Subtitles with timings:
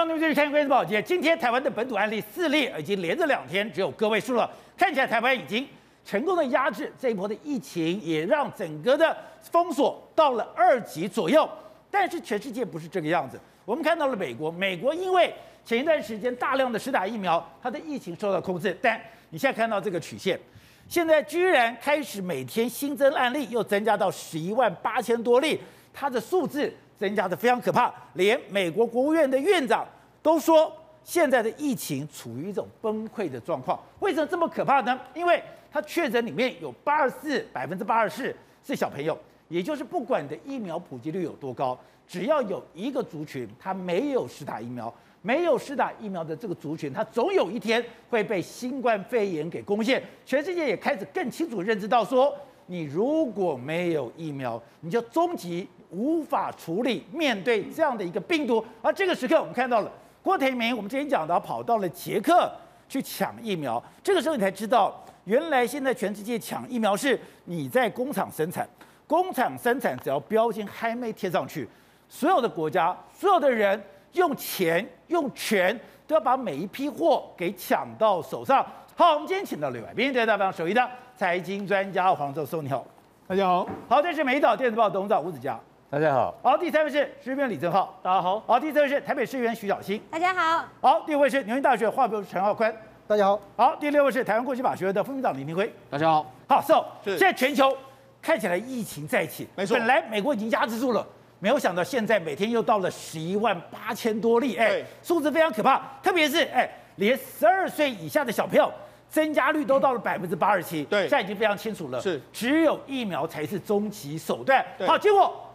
[0.00, 1.02] 兄弟们，这是看关键报捷。
[1.02, 4.50] 今天台湾的本土案例四例，已经连着两天只有个位数了。
[4.74, 5.66] 看起来台湾已经
[6.06, 11.46] 成功的压制这一波的疫情，也让整个的封锁到了二级左右。
[11.90, 13.38] 但是全世界不是这个样子。
[13.66, 15.30] 我们看到了美国，美国因为
[15.66, 18.74] 前一段时间大量的施打疫苗，它的疫情受到控制。
[18.80, 18.98] 但
[19.28, 20.40] 你现在看到这个曲线，
[20.88, 25.60] 现在居然开始每天新增案例又增加到十一万八千多例，
[25.92, 26.72] 它的数字。
[27.00, 29.86] 增加的非常可怕，连美国国务院的院长
[30.22, 30.70] 都说，
[31.02, 33.80] 现在的疫情处于一种崩溃的状况。
[34.00, 35.00] 为什么这么可怕呢？
[35.14, 35.42] 因为
[35.72, 39.16] 他确诊里面有八十四百分之八十四是小朋友，
[39.48, 44.92] 也就是不管你的疫苗普及率有多高，只要有一个族群他没有施打疫苗，
[45.22, 50.02] 没有施打疫苗的这个族群，他总有一天会被新冠肺炎给攻陷。
[50.26, 55.66] 全世界也开始更清楚认知到说，你如果没有疫苗，你就终极。
[55.90, 59.90] 无法处理面对这样的一个病毒，而这个时刻我们看到了
[60.22, 62.50] 郭台铭，我们之前讲到跑到了捷克
[62.88, 68.68] 去抢疫苗，这个时候你才知道，原来现在全世界抢疫苗是你在工厂生产，
[69.06, 71.68] 工厂生产只要标签还没贴上去，
[72.08, 73.80] 所有的国家、所有的人
[74.12, 78.64] 用钱用权都要把每一批货给抢到手上。
[78.94, 82.84] 好，我们今天请到了来宾，第一代表首席的财经专家黄教授，你好，
[83.26, 83.66] 大家好。
[83.88, 85.58] 好，这是美岛电子报董事长吴子嘉。
[85.90, 92.72] 大家好，好，第三位是时事评论李正浩，大家好，好，第四位是台北市议员徐小新，大家好，好，第五位是牛津大学化学陈浩宽，
[93.08, 97.76] 大家好，好，第六位是台湾国际法学院的副院长林明辉，大家好，好，so 现在全球
[98.22, 101.04] 看起来疫情再起，没错，本来美国已经压制住了，
[101.40, 108.72] 没有想到现在每天又到了十一万八千多例，哎，数字非常可怕，特别是哎，连十二岁以下的小朋友
[109.08, 115.48] 增加率都到了百分之八十七，对，现在已经非常清楚了，是，只有疫苗才是终极手段，好，结果。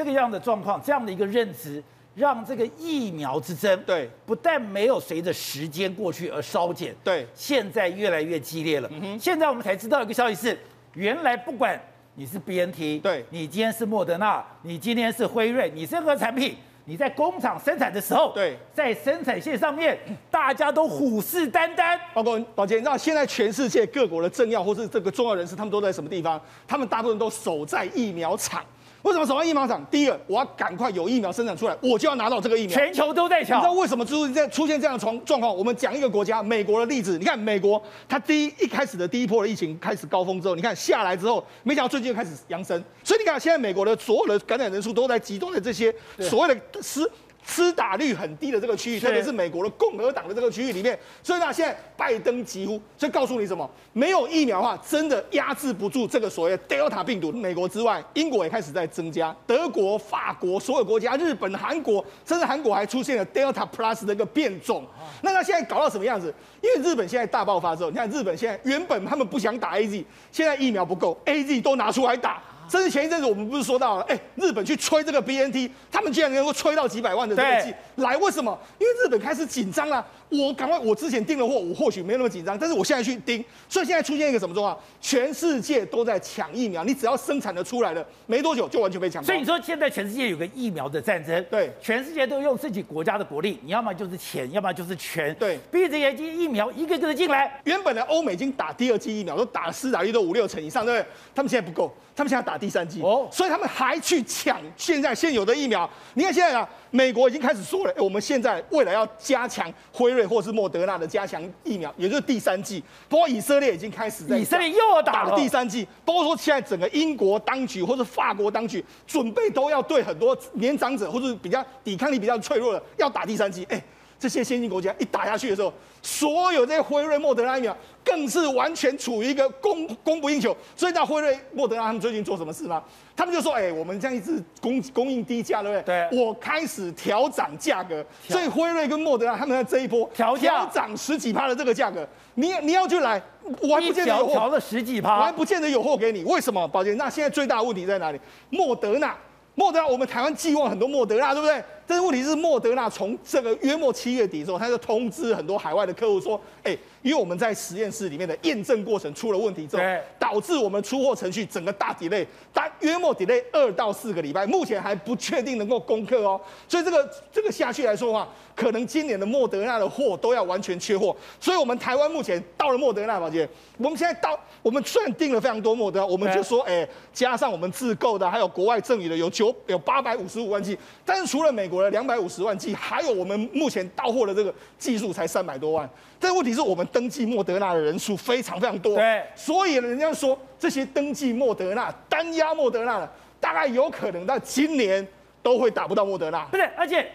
[0.00, 1.82] 这个样的状况，这样的一个认知，
[2.14, 8.88] 让这个疫苗之争，对，不但没有随着时间过去而稍减，对，现在越来越激烈了。
[8.90, 10.58] 嗯哼，现在我们才知道一个消息是，
[10.94, 11.78] 原来不管
[12.14, 19.98] 你是 BNT，对，你今天是莫德纳，你今天是辉瑞，你任何产品，你在工厂生产的时候，对，在生产线上面，
[20.30, 21.98] 大家都虎视眈眈。
[22.14, 26.40] 包括宝杰，你知道现在全世界各国的政要或是这个重要人士，他们都在什么地方？
[26.66, 28.64] 他们大部分都守在疫苗厂。
[29.02, 29.84] 为什么守在疫苗厂？
[29.90, 32.76] 第一个，我要赶快有疫苗生产出来，我就要拿到这个疫苗。
[32.76, 33.58] 全球都在抢。
[33.58, 35.54] 你知道为什么出现出现这样的状状况？
[35.54, 37.18] 我们讲一个国家，美国的例子。
[37.18, 42.82] 你看美国，它第一一开始的第一波的疫情开始高峰之后，你看下来之后，没想到最近又开始扬升。
[43.02, 47.10] 所以你看现在美国的所有的感染人数都在集中在这些所谓的施。
[47.50, 53.68] 施打率很低的这个区域，特别是美国的共和党的这个区域里面，所以呢，现在拜登几乎所以告诉你什么？
[53.92, 57.32] 没有疫苗的话，真的压制不住这个所谓的 Delta 病毒。
[57.32, 64.86] 美国之外，英国也开始在增加，德国、法国所有国家，日本、韩国，甚至韩国还出现了 Delta Plus 的一个变种。
[65.22, 66.32] 那他现在搞到什么样子？
[66.62, 72.40] 因为日本现在大爆发之后，你看日本现在原本他们不想打 AZ，现在疫苗不够，AZ 都拿出来打。
[72.70, 78.56] 甚至前一阵子我们不是说到了，哎，日本去吹这个 BNT，他们居然能够吹到几百万的这个剂来，为什么？
[78.78, 80.06] 因为日本开始紧张了。
[80.30, 84.80] 我赶快，我之前订了货，我或许没那么紧张，但是我现在去订，所以现在出现一个什么状况？
[85.00, 89.20] 全世界都在抢疫苗，你只要生产的出来了，没多久就完全被抢。
[89.24, 97.60] 所以你说现在全世界有个疫苗的战争，对，全世界都用自己国家的国力，你要么就是钱，要么就是权，对，逼着眼睛疫苗一个个的进来。
[97.64, 101.10] 原本的欧美已经打第二剂疫苗，都打了施打率都五六成以上，对不对？
[101.34, 105.88] 他们现在不够，他们现在打第三剂，哦，所以他们还去抢现在现有的疫苗。
[106.14, 106.68] 你看现在啊。
[106.92, 112.82] 美国已经开始说了，我们现在未来要加强辉瑞或是莫德纳的加强疫苗，也就是第三剂。
[113.08, 115.86] 不过以色列已经开始在，以色列又要打了第三剂。
[116.04, 123.64] 包括说现在整个英国当局或者法国当局准备都要对很多年长者或者比较抵抗力比较脆弱的要打第三剂。
[123.70, 123.80] 哎，
[124.20, 125.72] 这些先进国家一打下去的时候，
[126.02, 130.54] 所有这些辉瑞、莫德纳疫苗更是完全处于一个供供不应求。
[130.76, 132.84] 所以，那辉瑞、莫德纳他们最近做什么事吗？
[133.16, 136.08] 他们就说：“哎、欸，我们这样一直供供应低价，对不对？
[136.10, 138.04] 对，我开始调涨价格。
[138.28, 143.20] 所以辉瑞跟莫德纳他们在这一波调调涨十几趴的这个价格，你你要就来，
[143.62, 146.22] 我还不见得有货，调了十几趴，我还不见得有货给你。
[146.24, 146.68] 为什么？
[146.68, 148.20] 宝杰，那现在最大的问题在哪里？
[148.50, 149.16] 莫德纳。”
[149.56, 151.62] 莫德纳，我们台湾寄望很多莫德纳，对不对？
[151.90, 156.70] 但是问题是，莫德纳从这个约莫七月底的时候，他就通知很多海外的客户说：“哎，
[157.02, 159.82] 因为我们在实验室里面的验证过程出了问题之后，
[160.20, 166.40] 导导致我们出货程序整个大 delay，大约莫 delay 二到四个礼拜，目前还不确定能够攻克哦。
[166.68, 171.14] 所以这个这个下去来说的话，可能今年的莫德纳的货都要完全缺货。
[171.40, 173.48] 所以我们台湾目前到了莫德纳宝杰，
[173.78, 185.88] 我们现在到我们虽然订了非常多莫德纳，我们就说哎，加上我们自购的，还有国外赠予的有九有八百五十五万剂，但是除了美国的两百五十万剂，还有我们目前到货的这个技术才三百多万。
[186.18, 193.10] 但问题是我们登记莫德纳的人数非常非常多，对，所以人家说这些登记莫德纳、单压莫德纳的，
[193.40, 195.06] 大概有可能到今年
[195.42, 196.44] 都会打不到莫德纳。
[196.46, 197.10] 不是，而且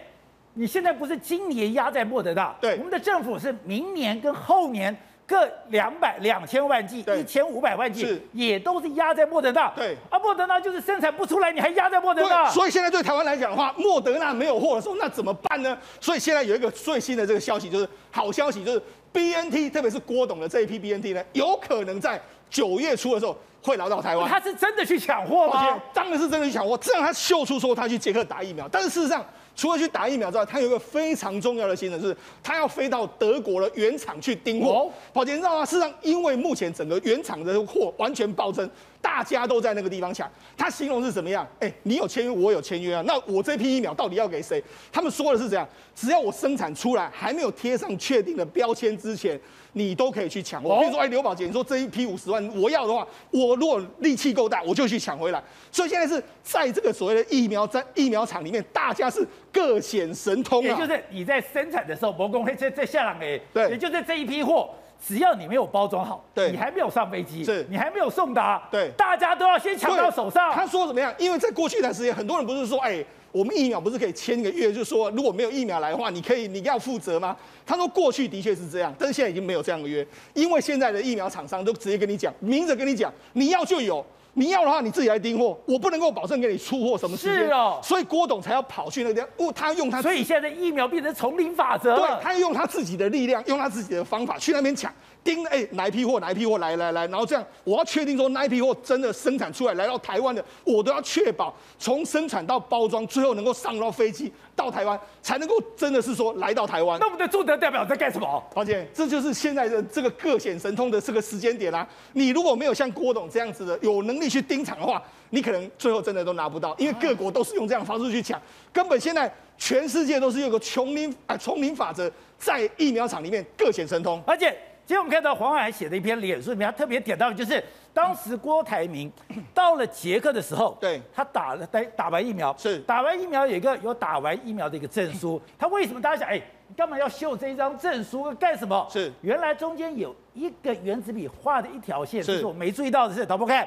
[0.54, 9.72] 你现在不是今年压在莫德纳，对，我们的政府是明年跟后年各两百两千万剂、一千五百万剂，是也都是压在莫德纳。
[9.74, 12.48] 对，啊，莫德纳就是生产不出来，你还压在莫德纳。
[12.48, 15.76] 所以现在对台湾来讲的话，莫德纳没有货的时候，那怎么办呢？
[16.00, 18.80] 所以现在有一个最新的这个消息，就是好消息，就是
[19.12, 24.28] B N T，特别是郭董的这一批 B N T 呢，有可能在九月初的时候会来到台湾。
[24.28, 25.76] 他是真的去抢货吗？
[25.92, 29.26] 当然是真的去抢货，这样他秀出说他去捷克打疫苗，但是事实上。
[29.56, 34.92] 除了去打疫苗之外，他有一个非常重要的行程，是他要飞到德国的原厂去订货。
[35.14, 35.64] 宝杰，你知道吗？
[35.64, 38.70] 事实上，因为目前整个原厂的货完全暴增，
[39.00, 40.30] 大家都在那个地方抢。
[40.58, 41.48] 他形容是怎么样？
[41.58, 43.02] 哎，你有签约，我有签约啊。
[43.06, 44.62] 那我这批疫苗到底要给谁？
[44.92, 49.40] 他们说的是这样：只要我生产出来，还没有贴上确定的标签之前。
[49.76, 50.64] 你都可以去抢。
[50.64, 55.42] 我跟你说，哎，刘宝杰，你说这一批五十万我要的话，我如果力气够大，我就去抢回来。
[55.70, 60.66] 所以现在是在这个所谓的疫苗在疫苗厂里面，大家是各显神通啊。
[60.66, 64.70] 也就是你在生产的时候，博公会在在下朗哎，对，也就是这一批货，
[65.06, 70.52] 只要你没有包装好，对，你还没有上飞机，是，你还没有送达，对，大家都要先抢到手上。
[70.54, 71.14] 他说怎么样？
[71.18, 73.04] 因为在过去一段时间，很多人不是说，哎。
[73.36, 77.36] 我们疫苗不是可以签一个约，就是说如果没有疫苗来的话，你可以你要负责吗？
[77.66, 84.02] 他说过去的确是这样，但是现在已经没有这样的约，因为现在的疫苗厂商都直接跟你讲，明着跟你讲，你要就有，
[84.32, 87.44] 你要的话你自己来订货，我不能够保证给你出货什么时间。
[87.44, 94.90] 是哦，所以郭董才要跑去那个地方，他用他，所以现在疫苗变成丛林法则，对，他用他自己的力量，用他自己的方法去那边抢。
[95.26, 96.20] 盯哎，哪一批货？
[96.20, 96.58] 哪一批货？
[96.58, 106.98] 来来来，然后这样，我要确定说那一批货真的生产出来，来到台湾的，我都要确保从生产到包装，最后能够上到飞机到台湾，才能够真的是说来到台湾。
[107.00, 108.42] 那我们的驻德代表在干什么？
[108.54, 111.88] 而且这就是现在的这个各显神通的这个时间点啦、啊。
[112.12, 118.40] 你如果没有像郭董这样子的有能力去盯场的话，你可能最后真的都拿不到，因为各国都是用这样的方式去抢，
[118.72, 122.08] 根本现在全世界都是有个丛林啊丛林法则，
[122.38, 124.56] 在疫苗厂里面各显神通，而且。
[124.86, 127.62] 今天我们看到黄海写的一篇脸书里面，他特别点到的就是
[127.92, 129.12] 当时郭台铭
[129.52, 132.78] 到了捷克的时候，对，他打了打打完疫苗，是。
[132.82, 135.42] 打完疫苗有一个有打完疫苗的一个证书。
[135.58, 138.32] 他为什么大家想，哎，你干嘛要秀这一张证书？
[138.36, 138.86] 干什么？
[138.88, 139.12] 是。
[139.22, 142.46] 原来中间有一个原子笔画的一条线，是。
[142.46, 143.66] 我没注意到的是，导播看，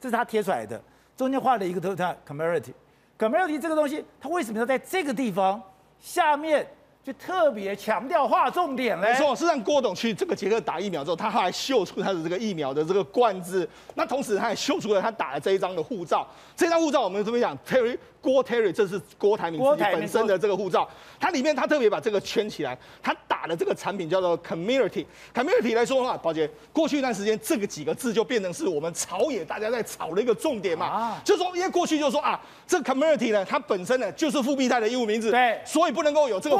[0.00, 0.82] 这是他贴出来的，
[1.16, 5.62] 中间画了一个图，看 Comirnaty，Comirnaty 这个东西，他为什么要在这个地方
[6.00, 6.66] 下面？
[7.06, 16.26] 就特别强调划重点嘞，没错，是让郭董去这个捷克打疫苗之后，他还秀出他的这个疫苗的这个罐子，那同时他还秀出了他打的这一张的护照，
[16.56, 20.88] 这张护照我们这边讲？Terry 郭 Terry，这是郭台铭自己本身的这个护照，
[21.20, 25.06] 它里面他特别把这个圈起来，他打的这个产品叫做 Community。
[25.32, 36.56] Community 来说的话，宝杰，过去一段时间这个几个字就变成是我们朝野大家在吵的一个重点嘛，啊、就是说因为过去就说啊，这个 Community 呢，它本身呢就是复必泰的英文名字，对，所以不能够有这个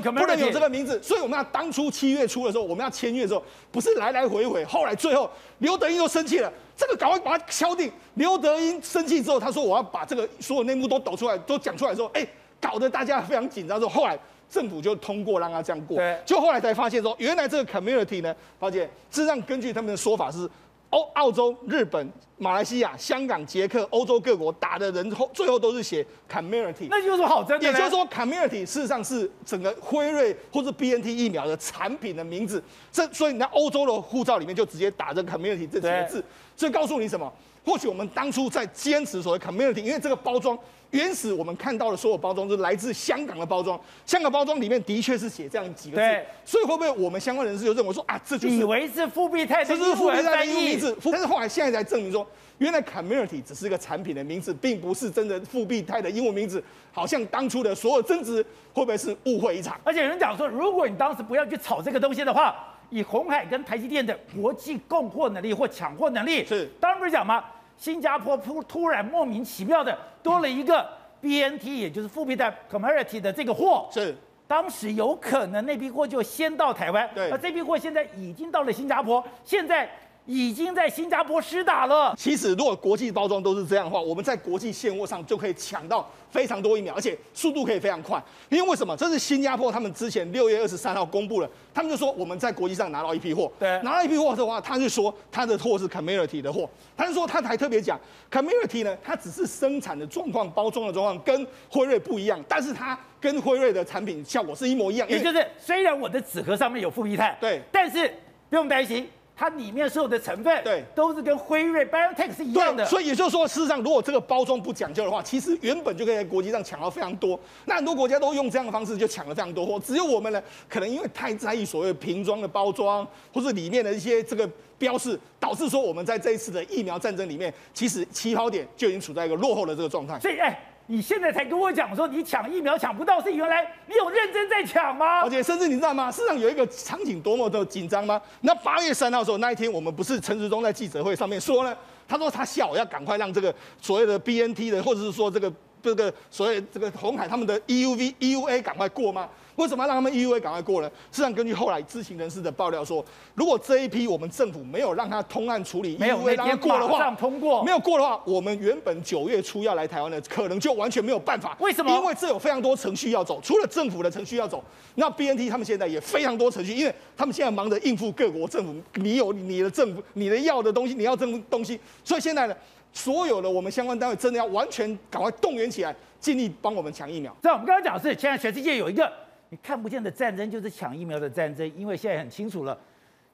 [0.00, 7.90] 不能有这个名字，所以我们要当初七月初的时候，我们要签约的时候，不是来来回回，后来最后刘德英又生气了，这个赶快把它敲定。
[8.14, 12.26] 刘德英生气之后，他说我要把这个所有内幕都抖出来，都讲出来，之后，哎，
[12.60, 13.78] 搞得大家非常紧张。
[13.78, 14.18] 之后后来
[14.50, 20.48] 政府就通过让他这样过，对，就后来才发现说，原来这个 community 呢，发现实际上根据他们的说法是。
[20.90, 27.66] 欧、澳洲、日本、马来西亚、香港、捷克、欧洲各国打的人后，最后都是写 community，那有什么好争的？
[27.66, 32.62] 也就是说，community 事实上是整个辉瑞或者 BNT 疫苗的产品的名字。
[32.90, 36.24] 这所以你在欧洲的护照里面就直接打着 community 这几个字，
[36.56, 37.30] 所以告诉你什么？
[37.64, 40.58] 或许我们当初在坚持所谓 community，因为这个包装。
[40.90, 52.26] 原始我们看到的所有包装是来自香港的包装，香港包装里面的确是写这样几个字，所以会不会我们相关人士就认为说啊，这就是以为是复必泰的英文复必泰的英文名字，但是后来现在才证明说，
[52.56, 58.42] 原来 community 只是一个产品的名字，并不是真的复必泰的英文名字，好像当初的所有争执
[58.72, 59.78] 会不会是误会一场？
[59.84, 62.56] 而且有人讲说，如果你当时不要去炒这个东西的话，
[62.88, 67.44] 以红海跟台积电的国际供货能力或抢货能力，是当然不是讲吗？
[67.78, 70.86] 新加坡突突然莫名其妙的多了一个
[71.22, 74.14] BNT，也就是复必泰 Comirnaty 的这个货，是。
[74.46, 79.86] 当时有可能那批货就先到台湾，对，而这批货现在已经到了新加坡，现在
[80.28, 82.14] 已经在新加坡施打了。
[82.16, 88.22] 其实，如果国际包装都是这样的话，我们在国际现货上就可以抢到非常多疫苗，而且速度可以非常快。
[88.50, 88.94] 因为为什么？
[88.94, 97.98] 这是新加坡他们之前六月二十三号公布了，他们就说我们在国际上拿到一批货，对，拿到一批货的话，他就说他的货是 community 的货，他就说他还特别讲
[98.30, 108.06] community 呢，它只是生产的状况、包装的状况跟辉瑞不一样，但是它跟辉瑞的产品效果是一模一样，也就是虽然我的纸盒上面有负一泰，对，但是
[108.50, 109.08] 不用担心。
[109.38, 112.84] 它里面所有的成分，对，都是跟辉瑞 BioNTech 是一样的。
[112.84, 117.38] 所以也就是说，事实上，如果这个包装不讲究的话，其实原本就可以在国际上抢到非常多。
[117.66, 130.18] 那很多国家都用这样的方式就抢了非常多货，只有我们呢，可能因为太在意所谓瓶装的包装，或是里面的一些这个标示，导致说我们在这一次的疫苗战争里面，其实起跑点就已经处在一个落后的这个状态。
[130.18, 130.67] 所以，哎。
[130.90, 135.20] 你现在才跟我讲说你抢疫苗抢不到，是原来你有认真在抢吗？
[135.20, 136.10] 而且甚至你知道吗？
[136.10, 138.20] 市场有一个场景多么的紧张吗？
[138.40, 141.76] 那八月三号的时候，那一天我们不是陈时中在记者会上面说呢？
[142.08, 145.52] 他说他下午要赶快让这个所谓的 BNT 的，或者是说这个
[145.82, 149.28] 这个所谓这个鸿海他们的 EUV EUA 赶快过吗？
[149.58, 150.88] 为什么要让他们 EUA 赶快过呢？
[151.10, 161.56] 事实上，根据后来知情人士的爆料说，如果这一批我们政府没有让他通案处理，没有 EUA 让他过的话，通过没有过的话，我们原本九月初要来台湾的，可能就完全没有办法。
[161.58, 161.92] 为什么？
[161.96, 164.62] 因为这有非常多程序要走，除了政府的程序要走，
[164.94, 172.56] 那 BNT 他们现在也非常多程序，因为他们现在忙着应付各国政府，你有你的政府，你的要的东西，你要政府东西，所以现在呢，
[172.92, 177.34] 所有的我们相关单位真的要完全赶快动员起来，尽力帮我们抢疫苗。
[177.42, 179.10] 这我们刚刚讲的是，现在全世界有一个。
[179.50, 182.78] 你看不见的战争就是抢疫苗的战争，因为现在很清楚了，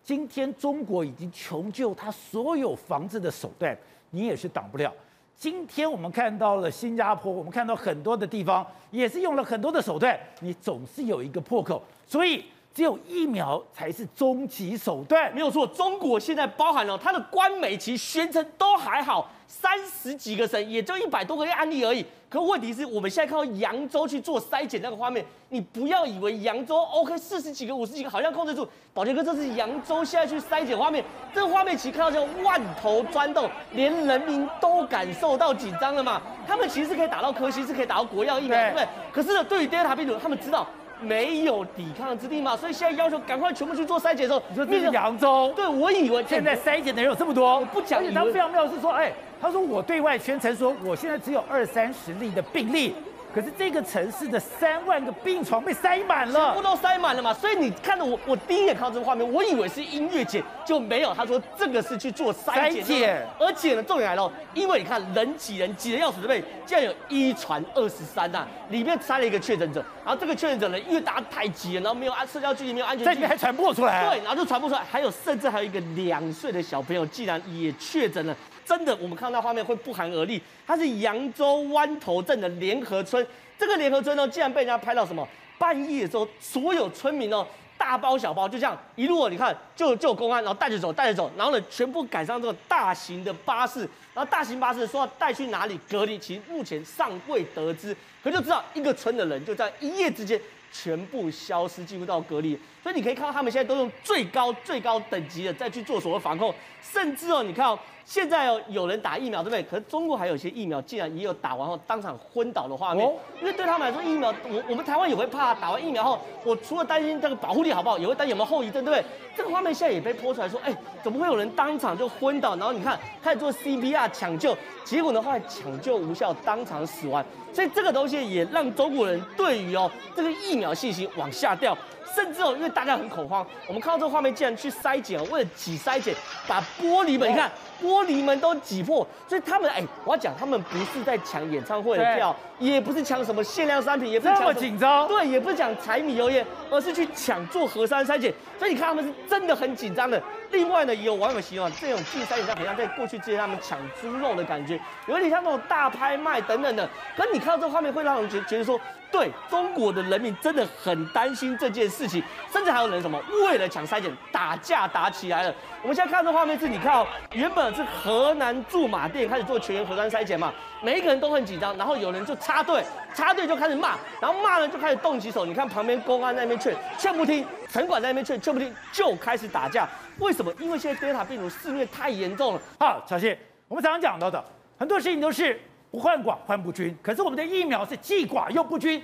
[0.02, 3.76] 今天中国已经穷尽他所有防治的手段，
[4.10, 4.92] 你也是挡不了。
[5.36, 15.34] 今天我们看到了新加坡，我们看到很多的地方也是用了很多的手段，你总是有一个破口，所以只有疫苗才是终极手段。
[15.34, 19.28] 没有错，中国现在包含了它的官媒其实宣称都还好。
[19.46, 22.04] 三十几个省，也就一百多个案例而已。
[22.28, 28.68] 可问题是我们现在看到扬州去做筛检那个画面，你不要以为扬州 OK 四十几个、五十几个好像控制住。
[28.92, 36.20] 宝杰哥，这是扬州现在去筛检画面，这个画面其实看到叫万头钻洞，连人民都感受到紧张了嘛。
[36.46, 38.88] 他们其实是可以打到科兴，是可以打到国药疫苗，对不对？
[39.12, 40.66] 可是呢，对于 Delta 病毒，他们知道。
[41.00, 45.52] 没有抵抗之力嘛，所以现在要求赶快全部去做筛检的时候，你说这是扬州？
[45.54, 48.00] 对，我以为现在筛检的人有这么多，我不讲。
[48.00, 49.12] 而且他非常妙是说，哎，
[49.44, 52.94] 他说我对外宣称说，我现在只有二三十例的病例。
[53.34, 57.34] 可是这个城市的三万个病床被塞满了，全部都塞满了嘛。
[57.34, 61.12] 所以你看到我，我第一眼看到这个画面，我以为是音乐节，就没有。
[61.12, 66.44] 他说这个是去做筛检，而且呢，重点来了，因为你看人挤人挤的要死，对不对？
[66.64, 78.36] 竟然有一传二十三呐，里面塞了一个确诊者，然后这个确诊者呢，因为大家太挤了，然后没有安社交距离，没有安全距离，在里面还传播出来，对，然后就传播出来，还有甚至还有一个两岁的小朋友，竟然也确诊了。
[78.64, 80.40] 真的，我们看到那画面会不寒而栗。
[80.66, 83.26] 它是扬州湾头镇的联合村，
[83.58, 85.26] 这个联合村呢，竟然被人家拍到什么？
[85.56, 87.46] 半夜的时候，所有村民哦，
[87.78, 93.80] 大包小包就这样一路，你看就就公安，然后带着走，带着走，然后呢，全部赶上这个大型的巴士，
[94.12, 97.96] 然后大型巴士说要带去哪里隔离，其实目前尚未得知。
[98.22, 100.40] 可就知道一个村的人就在一夜之间
[100.72, 102.58] 全部消失，进入到隔离。
[102.82, 106.52] 所以你可以看到他们现在都用最高最高等级的再去做所谓防控，
[106.82, 107.78] 甚至哦，你看哦。
[108.06, 109.62] 现在哦，有人打疫苗，对不对？
[109.62, 113.10] 可是中国还有一些疫苗，竟然也有打完后当场昏倒的画面。
[113.40, 119.04] 因为对他们来说，疫苗，我我们台湾也会怕，打完疫苗后，我除了担心这个保护力好不好，也会担心有没有后遗症，对不对？
[119.36, 122.54] 这个画面现在也被泼出来说，哎，怎么会有人当场就昏倒？
[122.56, 127.24] 然后你看开始做 CPR 抢救，结果呢，后来抢救无效，当场死亡。
[127.54, 131.76] 所以这个东西也让中国人对于哦这个疫苗信心往下掉。
[132.14, 136.14] 甚至哦，因为大家很恐慌，我们看到这个画面，竟然去筛检哦，为了挤筛检，
[136.46, 137.50] 把玻璃门，你看
[137.82, 150.22] 玻璃门都挤破，所以他们哎，我要讲，他们不是在抢演唱会的票，也不是抢什么限量商品，也不是抢这么紧张，对，也不是抢柴米油盐，而是去抢做核酸筛检，所以你看他们是真的很紧张的。
[150.50, 156.88] 另外呢，也有网友形容这种进筛检站，好像在过去之前他们抢猪肉的感觉，有点像那种大拍卖等等的。
[157.16, 158.80] 可是你看到这个画面，会让人觉觉得说。
[159.12, 162.20] 对中国的人民真的很担心这件事情，
[162.52, 165.54] 甚至还有人什么为了抢筛检打架打起来了。
[165.82, 170.52] 我们现在看到这画面是，你看哦，原本是河南驻马店开始做全员核酸筛检嘛，
[170.84, 175.46] 每一个人都很紧张，然后有人就插队，插队就开始骂，然后骂了就开始动起手。
[175.46, 179.88] 你看旁边公安在那边劝，劝不听；城管在那边劝，劝不听，就开始打架。
[180.18, 180.52] 为什么？
[180.60, 182.60] 因为现在 Delta 病毒肆虐太严重了。
[182.78, 184.44] 好，小谢，我们常常讲到的
[184.78, 185.58] 很多事情都是。
[185.90, 189.00] 不患寡患不均，可是我们的疫苗是既寡又不均。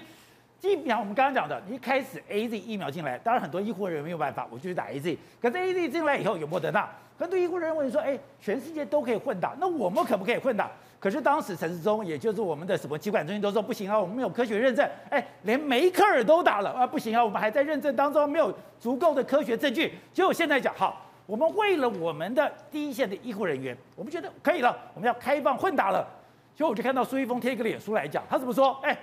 [0.60, 5.16] 疫苗我们刚刚讲的，一开始 AZ 疫苗进来，当然很多医护人员没有办法，我就去打 AZ。
[5.40, 10.68] 可是 AZ 进来以后有莫德纳，很多医护人员问说，哎，全世界都可以混打，那我们可不可以混打？
[11.00, 19.94] 可是当时陈时中，也就是我们的什么疾管中心都说不行啊，我们没有科学认证，哎，连梅克尔都打了啊，不行啊，我们还在认证当中，没有足够的科学证据。
[20.12, 26.06] 结果现在讲好，我们为了我们的第一线的医护人员，我们觉得可以了，我们要开放混打了。
[26.54, 28.78] 结果我就看到苏一峰贴一个脸书来讲，他怎么说？
[28.82, 28.96] 哎。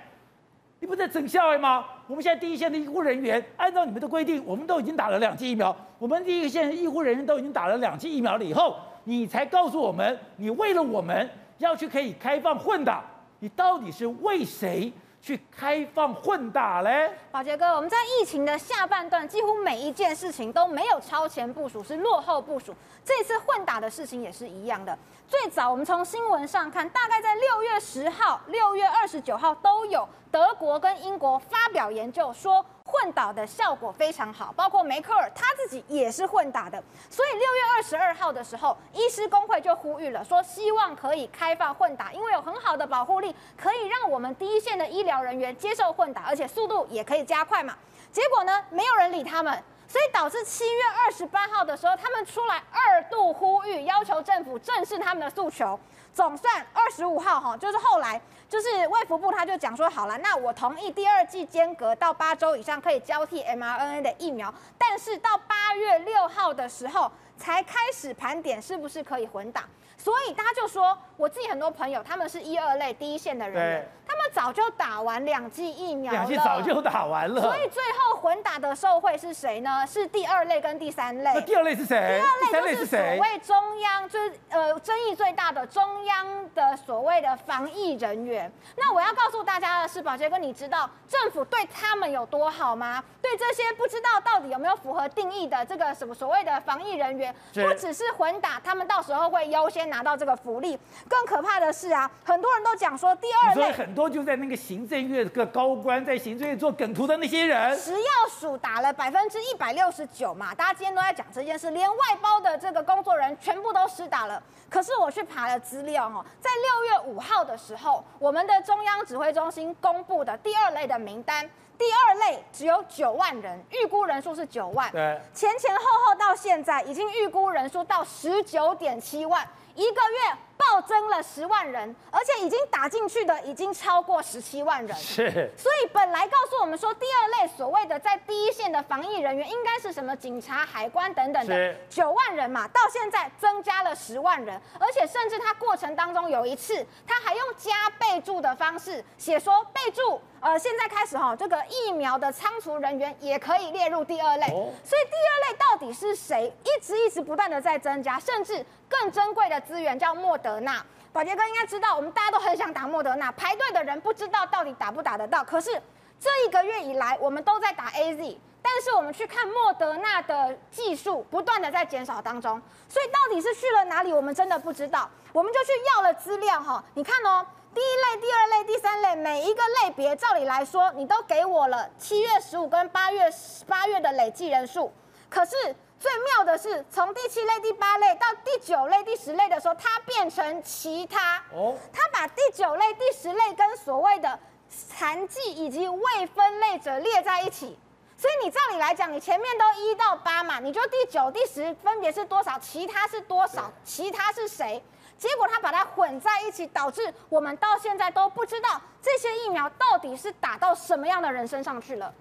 [0.80, 1.84] 你不在整校哎吗？
[2.06, 5.76] 我们现在第一线的医护人员，按照你们的规定，我们都已经打了两剂疫苗。
[5.98, 11.28] 我们第一个线的医护人员都已经打了两剂疫苗了以后，你才告诉我们，你为了我们
[11.58, 13.04] 要去可以开放混打，
[13.40, 17.10] 你到底是为谁去开放混打嘞？
[17.30, 22.74] 宝杰哥，我们在疫情的下半段，几乎每一件事情都没有超前部署，是落后部署。
[23.04, 24.96] 这次混打的事情也是一样的。
[25.28, 36.82] 最早我们从新闻上看，大概在六月十号、六月二十九号都有德国跟英国发表研究说混打的效果非常好，包括梅克尔他自己也是混打的。
[37.10, 47.76] 所以六月二十二号的时候，医师工会就呼吁了，说希望可以开放混打，因为有很好的保护力，可以让我们第一线的医疗人员接受混打，而且速度也可以加快嘛。
[48.10, 49.62] 结果呢，没有人理他们。
[49.88, 55.80] 所以导致七月二十八号的时候，他们出来二度呼吁，要求政府正视他们的诉求。
[56.12, 69.64] 总算二十五号哈，就是后来就是卫福部他就讲说，好了，那我同意第二季间隔到八周以上可以交替 mRNA 的疫苗，但是到八月六号的时候才开始盘点是不是可以混打。
[70.08, 77.42] 所以大家就说，我自己很多朋友，他们是一二类第一线的人，他们早就打完两剂疫苗了，两剂早就打完了。
[77.42, 79.86] 所以最后混打的受惠是谁呢？
[79.86, 81.30] 是第二类跟第三类。
[81.34, 82.22] 那第二类是谁？
[82.50, 88.50] 第二类就是所谓中央，就是呃争议最大的中央的所谓的防疫人员。
[88.76, 93.04] 那我要告诉大家的是，宝杰哥，你知道政府对他们有多好吗？
[93.20, 99.88] 对这些不知道到底有没有符合定义的这个什么所谓的防疫人员，不只是混打，他们到时候会优先。
[99.88, 100.78] 拿到这个福利，
[101.08, 114.42] 更可怕的是啊，很多人都讲说第二类，很多就在那个行政院个高官在行政院做梗图的那些人，食药署打了百分之一百六十九嘛，大家今天都在讲这件事，连外包的这个工作人员全部都施打了。
[114.70, 129.46] 可是我去爬了资料哦，在六月五号的时候，我们的中央指挥中心公布的第二类的名单，第二类只有九万人，预估人数是九万，对，前前后后到现在已经预估人数到十九点七万。
[129.78, 134.94] 一个月暴增了十万人，而且已经打进去的已经超过十七万人。
[134.96, 150.20] 是，所以本来告诉我们说，第二类所谓的在第一线的防疫人员应该是什么警察、海关等等的九万人嘛，到现在增加了十万人，而且甚至他过程当中有一次，他还用加备注的方式写说备注。
[150.40, 156.52] 呃，现在开始哈，这个疫苗的仓储人员也可以列入第二类，哦、所以第二类到底是谁？
[156.62, 160.82] 一直一直不断的在增加，甚至更珍贵的资源叫莫德德纳。
[161.12, 165.44] 宝杰哥应该知道，我们大家都很想打莫德纳，排队的人不知道到底打不打得到。
[165.44, 165.70] 可是
[166.18, 175.08] 这一个月以来，我们都在打 AZ，但是我们去看莫德纳的技术不断的在减少当中，所以到底是去了哪里，我们真的不知道。
[175.32, 177.46] 我们就去要了资料哈，你看哦。
[177.74, 183.30] 第一类、第二类、第三类，每一个类别，照理来说，你都给我了七月十五跟八月
[183.68, 184.92] 八月的累计人数。
[185.28, 185.54] 可是
[185.98, 191.42] 最妙的是，从第七类、第八类到第九类、第十类的时候，它变成其他。
[191.52, 191.76] 哦。
[191.92, 197.76] 它把第九类、第十类跟所谓的残疾以及未分类者列在一起。
[198.16, 202.58] 所以你照理来讲，你前面都一到八嘛，你就第九、第十分别是多少？
[202.58, 203.72] 其他是多少？
[203.84, 204.82] 其他是谁？
[205.16, 212.12] 结果他把它混在一起，导致我们到现在都不知道这些疫苗到底是打到什么样的人身上去了。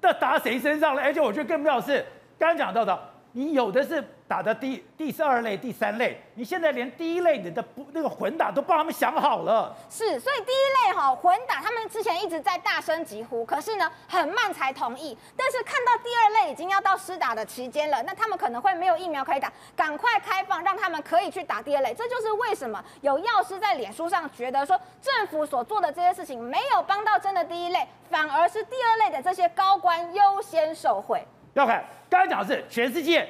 [0.00, 1.02] 那打谁身上了？
[1.02, 2.06] 而且我觉得更妙的是，
[2.38, 2.98] 刚刚讲到的，
[3.32, 4.02] 你有的是。
[4.28, 9.72] 打的第第二类、第三类，你现在连第一类你的不那个混打都帮他们想好了。
[9.88, 15.16] 是，所以第一类哈混打，他们之前一直在大声疾呼，可是呢很慢才同意。
[15.36, 21.94] 但是看到第二类已经要到施打的期间了，那他们可能会没有疫苗可以打，赶快开放让他们可以去打第二类。
[21.94, 31.24] 这就是为什么有药师在脸书上觉得说，政府所做的这些事情没有帮到真的第一类，反而是第二类的这些高官优先受惠。
[31.60, 33.28] 要看，刚才讲的是全世界。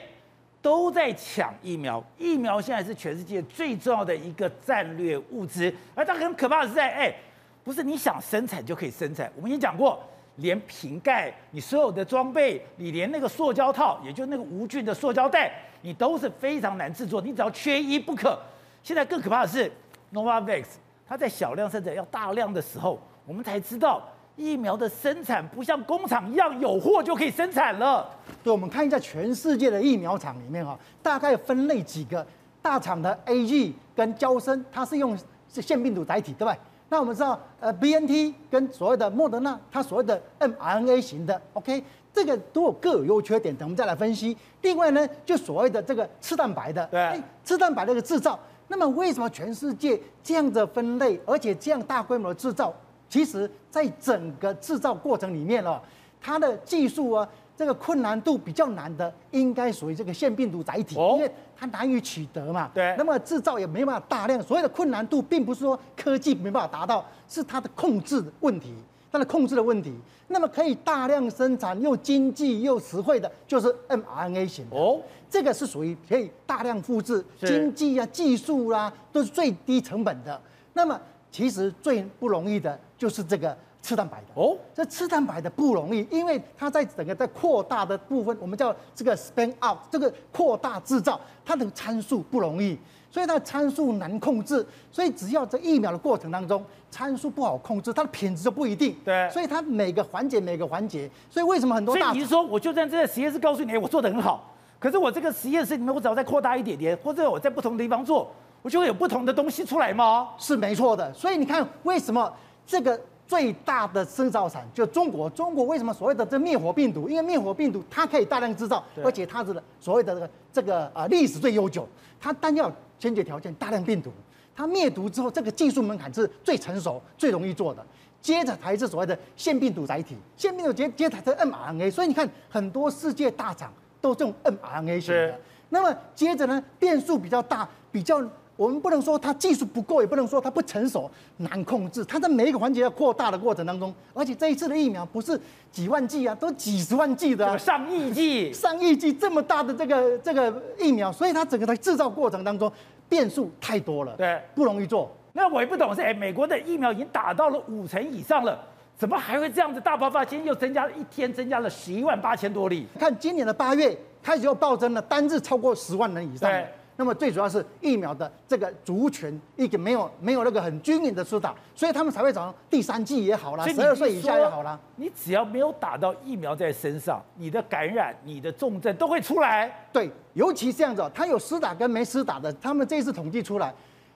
[0.63, 5.73] 都在抢疫苗，疫苗现在是全世界最重要的一个战略物资。
[5.95, 7.15] 而它很可怕的是在，哎，
[7.63, 9.31] 不是你想生产就可以生产。
[9.37, 10.03] 我们已经讲过，
[10.37, 17.21] 连瓶盖、你所有的装备、你连那个塑胶套，也就是那个无菌的塑胶袋，你都是非常难制作。
[17.21, 18.37] 你只要缺一不可。
[18.83, 19.71] 现在更可怕的是
[20.13, 20.65] ，Novavax，
[21.07, 24.03] 它在小量生产要大量的时候，我们才知道
[24.37, 28.09] 疫苗的生产不像工厂一样有货就可以生产了。
[28.43, 32.25] 对，我们看一下全世界的疫苗厂里面哈，大概分类几个
[32.61, 35.17] 大厂的 A G 跟娇生，它是用
[35.53, 36.59] 是腺病毒载体，对不对？
[36.89, 44.37] 那我们知道，呃，BNT 跟所谓的莫德纳，它所谓的 mRNA 型的，OK，这个都有各有优缺点，等我们再来分析。
[44.63, 52.73] 另外呢，就所谓的这个次蛋白的，对，次蛋白的一个制造，那么为什么全世界这样的分类，而且这样大规模的制造，
[53.09, 55.81] 其实在整个制造过程里面哦，
[56.21, 57.29] 它的技术啊。
[57.59, 62.71] 这个困难度比较难的，应该属于这个腺病毒载体，因为它难以取得嘛。
[62.75, 62.95] 对。
[62.99, 68.75] 那么制造也没办法大量，所谓的困难度，并不是说科技没办法达到，是它的控制的问题，
[69.11, 69.95] 它的控制的问题。
[70.29, 74.77] 那么可以大量生产又经济又实惠的，就是 mRNA 型的。
[74.77, 75.01] 哦。
[75.31, 80.39] 这个是属于可以大量复制，经济啊、技术啊，都是最低成本的。
[80.75, 81.01] 那么
[81.37, 83.55] 其实最不容易的就是这个。
[83.83, 92.77] 次蛋白的哦，这次蛋白的不容易，因为它在整个在扩大的部分，我们叫这个 span out，这个扩大制造，它的参数不容易，
[93.13, 94.67] 所以它的参数难控制。
[94.91, 98.97] 所以只要在疫苗的过程当中，参数不好控制，它的品质就不一定。
[99.05, 102.07] 对，所以它每个环节每个环节，所以为什么很多大？
[102.07, 108.33] 所以你是说，我就在这个实验室告诉你，我做的很好，可是我这个实验室里面，我只要再扩大一点点，或者我在不同的地方做，
[108.67, 110.31] 我就会有不同的东西出来吗？
[110.39, 111.15] 是没错的。
[111.15, 112.33] 所以你看，为什么
[112.67, 113.01] 这个？
[113.29, 117.09] 最大的生造厂就中国，中国为什么所谓的这灭活病毒？
[117.09, 121.89] 因为灭活病毒它可以大量制造，而且它的所谓的这个这个啊历史最悠久，
[122.21, 124.13] 它单要先决条件大量病毒，
[124.55, 127.85] 它灭毒之后这个技术门槛是最成熟、最容易做的，
[128.23, 138.25] 接着才是所谓的腺病毒载体，腺病毒接接着才是 mRNA，所以你看很多世界大厂都是用 mRNA 型的，那么接着呢变数比较大，比较。
[138.57, 142.05] 我们不能说它技术不够，也不能说它不成熟、难控制。
[142.05, 145.39] 它在每一个环节要扩大的过程当中，而且这一次的疫苗不是
[145.71, 152.73] 几万剂啊，都几十万剂的、啊，上亿剂、上亿剂这么大的这个这个疫苗，所以它整个在制造过程当中
[153.09, 155.15] 变数太多了，对，不容易做。
[155.35, 158.59] 那我也不懂是，哎，美国的疫苗已经打到了五成以上了，
[158.97, 160.25] 怎么还会这样子大爆发？
[160.25, 162.87] 今天又增加了一天，增加了十一万八千多例。
[162.99, 166.51] 看今年的八月开始又暴增了，单日超过十万人以上。
[166.99, 174.79] 那么最主要是疫苗的这个族群一个没有没有那个很均匀的施打，所以他们才会找第三季也好啦，十二岁以下也好啦。
[174.97, 179.71] 你只要没有打到疫苗在身上，你的感染、你的重症都会出来。
[179.93, 183.75] 对，尤其这样子，他有施打跟没施打的，他们这次统计出来，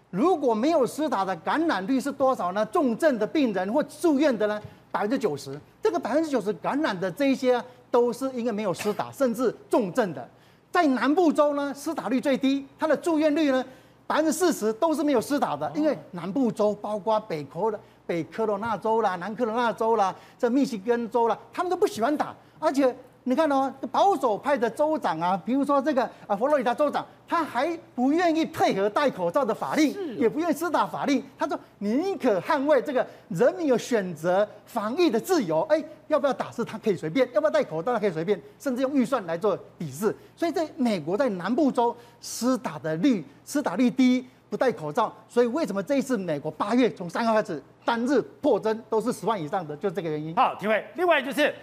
[0.09, 2.65] 如果没有施打的感染率是多少呢？
[2.67, 5.59] 重症的病人或住院的呢，百分之九十。
[5.83, 10.27] 这个百分之九十感染的这一些都是因为没有施打，甚至重症的。
[10.71, 13.65] 在南部州呢，施打率最低，它的住院率呢，
[14.07, 22.97] 百分之四十都是没有施打的，因为南部州包括北科的北科罗纳州啦、南科罗纳州啦、这密西根州啦，他们都不喜欢打，而且。
[23.25, 31.23] 你看哦，保守派的州长啊，比如说这个啊，佛罗里达州长，他还不愿意配合戴口罩的法令，也不愿意施打法令。
[31.39, 35.61] 他说宁可捍卫这个人民有选择防疫的自由。
[35.69, 40.17] 哎，要不要打是他可以随便，要不要戴口罩他可以随便，甚至用预算来做抵制。
[40.35, 45.15] 所以在美国，在南部州施打的率施打率低，不戴口罩。
[45.29, 50.35] 所以为什么这一次美国八月从三号开始单日破增都是十万以上的，就是这个原因。
[50.35, 50.83] 好，廷辉。
[50.95, 51.55] 另外就是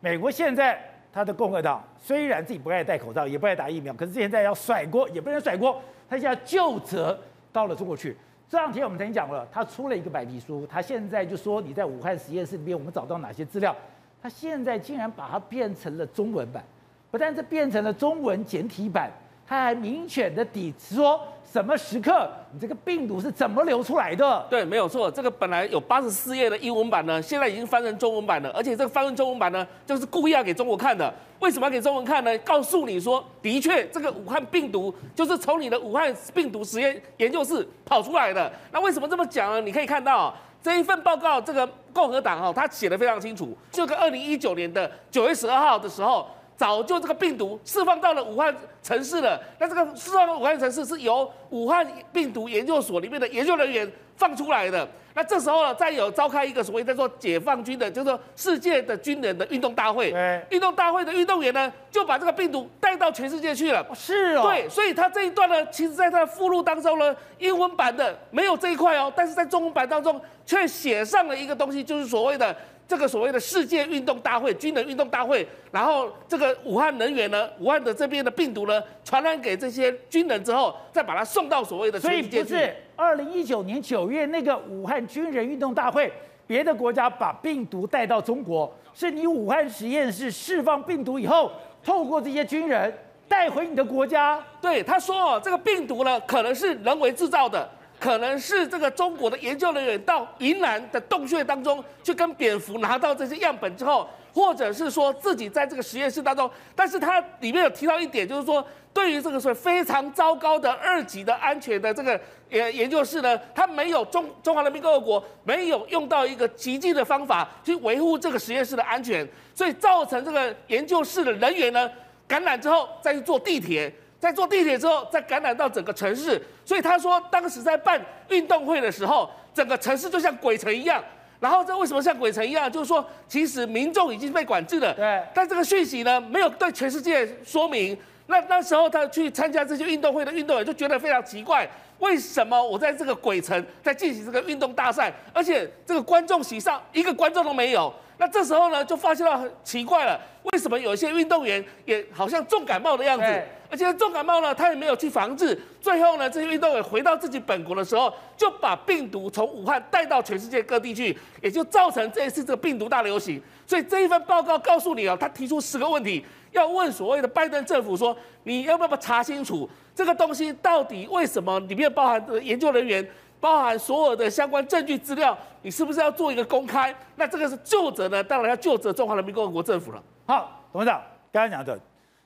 [0.00, 0.88] 美国现在。
[1.12, 7.18] 他的共和党虽然自己不爱戴口罩，也不爱打疫苗，可是现在要甩锅，也不能甩锅，他现在就责
[7.52, 8.16] 到了中国去。
[8.48, 13.74] 这两天我们曾经讲了，他出了一个白皮书，他现在就说你在武汉实验室里面我们找到哪些资料，
[14.22, 16.62] 他现在竟然把它变成了中文版，
[17.10, 19.10] 不但是变成了中文简体版，
[19.52, 21.20] 他还明确的抵制说。
[21.44, 22.26] 什么时刻？
[22.50, 24.46] 你这个病毒是怎么流出来的？
[24.48, 25.10] 对，没有错。
[25.10, 28.48] 这个本来有八十四页的英文版呢，现在已经翻成中文版了。
[28.52, 31.12] 而且这个翻成中文版呢，就是故意要给中国看的。
[31.40, 32.38] 为什么要给中文看呢？
[32.38, 38.50] 告诉你说，的确，这个武汉病毒就是从你的武汉病毒实验研究室跑出来的。
[38.70, 39.60] 那为什么这么讲呢？
[39.60, 43.54] 你可以看到这一份报告，这个共和党哈，他写的非常清楚。
[43.70, 46.26] 这个二零一九年的九月十二号的时候。
[46.62, 54.88] 早就这个病毒释放到了武汉城市了，那这个释放到武汉城市是由武汉病毒研究所里面的研究人员放出来的。
[55.12, 60.14] 那这时候呢，再有召开一个所谓叫做解放军的，就是说世界的军人的运动大会。
[60.50, 63.84] 运动大会的运动员呢，就把这个病毒带到全世界去了。
[63.92, 64.42] 是哦。
[64.44, 72.56] 对，所以他这一段呢，其实在他的附录当中呢，英文版的没有这一块哦，但是在中文版当中却写上了一个东西，就是所谓的。
[72.92, 81.98] 这个所谓的世界运动大会、军人运动大会，然后这个武汉人员呢，武汉的这边的病毒呢，传染给这些军人之后，再把它送到所谓的。
[81.98, 86.12] 所以不是二零一九年九月那个武汉军人运动大会，
[86.46, 91.50] 别的国家把病毒带到中国，是你武汉实验室释放病毒以后，
[91.82, 92.92] 透过这些军人
[93.26, 94.38] 带回你的国家。
[94.60, 97.66] 对，他说哦，这个病毒呢，可能是人为制造的，
[98.02, 108.66] 可能是这个中国的研究人员到云南的洞穴当中去跟蝙蝠拿到这些样本之后，或者是说自己在这个实验室当中，但是他里面有提到一点，就是说。
[108.94, 121.90] 对于这个是非常糟糕的二级的安全的这个研研究室呢，他没有中中华人民共和国没有用到一个极尽的方法去维护这个实验室的安全，所以造成这个研究室的人员呢
[122.28, 123.90] 感染之后再去坐地铁，
[124.22, 131.02] 再坐地铁之后再感染到整个城市，所以他说当时在办运动会的时候，整个城市就像鬼城一样。
[131.40, 132.70] 然后这为什么像鬼城一样？
[132.70, 137.98] 就是说其实民众已经被管制了，对，但这个讯息呢没有对全世界说明。
[138.28, 147.92] 那那时候他去参加这些运动会的运动员就觉得非常奇怪，为什么我在这个鬼城在进行这个运动大赛，而且这个观众席上一个观众都没有？
[148.22, 150.16] 那这时候呢就发现到很奇怪了，
[150.52, 153.24] 为什么有一些运动员也好像重感冒的样子？
[153.68, 163.42] 而且重感冒呢他也没有去防治，最后呢这些运动员回到自己本国的时候，就把病毒从武汉带到全世界各地去，也就造成这一次这个病毒大流行。
[163.66, 166.24] 所以这一份报告告诉你啊，他提出十个问题。
[166.52, 173.04] 要问所谓的拜登政府说，你要不要查清楚这个东西到底为什么里面包含的研究人员，
[173.42, 176.94] 包含所有的相关证据资料，你是不是要做一个公开？
[177.16, 178.22] 那这个是究责呢？
[178.22, 180.00] 当然要究责中华人民共和国政府了。
[180.24, 181.02] 好，董事长
[181.32, 181.76] 刚才讲的，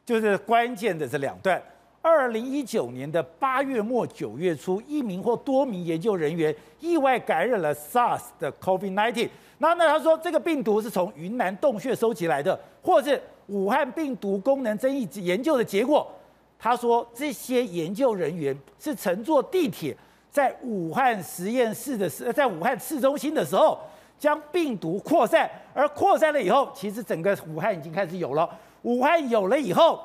[0.04, 1.60] 就是关键的这两段。
[2.02, 9.30] 二零一九年的八月末九月初，一名或多名研究人员意外感染了 SARS 的 COVID-19。
[9.58, 13.18] 然后呢，他说这个病毒是从云南洞穴收集来的，或是。
[13.48, 16.04] 武汉病毒功能争议研究的结果，
[16.58, 19.96] 他说这些研究人员是乘坐地铁
[20.36, 23.80] 在武汉实验室的时，在武汉市中心的时候，
[24.18, 28.46] 将病毒扩散，而扩散了以后，其实整个武汉已经开始有了。
[28.82, 29.98] 武汉有了以后，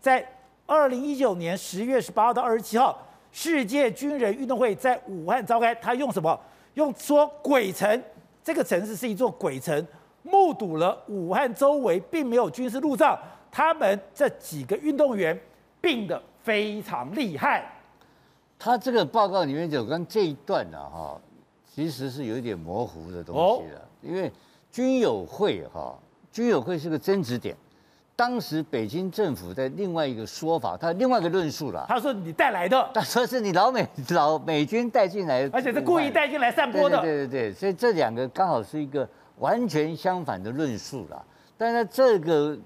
[0.00, 0.28] 在
[0.66, 6.36] 二零一九年十月十八号到二十七号，世界军人运动会在武汉召开，他用什么？
[6.74, 8.02] 用说鬼城，
[8.42, 9.86] 这个城市是一座鬼城。
[10.24, 13.16] 目睹了武汉周围并没有军事路障，
[13.52, 15.40] 他们这几个运动员
[15.80, 17.64] 病得非常厉害。
[18.58, 21.20] 他这个报告里面有关这一段呢，哈，
[21.74, 24.30] 其实是有一点模糊的东西的，因为
[24.70, 25.98] 军友会哈，
[26.32, 27.56] 军友会是个争执点。
[28.14, 37.00] 当时北京政府在另外一个说法，他另外一个论述了，他说你带来的，他说是你老美 老美军带进来，而且是故意带进来散播的。
[37.00, 39.08] 对对对，所以这两个刚好是一个。
[39.38, 41.22] 完全相反的论述了，
[41.58, 42.56] 但是这个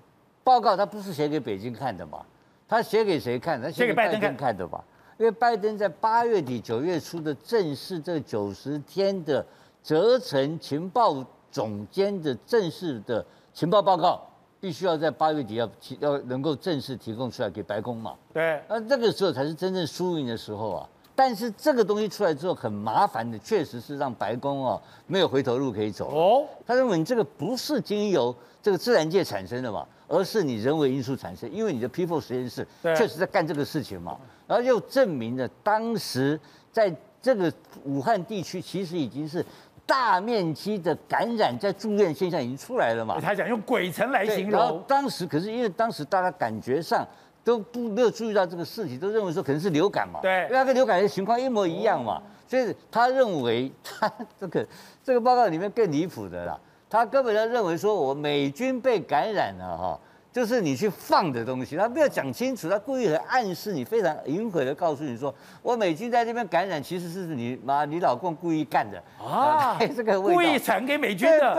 [0.44, 2.24] 报告他不是写给北京看的嘛？
[2.68, 3.60] 他写给谁看？
[3.60, 4.80] 他写给拜登看的吧？
[5.20, 9.44] 因为拜登在八月底九月初的正式这九十天的
[9.82, 14.26] 责成情报总监的正式的情报报告，
[14.58, 18.14] 必须要在八月底要提要能够正式提供出来给白宫嘛？
[18.32, 20.88] 对，那这个时候才是真正输赢的时候啊。
[21.14, 26.46] 但是这个东西出来之后很麻烦的，确实是让白宫哦没有回头路可以走哦。
[26.66, 34.18] 他认为你这个不是经由这个自然界产生的嘛，而是你人为因素产生，因为你的 P4 实验室确实在干这个事情嘛。
[34.46, 36.38] 然后又证明了当时
[36.70, 37.50] 在这个
[37.84, 39.42] 武汉地区其实已经是
[39.86, 43.20] 大面积的感染，在住院现象已经出来了嘛。
[43.20, 44.60] 他讲用鬼城来形容。
[44.60, 47.06] 然后当时可是因为当时大家感觉上。
[47.42, 54.64] 都不没有注意到这个事情，都认为说可能是流感嘛，对，因为它跟流感的情况一模一样嘛，所以他认为他这个
[55.02, 60.00] 这个报告里面更离谱的啦，他根本就认为说我美军被感染了哈。
[60.32, 71.52] 就是你去放的东西，他没有讲清楚，他故意很暗示你，非常隐晦的告诉你说，我美军在这边感染，其实是你妈你老公故意干的啊， 这个故意传给美军的。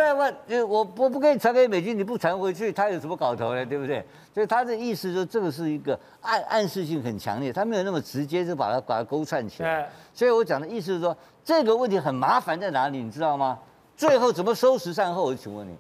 [0.48, 3.65] 对，我我我不可以传给美军，你不传回去，他有什么搞头呢？
[3.65, 4.02] 对不对？
[4.34, 9.89] 所以他的意思说，这个是一个暗暗示性很强烈，他没有那么直接就把它把它勾串起来。
[10.13, 11.13] 所以我讲的意思是说，
[11.44, 13.60] 这个问题很麻烦在哪里，你知道吗？
[14.02, 15.26] 最后怎么收拾善后？
[15.26, 15.78] 我请问你。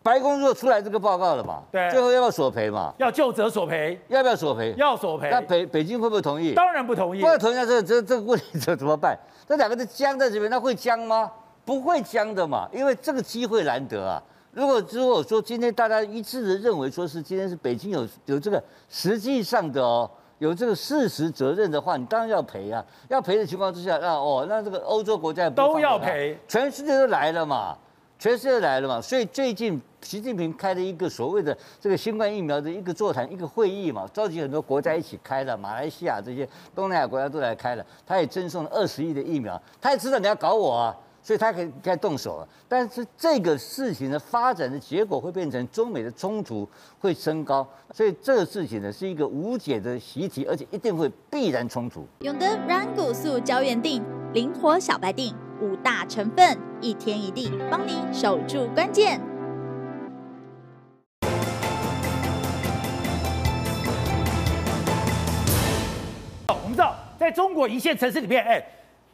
[0.00, 1.60] 白宫如果出来这个报告了嘛？
[1.72, 2.94] 对，最后要不要索赔嘛？
[2.98, 4.72] 要就责索赔，要不要索赔？
[4.76, 5.28] 要索赔。
[5.28, 6.54] 那北北京会不会同意？
[6.54, 7.20] 当然不同意。
[7.20, 9.18] 不会同意，那这这这个问题怎怎么办？
[9.48, 11.28] 这两个都僵在这边，那会僵吗？
[11.64, 14.22] 不会僵的嘛，因为这个机会难得啊。
[14.52, 20.08] 如果如果说今天大家一致的认为说是今天是北京有有这个实际上的哦，
[20.42, 22.84] 有这个事实责任的话，你当然要赔啊。
[23.08, 27.78] 要赔的情况之下，那哦，那这个欧洲国家都要赔，全世界都来了嘛。
[28.18, 42.48] 全世界来了嘛，所以最近习近平开了一个所谓的这个新冠疫苗的一个座谈、一个会议嘛，召集很多国家一起开了，马来西亚这些东南亚国家都来开了，他也赠送了二十亿的疫苗，他也知道你要搞我啊，所以他可以该动手了。
[42.68, 52.04] 但是这个事情的发展的结果会变成中美的冲突会升高，所以这个事情呢是一个无解的习题，而且一定会必然冲突。
[52.20, 59.20] 永德软骨素胶原定，灵活小白定，五大成分，一天一地，帮你守住关键。
[66.48, 68.64] 我们知道，在中国一线城市里面，哎。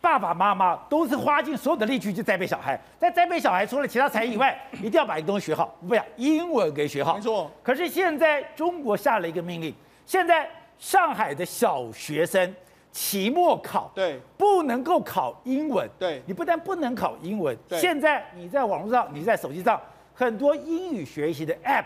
[0.01, 7.17] 爸爸妈妈都是花尽所有的力气去栽培小孩，在栽培小孩，除了其他才艺以外， 一定要把一个东西学好，不要英文给学好。
[7.17, 7.51] 没错。
[7.63, 9.75] 可是现在中国下了一个命令，
[10.07, 12.55] 现在上海的小学生
[12.93, 19.81] 期末考对不能够考英文，对你不但不能考英文，对现在你在网络上，你在手机上
[20.15, 21.85] 很多英语学习的 App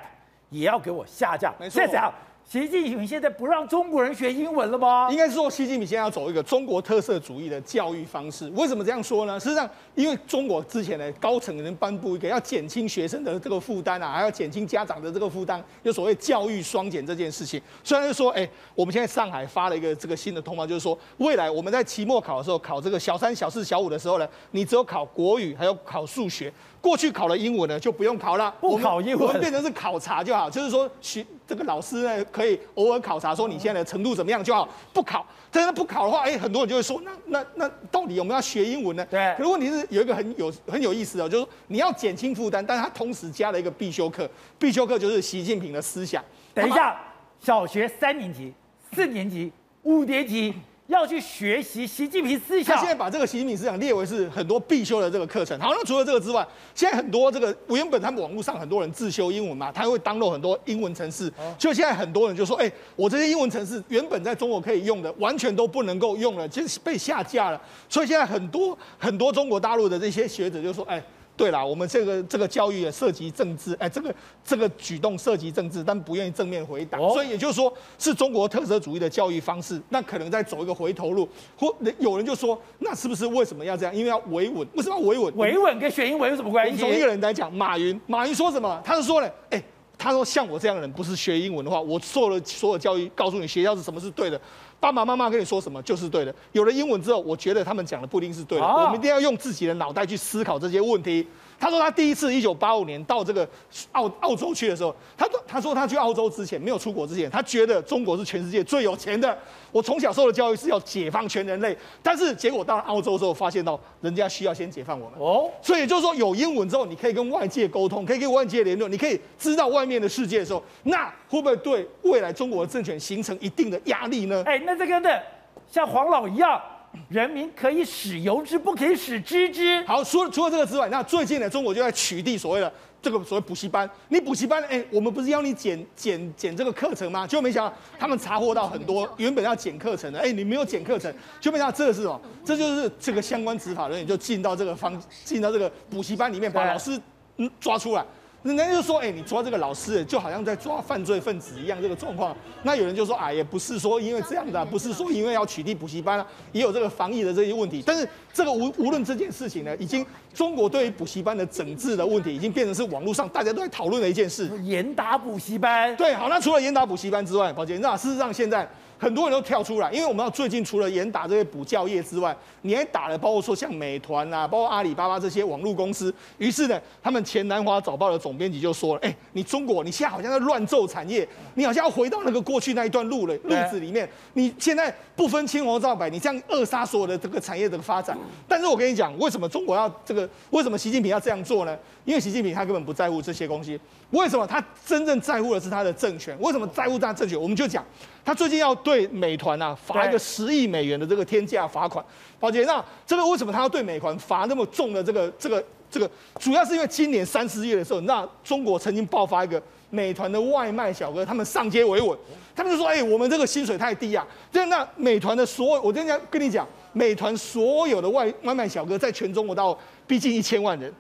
[0.51, 1.81] 也要给我下架，没错。
[1.81, 2.12] 这怎样？
[2.52, 5.08] 习近平现在不让中国人学英文了吗？
[5.10, 8.46] 应该是说，习近平现在要走一个中国特色主义的教育方式。
[8.50, 9.40] 为什么这样说呢？
[9.40, 17.58] 实际上，因为中国之前的高层人颁布一个要减轻学生的这个负担啊，还要减轻家长的这个负担，有所谓教育双减这件事情。
[17.82, 26.52] 虽然说，哎，我们现在上海发了一个这个新的通报，就是说，未来我们在期末考的时候，考这个小三、小四、小五的时候呢，你只有考国语，还有考数学。
[26.83, 30.51] 过去考了英文呢，就不用考了，不考英文，我们变成是考察就好。
[30.51, 35.25] 就是说，学这个老师呢，可以偶尔考察，说你现在的程度怎么样就好，不考。
[35.53, 39.07] 但是不考的话，哎，很多人就会说，那那那到底有没有要学英文呢？
[39.09, 39.33] 对。
[39.38, 46.21] 可是问题是有一个很有很有意思的，就是说你要减轻负担，但是他同时加了一个必修课，必修课就是习近平的思想。
[46.53, 47.01] 等一下，
[47.38, 48.53] 小学三年级、
[48.92, 49.53] 四年级、
[49.85, 50.53] 五年级。
[50.88, 55.59] 要去学习习近平思想，他现在把这个习近平思想列为是很多必修的这个课程。
[55.59, 67.61] 好，那除了这个之外，现在很多这个原本他们网络上很多人自修英文嘛，他会 download 很多英文程式，就现在很多人就说，哎，我这些英文程式原本在中国可以用的，完全都不能够用了，就是被下架了。
[67.88, 71.03] 所以现在很多很多中国大陆的这些学者就说，哎。
[71.42, 81.28] 对啦，我们这个这个教育也涉及政治，哎，这个这个举动涉及政治，但不愿意正面回答，哦、所以也就是说是中国特色主义的教育方式，那可能在走一个回头路。
[81.57, 83.92] 或有人就说，那是不是为什么要这样？
[83.92, 84.64] 因为要维稳。
[84.74, 85.37] 为什么要维稳？
[85.37, 86.78] 维稳跟学英文有什么关系？
[86.78, 88.81] 从一个人来讲，马云，马云说什么？
[88.85, 89.61] 他是说呢，哎，
[89.98, 94.40] 他说像我这样的人，不是学英文的话，我受了所有教育，告诉你学校是什么是对的。
[94.83, 96.35] 爸爸妈妈跟你说什么就是对的。
[96.51, 98.66] 有了英文之后，我觉得他们讲的不一定是对的。
[98.66, 101.25] 我们一定要用自己的脑袋去思考这些问题。
[101.62, 103.48] 他说他第一次一九八五年到这个
[103.92, 109.38] 澳澳洲去的时候，他说他说他去澳洲之前没有出国之前，他觉得中国是全世界最有钱的。
[109.70, 115.20] 我从小受的教育是要解放全人类，但是结果到了澳洲之后，发现到人家需要先解放我们。
[115.20, 124.42] 哦，所以就是说有英文之后，你可以跟外界沟通，可以跟外界联络，你可以知道外面的世界的时候，那会不会对未来中国的政权形成一定的压力呢？
[124.44, 125.22] 哎，那这个的，
[125.70, 126.61] 像黄老一样。
[127.09, 129.83] 人民可以使由之，不可以使知之。
[129.85, 133.88] 好，除了除了这个之外，那最近呢，中国就在取缔所谓的这个所谓补习班。
[134.09, 137.26] 你补习班，哎，我们不是要你减减减这个课程吗？
[137.26, 142.20] 结果没想到他们查获到很多 原本要减课程的，哎，你没有减课程，就没想到这个是什么？
[142.44, 147.00] 这就是这个相关执法人员就进到这个方进到这个补习班里面，把老师
[147.38, 148.05] 嗯抓出来。
[148.42, 152.37] 人家就说，哎、欸，你抓这个老师，就好像在抓犯罪分子一样，这个状况。
[152.64, 157.83] 那有人就说，哎，也不是说因为这样的、啊，不是说因为要取缔补习班啊，也有这个防疫的这些问题。
[157.87, 164.50] 但是这个无无论这件事情呢，已经中国对于补习班的整治的问题，已经变成是网络上大家都在讨论的一件事。
[164.62, 165.94] 严打补习班。
[165.96, 168.68] 对，好，那除了严打补习班之外，宝杰，那事实上现在。
[169.02, 176.14] 很多人都跳出来，因为我们要最近除了严打这些补教业之外，你还打了包括说像美团啊，包括阿里巴巴这些网络公司。
[176.38, 184.08] 于是呢，他们前南华早报的总编辑就说了：“哎，你中国你现在好像在乱揍产业，你好像要回到那个过去那一段路了路子里面。
[184.34, 188.16] 你现在不分青红皂白，你这样扼杀所有的这个产业的发展。
[188.46, 190.30] 但是我跟你讲，为什么中国要这个？
[190.50, 191.76] 为什么习近平要这样做呢？
[192.04, 193.78] 因为习近平他根本不在乎这些东西。
[194.10, 196.36] 为什么他真正在乎的是他的政权？
[196.40, 197.40] 为什么在乎他的政权？
[197.40, 197.84] 我们就讲。”
[198.24, 202.04] 他最近要对美团啊罚一个十亿美元的这个天价罚款，
[202.38, 206.08] 宝杰，那这个为什么他要对美团罚那么重的这个这个这个？
[206.38, 209.60] 主要是因为今年三四月的时候，那中国曾经爆发一个
[209.90, 212.16] 美团的外卖小哥，他们上街维稳，
[212.54, 220.92] 他们就说：“哎，我们这个薪水太低啊！”这样，那美团的所有，我今天跟你讲，美团所有的外外卖小哥在全中国到逼近一千万人。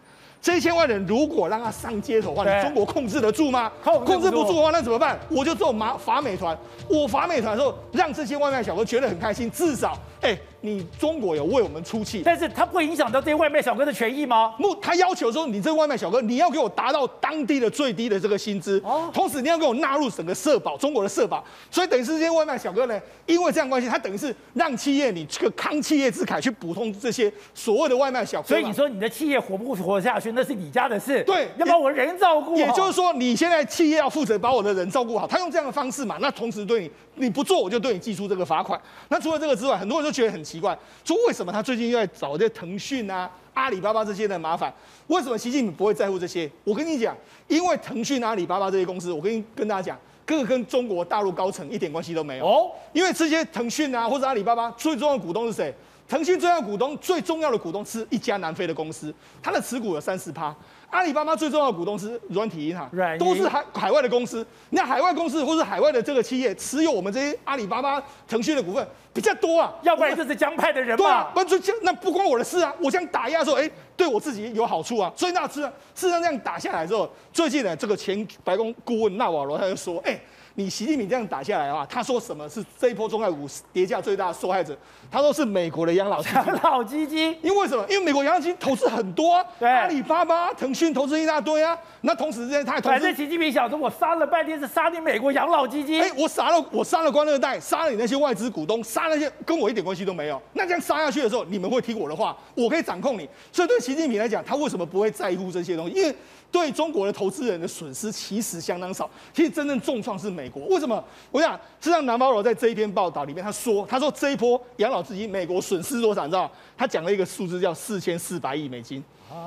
[0.42, 3.70] 这一千万人如果让他上街头的话，你中国控制得住吗？
[3.84, 5.16] 控制不住的话，那怎么办？
[5.30, 14.54] 我就做马罚美团，我罚美团的时候，让这些外卖小哥觉得很开心，至少哎，你中国有为我们出气，但是他不会影响到这些外卖小哥的权益吗？
[14.56, 36.82] 不，他要求说，你这个外卖小哥，你要给我达到当地的最低的这个薪资，哦，同时你要给我纳入整个社保，中国的社保，所以等于是这些外卖小哥呢，因为这样关系，他等于是让企业你这个康企业之凯去补充这些所谓的外卖小哥，所以你说你的企业活不活下去，那是你家的事，对，要把我人照顾好，也就是说，你现在企业要负责把我的人照顾好，他用这样的方式嘛，那同时对
[37.16, 38.80] 你，你不做我就对你寄出这个罚款。
[39.08, 44.72] 那除了这个之外，很多人都觉得很奇怪，说为什么他最近又在找这些腾讯啊、阿里巴巴这些的麻烦？
[45.06, 46.50] 为什么习近平不会在乎这些？
[46.64, 47.16] 我跟你讲，
[47.48, 52.70] 因为腾讯、阿里巴巴这些公司，我跟跟大家讲，各个跟中国大陆高层一点关系都没有哦。
[52.92, 55.74] 因为这些腾讯啊或者阿里巴巴最重要的股东是谁？
[56.08, 60.54] 腾讯最重要的股东最重要的股东是一家南非的公司，它的持股有三十趴。
[60.92, 62.86] 阿里巴巴最重要的股东是软体银行，
[63.18, 64.46] 都是海海外的公司。
[64.70, 70.96] 那海外公司或是海外的这个企业持有我们这些阿里巴巴、腾讯的股份比较多啊，要不然就是江派的人嘛。
[70.98, 72.70] 对啊，不就那不关我的事啊。
[72.78, 75.10] 我这样打压的时候，哎，对我自己有好处啊。
[75.16, 80.20] 所以那次事实上这样打下来之后，最近呢，这个前白宫顾问纳瓦罗他就说，哎。
[80.54, 84.76] 你习近平这样打下来的话，他说什么是这一波中概股跌价最大的受害者？
[85.10, 87.84] 他说是美国的养老养老基金，因为什么？
[87.88, 91.76] 因为美国养老基金投资很多啊，对，阿里巴巴、腾讯投资一大堆啊。
[92.02, 92.90] 那同时之间，他还投资。
[92.90, 96.02] 反正习近平想说，我杀了半天是杀你美国养老基金。
[96.02, 100.40] 哎，我杀了我杀了官二代，杀了你那些外资股东，杀那些跟我一点关系都没有。
[100.52, 103.28] 那这样杀下去的时候，你们会听我的话，我可以掌控你。
[103.50, 105.94] 所以对习近平来讲，他为什么不会在乎这些东西？
[105.94, 106.14] 因为
[106.52, 110.66] 对中国的投资人的损失其实相当少，其实真正重创是美国。
[110.66, 111.02] 为什么？
[111.30, 116.24] 我想，实际上南方罗在这一篇报道里面他说，他说这一波养老基金美国损失多少？
[116.26, 116.48] 你知道？
[116.76, 119.02] 他讲了一个数字叫四千四百亿美金。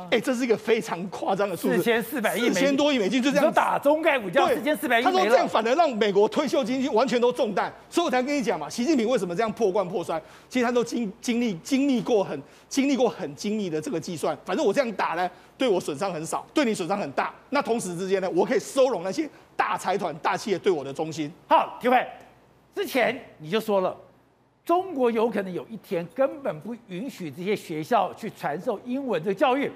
[0.10, 3.45] 哎，这是一个非常夸张的数字，四千四百亿，四千多亿美金就这样。
[3.45, 5.03] 就打中概股价四千四百亿。
[5.03, 10.20] 他说这样反而让美国退休基金完全都中弹，所以我才跟你讲嘛，习近平为什么这样破罐破摔？
[10.49, 14.36] 其实他都经经历经历过很经历过很精密的这个计算。
[14.43, 17.34] 反正我这样打呢，对我损伤很少，对你损伤很大。
[17.49, 21.32] 那同时之间呢，我可以收拢那些大财团、大企业对我的忠心。
[21.47, 22.06] 好，体会，
[22.74, 23.95] 之前你就说了，
[24.66, 29.72] 中国有可能有一天根本不允许这些学校去传授英文的教育。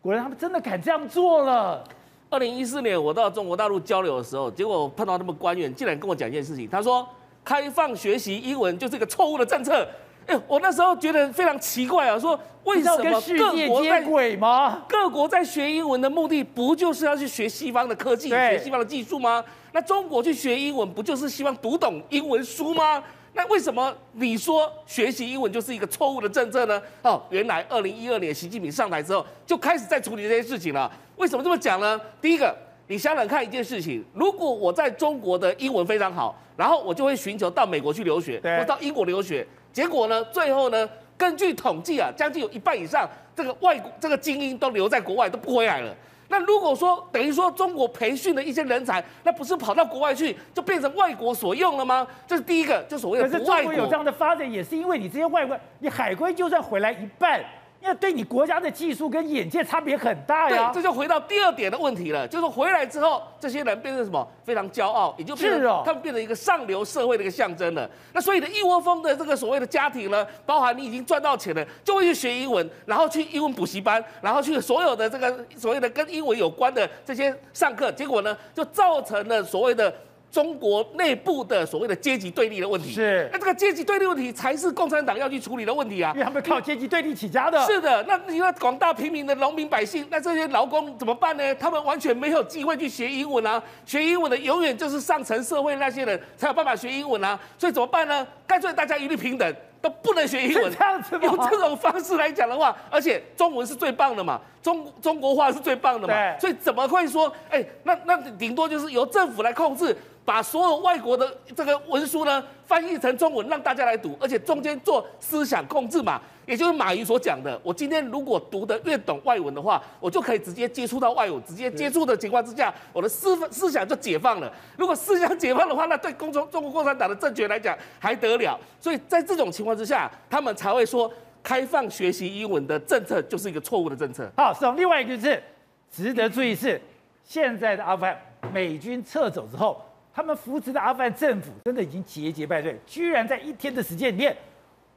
[0.00, 1.84] 果然，他们真的敢这样做了。
[2.28, 6.68] 二零一四年，我到中国大陆交流的时候，结果碰到他们官员，竟然跟我讲一件事情。
[6.68, 7.06] 他说，
[7.44, 9.86] 开放学习英文就是一个错误的政策。
[10.26, 14.84] 哎，我那时候觉得非常奇怪啊，说为什么各国在轨吗？
[14.88, 19.44] 各国在学英文的目的，不就是要去学西方的科技、学西方的技术吗？
[19.72, 23.02] 那中国去学英文，不就是希望读懂英文书吗？
[23.34, 26.80] 那为什么你说学习英文就是一个错误的政策呢？
[27.02, 30.90] 哦，原来二零一二年习近平上台之后就开始在处理这些事情了。
[31.16, 31.98] 为什么这么讲呢？
[32.20, 32.54] 第一个，
[32.88, 39.46] 你想想看一件事情：如果我在中国的英文非常好，然后我就会寻求到美国去留学，或到英国留学。
[39.72, 45.94] 结果呢，最后呢，根据统计啊，将近有一半以上这个外国这个精英都留在国外，都不回来了。
[46.28, 52.06] 那如果说等于说中国培训的一些人才，那不是跑到国外去，就变成外国所用了吗？
[52.26, 53.38] 这是第一个，就所谓的外国。
[53.38, 57.44] 可是中国有这样的发展，也是因为你这些外国，你海归就算回来一半。
[57.82, 60.70] 要对你国家的技术跟眼界差别很大呀。
[60.72, 64.26] 对，这就回到第二点的问题了，就是回来之后，这些人变成什么？
[64.44, 67.88] 非常骄傲，也就变成他们变成一个上流社会的一个象征了。
[68.12, 79.92] 那所以呢一窝蜂的这个所谓的家庭呢，包含你已经赚到钱了，就会去学英文，然后去英文补习班，然后去所有的这个所谓的跟英文有关的这些上课，结果呢，就造成了所谓的。
[80.32, 87.60] 中国内部的所谓的阶级对立的问题，是那这个阶级对立问题才是共产党要去处理的问题啊，因为他们靠阶级对立起家的。
[87.66, 91.54] 是的，那你说广大平民的农民百姓，那这些劳工怎么办呢？
[91.56, 98.26] 他们完全没有机会去学英文啊，学英文的永远就是上层社会那些人才有办法学英文啊，所以怎么办呢？
[98.46, 100.72] 干脆大家一律平等，都不能学英文。
[100.72, 109.94] 这样子用这种方式来讲的话，而且中文是最棒的嘛，中中国话是最棒的嘛，所以怎么会说，哎、欸，那那顶多就是由政府来控制。
[110.24, 117.60] 把所有外国的这个文书呢翻译成中文，让大家来读，而且中间做思想控制嘛，也就是马云所讲的。
[117.64, 124.52] 我今天如果读得越懂外文的话，我就可以直接接触到外文，直接接触的情况之下，我的思思想就解放了。
[124.76, 128.58] 如果思想解放的话，那对共中中国共产党的政权来讲还得了？
[128.80, 131.12] 所以在这种情况之下，他们才会说
[131.42, 134.30] 开放学习英文的政策就是一个错误的政策。
[134.36, 135.42] 好，是另外一个是
[135.90, 136.80] 值得注意是，
[137.24, 138.16] 现在的阿富汗
[138.52, 139.84] 美军撤走之后。
[140.14, 144.36] 他们扶持的阿富汗政府真的已经节节败退，居然在一天的时间里面，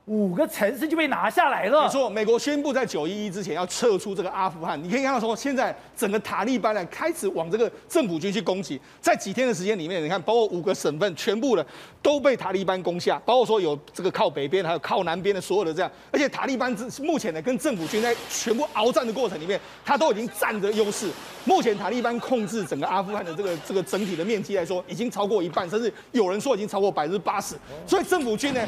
[0.06, 1.86] 五个城市就被拿下来了。
[1.86, 4.82] 没错，美国宣布在九一一之前要撤出这个阿富汗。
[4.84, 8.80] 你可以看到说，现在整个塔利班呢开始往这个政府军去攻击。
[9.01, 11.66] 在几天的时间里面，你看，包括五个省份全部的
[12.03, 15.91] 都被塔利班攻下，包括说有这个靠北边，还有靠南边的所有的这样。
[16.12, 21.10] 而且塔利班之目前呢跟政府军在全部鏖战的过程里面，他都已经占着优势。
[21.45, 27.56] 目前塔利班控制整个阿富汗的这个这个整体的面积来说，已经超过一半，甚至有人说已经超过百分之八十。
[27.88, 28.62] 所以政府军呢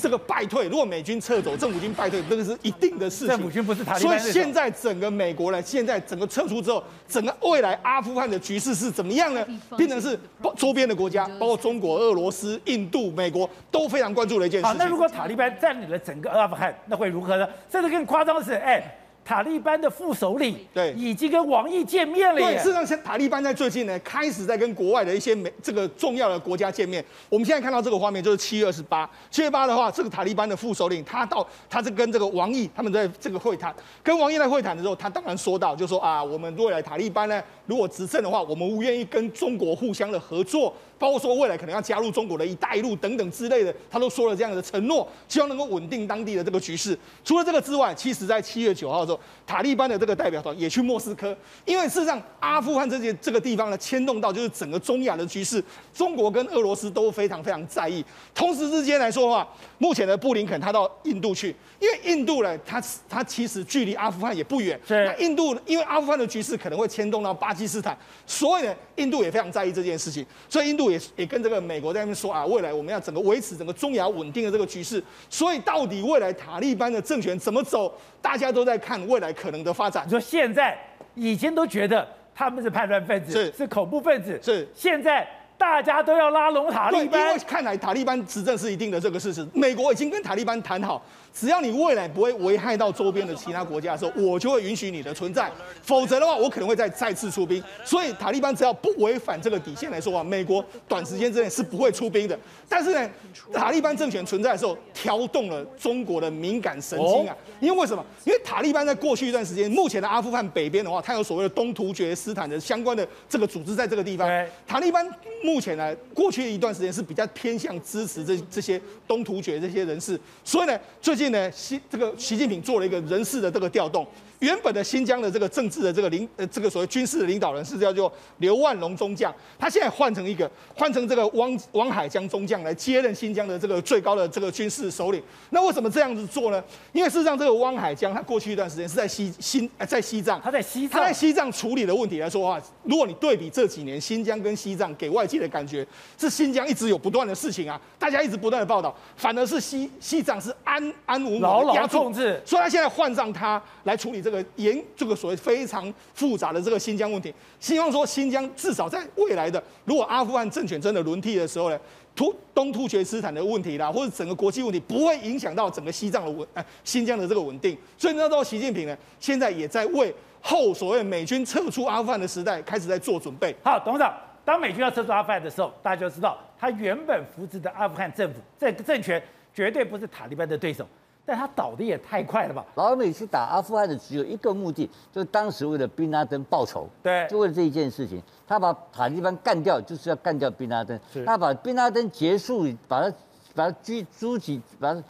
[0.00, 3.28] 这个败退，如果美军撤走，政府军败退，这个是一定的事情。
[3.28, 4.18] 政府军不是塔利班。
[4.18, 9.46] 所以现在整个美国呢，现在整个撤出之后，整个未来阿富汗的局势是怎么样呢？
[9.76, 10.18] 变成是
[10.56, 14.72] 周边的国家，包括中国、俄罗斯、印度、美国都非常关注的一件事情。
[14.72, 17.48] 好，那如果塔利班占领了整个阿富汗，那会如何呢？
[17.70, 18.98] 甚至更夸张的是，哎。
[19.24, 22.38] 塔利班的副首领对已经跟王毅见面了。
[22.38, 27.02] 对，事实上，像塔利班在最近呢，开始在跟国外的一些美这个重要的国家见面。
[27.30, 29.08] 我们现在看到这个画面，就是七月二十八。
[29.30, 33.74] 七月八的话，这个塔利班的副首领他到，他是跟这个王毅他们在这个会谈。
[34.02, 40.74] 跟王毅在会谈的时候，他当然说到，就说啊，我们未来塔利班呢，如果执政的话，我们愿意跟中国互相的合作。
[41.04, 46.98] 包括说未来可能要加入中国的一带一路等等之类的，他都说了这样的承诺，希望能够稳定当地的这个局势。
[47.22, 51.36] 除了这个之外，其实在七月九号的时候，塔利班的这个代表团也去莫斯科，
[51.66, 58.02] 因为事实上阿富汗这些这个地方呢，牵动到就是整个中亚的局势，中国跟俄罗斯都非常非常在意。
[58.34, 59.46] 同时之间来说的话，
[59.76, 64.80] 目前的布林肯他到印度去，因为印度呢，他他其实距离阿富汗也不远。
[64.88, 65.04] 是。
[65.04, 67.94] 那印度因为阿富汗的局势可能会牵动到巴基斯坦，
[68.26, 71.00] 所以呢，印度也非常在意这件事情，所以印度也。
[71.00, 77.92] 也也跟这个美国在那边说啊，未来我们要整个维持整个中亚稳定的这个局势，所以到底未来塔利班的政权怎么走，
[78.22, 80.06] 大家都在看未来可能的发展。
[80.06, 80.78] 你说现在
[81.14, 91.02] 以前都觉得他们是叛乱分子，是是恐怖分子，是现在大家都要拉拢塔利班，因为看来塔利班执政是一定的这个事实，美国已经跟塔利班谈好。
[91.32, 95.50] 只要你未来不会危害到周边的其他国家的时候，我就会允许你的存在。
[95.82, 97.60] 否则的话，我可能会再再次出兵。
[97.84, 102.38] 所以塔利班只要不违反这个底线来说啊，美国短时间之内是不会出兵的。
[102.68, 103.10] 但是呢，
[103.52, 107.36] 塔利班政权存在的时候，挑动了中国的敏感神经啊。
[107.58, 108.04] 因为为什么？
[108.24, 114.28] 因为塔利班在过去一段时间，目前的阿富汗北边的话，它有所谓的东突厥斯坦的相关的这个组织在这个地方。
[114.68, 115.04] 塔利班
[115.44, 120.18] 目前呢，过去一段时间是比较偏向支持这这些东突厥这些人士。
[120.42, 121.34] 所以呢，最近。
[121.34, 124.06] 呢，习这个习近平做了一个人事的这个调动。
[124.40, 135.22] 原本的新疆的这个政治的这个领呃这个所谓军事的领导人是叫做刘万龙中将，他现在换成一个换成这个汪汪海江中将来接任新疆的这个最高的这个军事首领。
[135.50, 136.62] 那为什么这样子做呢？
[136.92, 145.86] 因为事实上这个汪海江他过去一段时间是在西新在西藏，他在西藏他在西藏处理的问题来说的话，如果你对比这几年新疆跟西藏给外界的感觉
[146.18, 154.42] 是新疆一直有不断的事情啊，大家一直不断的报道，反而是西西藏是安安稳稳牢牢控制，所以他现在换上他来处理这个。
[154.56, 161.78] 严这个所谓非常复杂的这个新疆问题，希望说新疆至少在未来的，如果阿富汗政权真的轮替的时候呢，
[162.14, 167.76] 突东突厥斯坦的问题啦，或者整个国际问题不会影响到整个西藏的稳，呃，新疆的这个稳定。
[167.98, 173.54] 所以那时候习近平呢，现在也在为后所谓美军撤出阿富汗的时代开始在做准备。
[173.62, 174.14] 好，董事长，
[174.44, 179.22] 当美军要撤出阿富汗的时候，大家就知道他原本扶持的阿富汗政府这个政权
[179.52, 180.86] 绝对不是塔利班的对手。
[181.26, 182.62] 但他倒的也太快了吧！
[182.74, 191.00] 老美去打阿富汗的只有一个目的，就是当时为了宾拉登报仇，对，就为了这一件事情，他把塔利班干掉，就是要干掉宾拉登。
[191.24, 193.16] 他把宾拉登结束，把他
[193.54, 195.02] 把他狙狙击，把他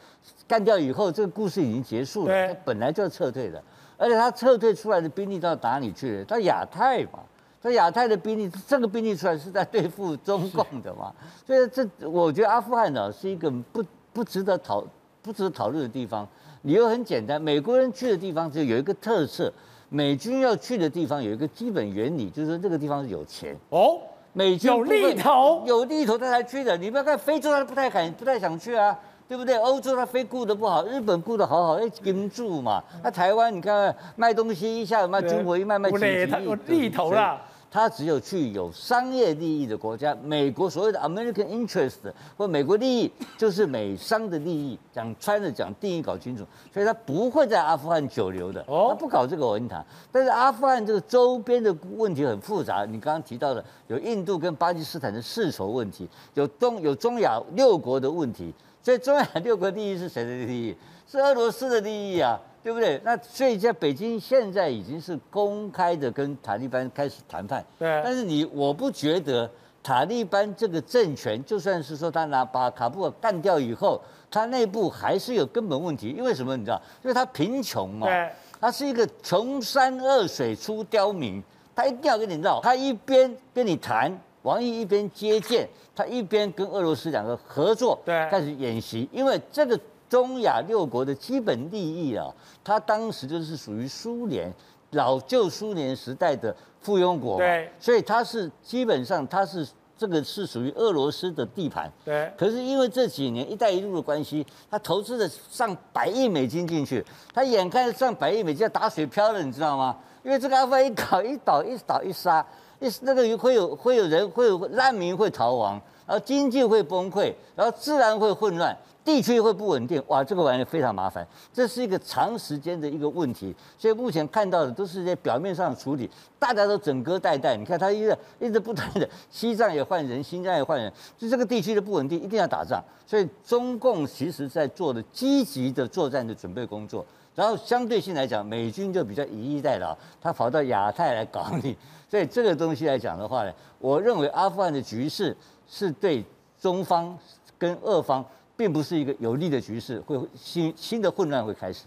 [0.47, 2.47] 干掉以后，这个故事已经结束了。
[2.47, 3.61] 他本来就要撤退的，
[3.97, 6.25] 而且他撤退出来的兵力到哪里去了？
[6.27, 7.19] 到亚太嘛，
[7.61, 11.13] 到亚太的兵力，这个兵力出来是在对付中共的嘛。
[11.45, 14.85] 所以这，我觉得阿富汗呢是一个不不值得讨。
[15.25, 16.29] 不值得讨论的地方，
[16.63, 19.51] 理由很简单，美国人去的地方就有一个特色，
[19.89, 23.99] 美军要去的地方有一个基本原理，就是说这个地方是有钱哦，
[24.35, 26.77] 美军有利头，有利头他才去的。
[26.77, 28.95] 你不要看非洲，他不太敢，不太想去啊，
[29.27, 29.57] 对不对？
[29.57, 32.85] 欧洲他非顾得不好，日本顾得好好，哎，跟住嘛。
[33.03, 37.41] 那台湾你看卖东西一下卖中国一卖卖几亿，有利头了。
[37.75, 41.97] 他只有去有商业利益的国家，美国所谓的 American interest
[42.37, 44.79] 或美国利益，就是美商的利益。
[44.93, 49.85] 讲穿了讲定义搞清楚，所以他不会在阿富汗久留的，他不搞这个文坛。
[50.13, 58.55] 但是阿富汗这个周边的问题很复杂，你刚刚提到的有印度跟巴基斯坦的世仇问题，有东有中亚六国的问题，
[58.85, 60.77] 所以中亚六国利益是谁的利益？
[61.09, 62.41] 是俄罗斯的利益啊。
[62.65, 62.99] 对不对？
[63.05, 67.65] 那所以在北京现在已经是公开的跟塔利班开始谈判。
[67.79, 68.01] 对。
[68.03, 69.49] 但是你我不觉得
[69.83, 74.01] 塔利班这个政权，就算是说他拿把卡布尔干掉以后，
[74.31, 76.09] 他内部还是有根本问题。
[76.09, 76.57] 因为什么？
[76.57, 76.81] 你知道？
[77.03, 78.07] 因为他贫穷嘛。
[78.07, 78.31] 对。
[78.61, 81.43] 它是一个穷山恶水出刁民，
[81.77, 82.63] 他一定要跟你闹。
[82.63, 84.11] 他一边跟你谈，
[84.41, 89.07] 王毅一边接见，他一边跟俄罗斯两个合作，对，开始演习。
[89.13, 89.79] 因为这个
[90.09, 92.27] 中亚六国的基本利益啊，
[92.63, 94.53] 它当时就是属于苏联
[94.91, 99.67] 老旧苏联时代的附庸国嘛，对，所以它是基本上它是。
[99.97, 102.31] 这个是属于俄罗斯的地盘，对。
[102.37, 107.03] 可是因为这几年“一带一路”的关系，他投资了上百亿美金进去，
[107.33, 109.97] 他眼看上百亿美金要打水漂了，你知道吗？
[110.25, 112.45] 因为这个阿富汗一搞一倒一倒一杀，
[112.81, 118.77] 一那个会有会有人会有难民会逃亡，然后经济会崩溃，然后自然会混乱。
[119.05, 123.55] 地区会不稳定，哇，这个玩意非常麻烦，这是一个长时间的一个问题。
[123.79, 127.55] 所以目前看到的都是在表面上处理，大家都整戈待旦。
[127.55, 132.83] 你看他一直一直不断的，西藏也换人，新疆也换人，就这个地区的不稳定，一定要打仗。
[133.07, 141.77] 所以中共其实在做的积极的作战的准备工作，然后相对性来讲，美军就比较以逸待劳，他跑到亚太来搞你。
[142.09, 145.37] 所以这个东西来讲的话呢，我认为阿富汗的局势
[145.69, 146.25] 是对
[146.59, 147.19] 中方
[147.59, 148.25] 跟俄方。
[148.57, 151.87] 并不是一个有利的局势，会新新的混乱会开始。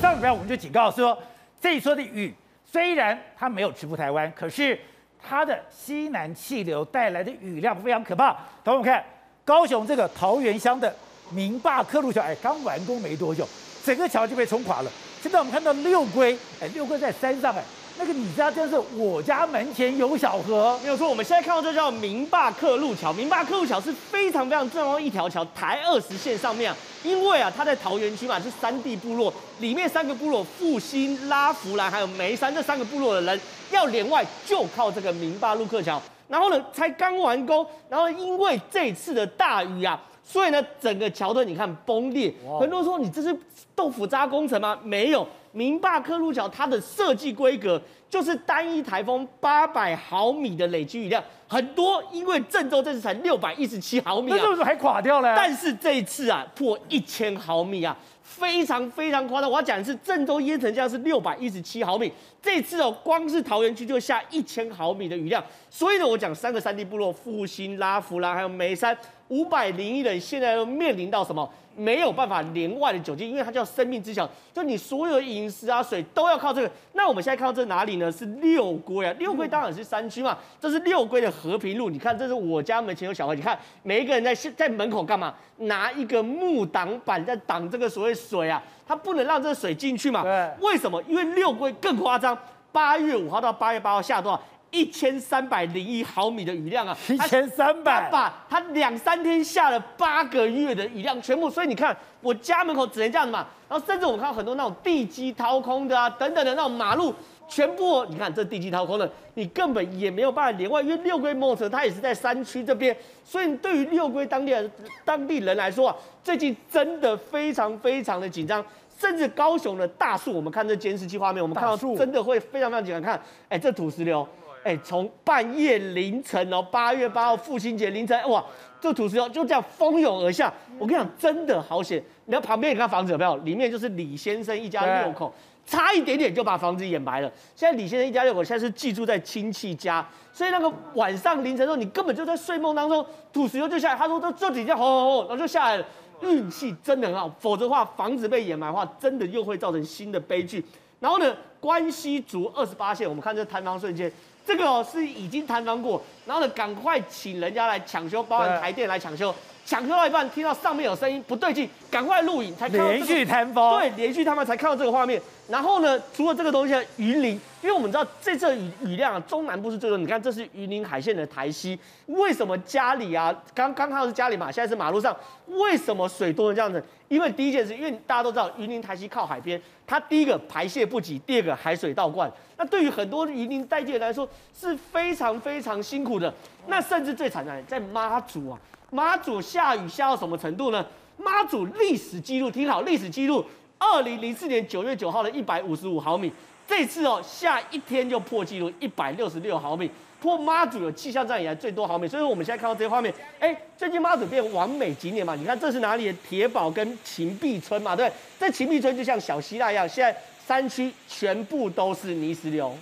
[0.00, 1.16] 上礼拜我们就警告说，
[1.60, 2.34] 这一撮的雨
[2.70, 4.78] 虽然它没有直扑台湾，可是
[5.22, 8.36] 它的西南气流带来的雨量非常可怕。
[8.62, 9.02] 等我们看
[9.42, 10.94] 高雄这个桃园乡的
[11.30, 13.48] 明坝克路桥，哎，刚完工没多久，
[13.82, 14.90] 整个桥就被冲垮了。
[15.22, 17.64] 现在我们看到六龟，哎，六龟在山上，哎。
[17.96, 21.08] 那个你家真是我家门前有小河，没有错。
[21.08, 33.40] 我们现在看到这叫明坝克路桥，明坝克路桥是非常非常重要的一条桥，台二十线上面啊，因为啊，它在桃园区嘛，是山地部落，里面三个部落复兴、拉福兰还有梅山这三个部落的人
[33.70, 36.02] 要连外，就靠这个明坝路克桥。
[36.26, 42.34] 然后呢，才刚完工，然后因为这次的大雨啊，所以呢，整个桥墩你看崩裂。
[42.58, 43.38] 很多人说你这是
[43.76, 44.76] 豆腐渣工程吗？
[44.82, 45.24] 没有。
[45.54, 47.80] 明坝克路桥它的设计规格
[48.10, 55.34] 就是单一台风八百毫米的累积雨量很多，因为郑州这次才六百一十七毫米啊，那是不是还垮掉了？
[55.36, 59.48] 但是这一次啊破一千毫米啊，非常非常夸张。
[59.48, 68.96] 我要讲的是郑州淹成这样是六百一十七毫米，这次哦光是桃园区就下一千毫米的雨量，所以呢我讲三个山地部落复兴、拉弗兰还有眉山
[69.28, 71.48] 五百零一人现在都面临到什么？
[71.76, 76.70] 没有办法连外的酒精，因为它叫生命之桥，就你所有的饮食啊、水都要靠这个。
[76.92, 78.10] 那我们现在看到这哪里呢？
[78.10, 80.38] 是六龟啊，六龟当然是山区嘛。
[80.60, 85.34] 这是六龟的和平路，你看，这是我家门前有小河，你看每一个人在在门口干嘛？
[85.58, 90.22] 拿一个木挡板在挡这个所谓水啊，它不能让这个水进去嘛。
[90.22, 90.50] 对。
[90.60, 91.02] 为什么？
[91.08, 92.36] 因为六龟更夸张，
[92.72, 94.40] 八月五号到八月八号下多少？
[94.74, 96.98] 一千三百零一毫米的雨量啊！
[97.08, 103.46] 一千三百，把它两三天下了八个月的雨量全部，所以你看我家门口只能这样子嘛。
[103.68, 107.14] 然后甚至我们看到很多那种地基掏空的啊，等等的那种马路，
[107.48, 114.68] 全部你看这地基掏空的，你根本也没有办法连外，因为六龟摩托车它也是在山区这边，所以对于六龟当地的
[115.04, 118.64] 当地人来说啊，最近真的非常非常的紧张，
[118.98, 123.00] 甚至高雄的大树，我们看这监视器画面，我们看到真的会非常非常紧张。
[123.00, 124.26] 看，哎，这土石流。
[124.64, 128.42] 哎，从半夜凌晨哦，八月八号父亲节凌晨，哇，
[128.80, 130.52] 这土石流就这样蜂拥而下。
[130.78, 132.02] 我跟你讲，真的好险！
[132.24, 133.36] 你看旁边你看房子有没有？
[133.38, 135.30] 里面就是李先生一家六口，
[135.66, 137.30] 差一点点就把房子掩埋了。
[137.54, 143.04] 现在李先生一家六口现在是寄住在亲戚家，所以那个晚上凌晨的时候，你根本就在睡梦当中，
[143.34, 143.96] 土石流就下来。
[143.96, 145.86] 他说，这这几天轰轰轰，然后就下来了。
[146.22, 150.64] 运气真的很好，否则的话，房子被掩埋的话，真的又会造成新的悲剧。
[150.98, 154.10] 然后呢，关西族二十八线，我们看这坍方瞬间。
[154.46, 159.34] 这个哦是已经弹完过，然后呢，赶快请人家来抢修，包含台电来抢修。
[159.64, 163.80] 抢修到一半，听到上面有声音不对劲，赶快录影才看到、这个、连续弹簧。
[163.80, 165.20] 对，连续他们才看到这个画面。
[165.48, 169.98] 然后呢，除了这个东西，云林，因为我们知道这次雨雨量啊，中南部是最多。
[169.98, 173.34] 你看，这是云林海线的台西，为什么家里啊？
[173.54, 176.82] 刚刚看到是家里嘛，现在是马路上，为什么水多成这样子？
[177.08, 182.30] 因为第一件事，因为大家都知道云林台西靠海边，它第一个排泄不及，第二个海水倒灌。
[182.56, 186.32] 那对于很多云林在地人来说是非常非常辛苦的。
[186.66, 188.58] 那甚至最惨的在妈祖啊。
[188.94, 190.86] 妈祖下雨下到什么程度呢？
[191.16, 193.44] 妈祖历史记录，听好，历史记录，
[193.76, 196.32] 二零零四年九月九号的一百五十五毫米，
[196.64, 199.90] 这次哦下一天就破纪录一百六十六毫米，
[200.20, 202.06] 破妈祖有气象站以来最多毫米。
[202.06, 205.34] 所以我们现在看到这些画面，哎，最近妈祖变完美景点嘛？
[205.34, 206.14] 你看这是哪里？
[206.28, 208.08] 铁堡跟芹壁村嘛，对？
[208.38, 210.16] 这芹壁村就像小希腊一样，现在
[210.46, 212.72] 山区全部都是泥石流。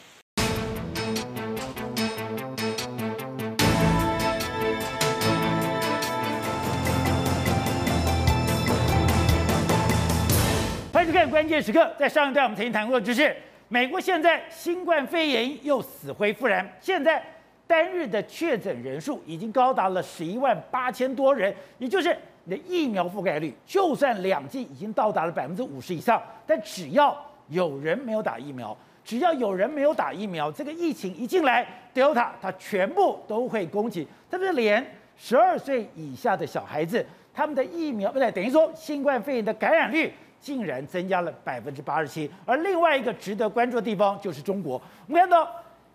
[11.23, 13.33] 现关键时刻，在上一段我们曾经谈过，就是
[13.69, 17.23] 美国现在新冠肺炎又死灰复燃，现在
[17.65, 22.13] 单日的确诊人数已经高达了十一万八千多人，也就是
[22.43, 27.17] 你的疫苗覆盖率，就算两剂已经到达了百分之五十以上，但只要
[27.51, 31.65] 有人没有打疫苗，只要有人没有打疫苗，这个疫情一进来
[31.95, 34.85] ，Delta 它全部都会攻击，特别是连
[35.17, 40.13] 十二岁以下的小孩子，他们的疫苗不对，等于说新冠肺炎的感染率。
[40.43, 44.73] 竟然增加了百分之八十七，而另外一个值得关注的地方就是中国。
[45.07, 45.49] 我们看到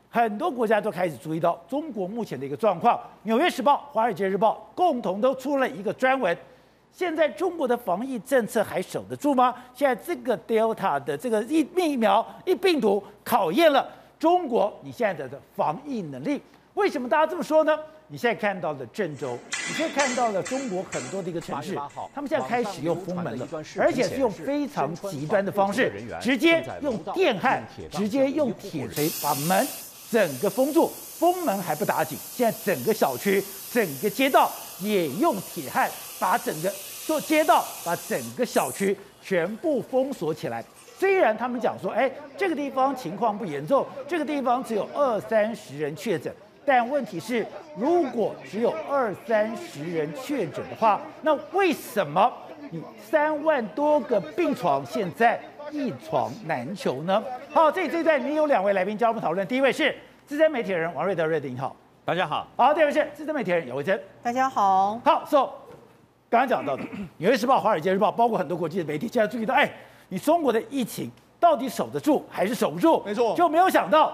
[0.10, 6.36] 很多国家都开始注意到中国目前的一个状况，《纽约时报》、《华尔街日报》共同都出了一个专文。
[6.94, 9.54] 现在中国的防疫政策还守得住吗？
[9.74, 13.88] 现在这个 Delta 的这个疫疫苗、疫病毒考验了
[14.18, 16.42] 中国你现在的防疫能力。
[16.74, 17.78] 为什么大家这么说呢？
[18.10, 21.78] 你现在看到的郑州，你现在看到的中国很多的一个城市，
[22.16, 23.46] 他们现在开始用封门了，
[23.78, 25.92] 而且是用非常极端的方式，
[26.22, 29.68] 直接用电焊，直接用铁锤把门
[30.10, 30.90] 整个封住。
[31.20, 33.44] 封门还不打紧，现在整个小区、
[33.74, 34.50] 整个街道
[34.80, 36.72] 也用铁焊把整个
[37.06, 40.64] 做街道、把整个小区全部封锁起来。
[40.98, 46.34] 虽然他们讲说，哎，这个地方情况不严重，这个地方只有二三十人确诊。
[46.68, 47.48] 但问题是，
[47.78, 52.30] 如果只有二三十人确诊的话，那为什么
[52.72, 55.40] 你三万多个病床现在
[55.72, 57.24] 一床难求呢？
[57.54, 59.48] 好，这里这一段你有两位来宾加入我们讨论。
[59.48, 59.96] 第一位是
[60.26, 62.46] 资深媒体人王瑞德，瑞德你好，大家好。
[62.58, 65.00] 好，第二位是资深媒体人姚惠珍，大家好。
[65.06, 65.50] 好，So，
[66.30, 66.84] 刚刚讲到的
[67.16, 69.72] 《纽约时报》、《华尔街日报》，包括很多国际的媒体，现在注意到，哎，
[70.10, 71.10] 你中国的疫情
[71.40, 73.02] 到底守得住还是守不住？
[73.06, 74.12] 没错，就没有想到。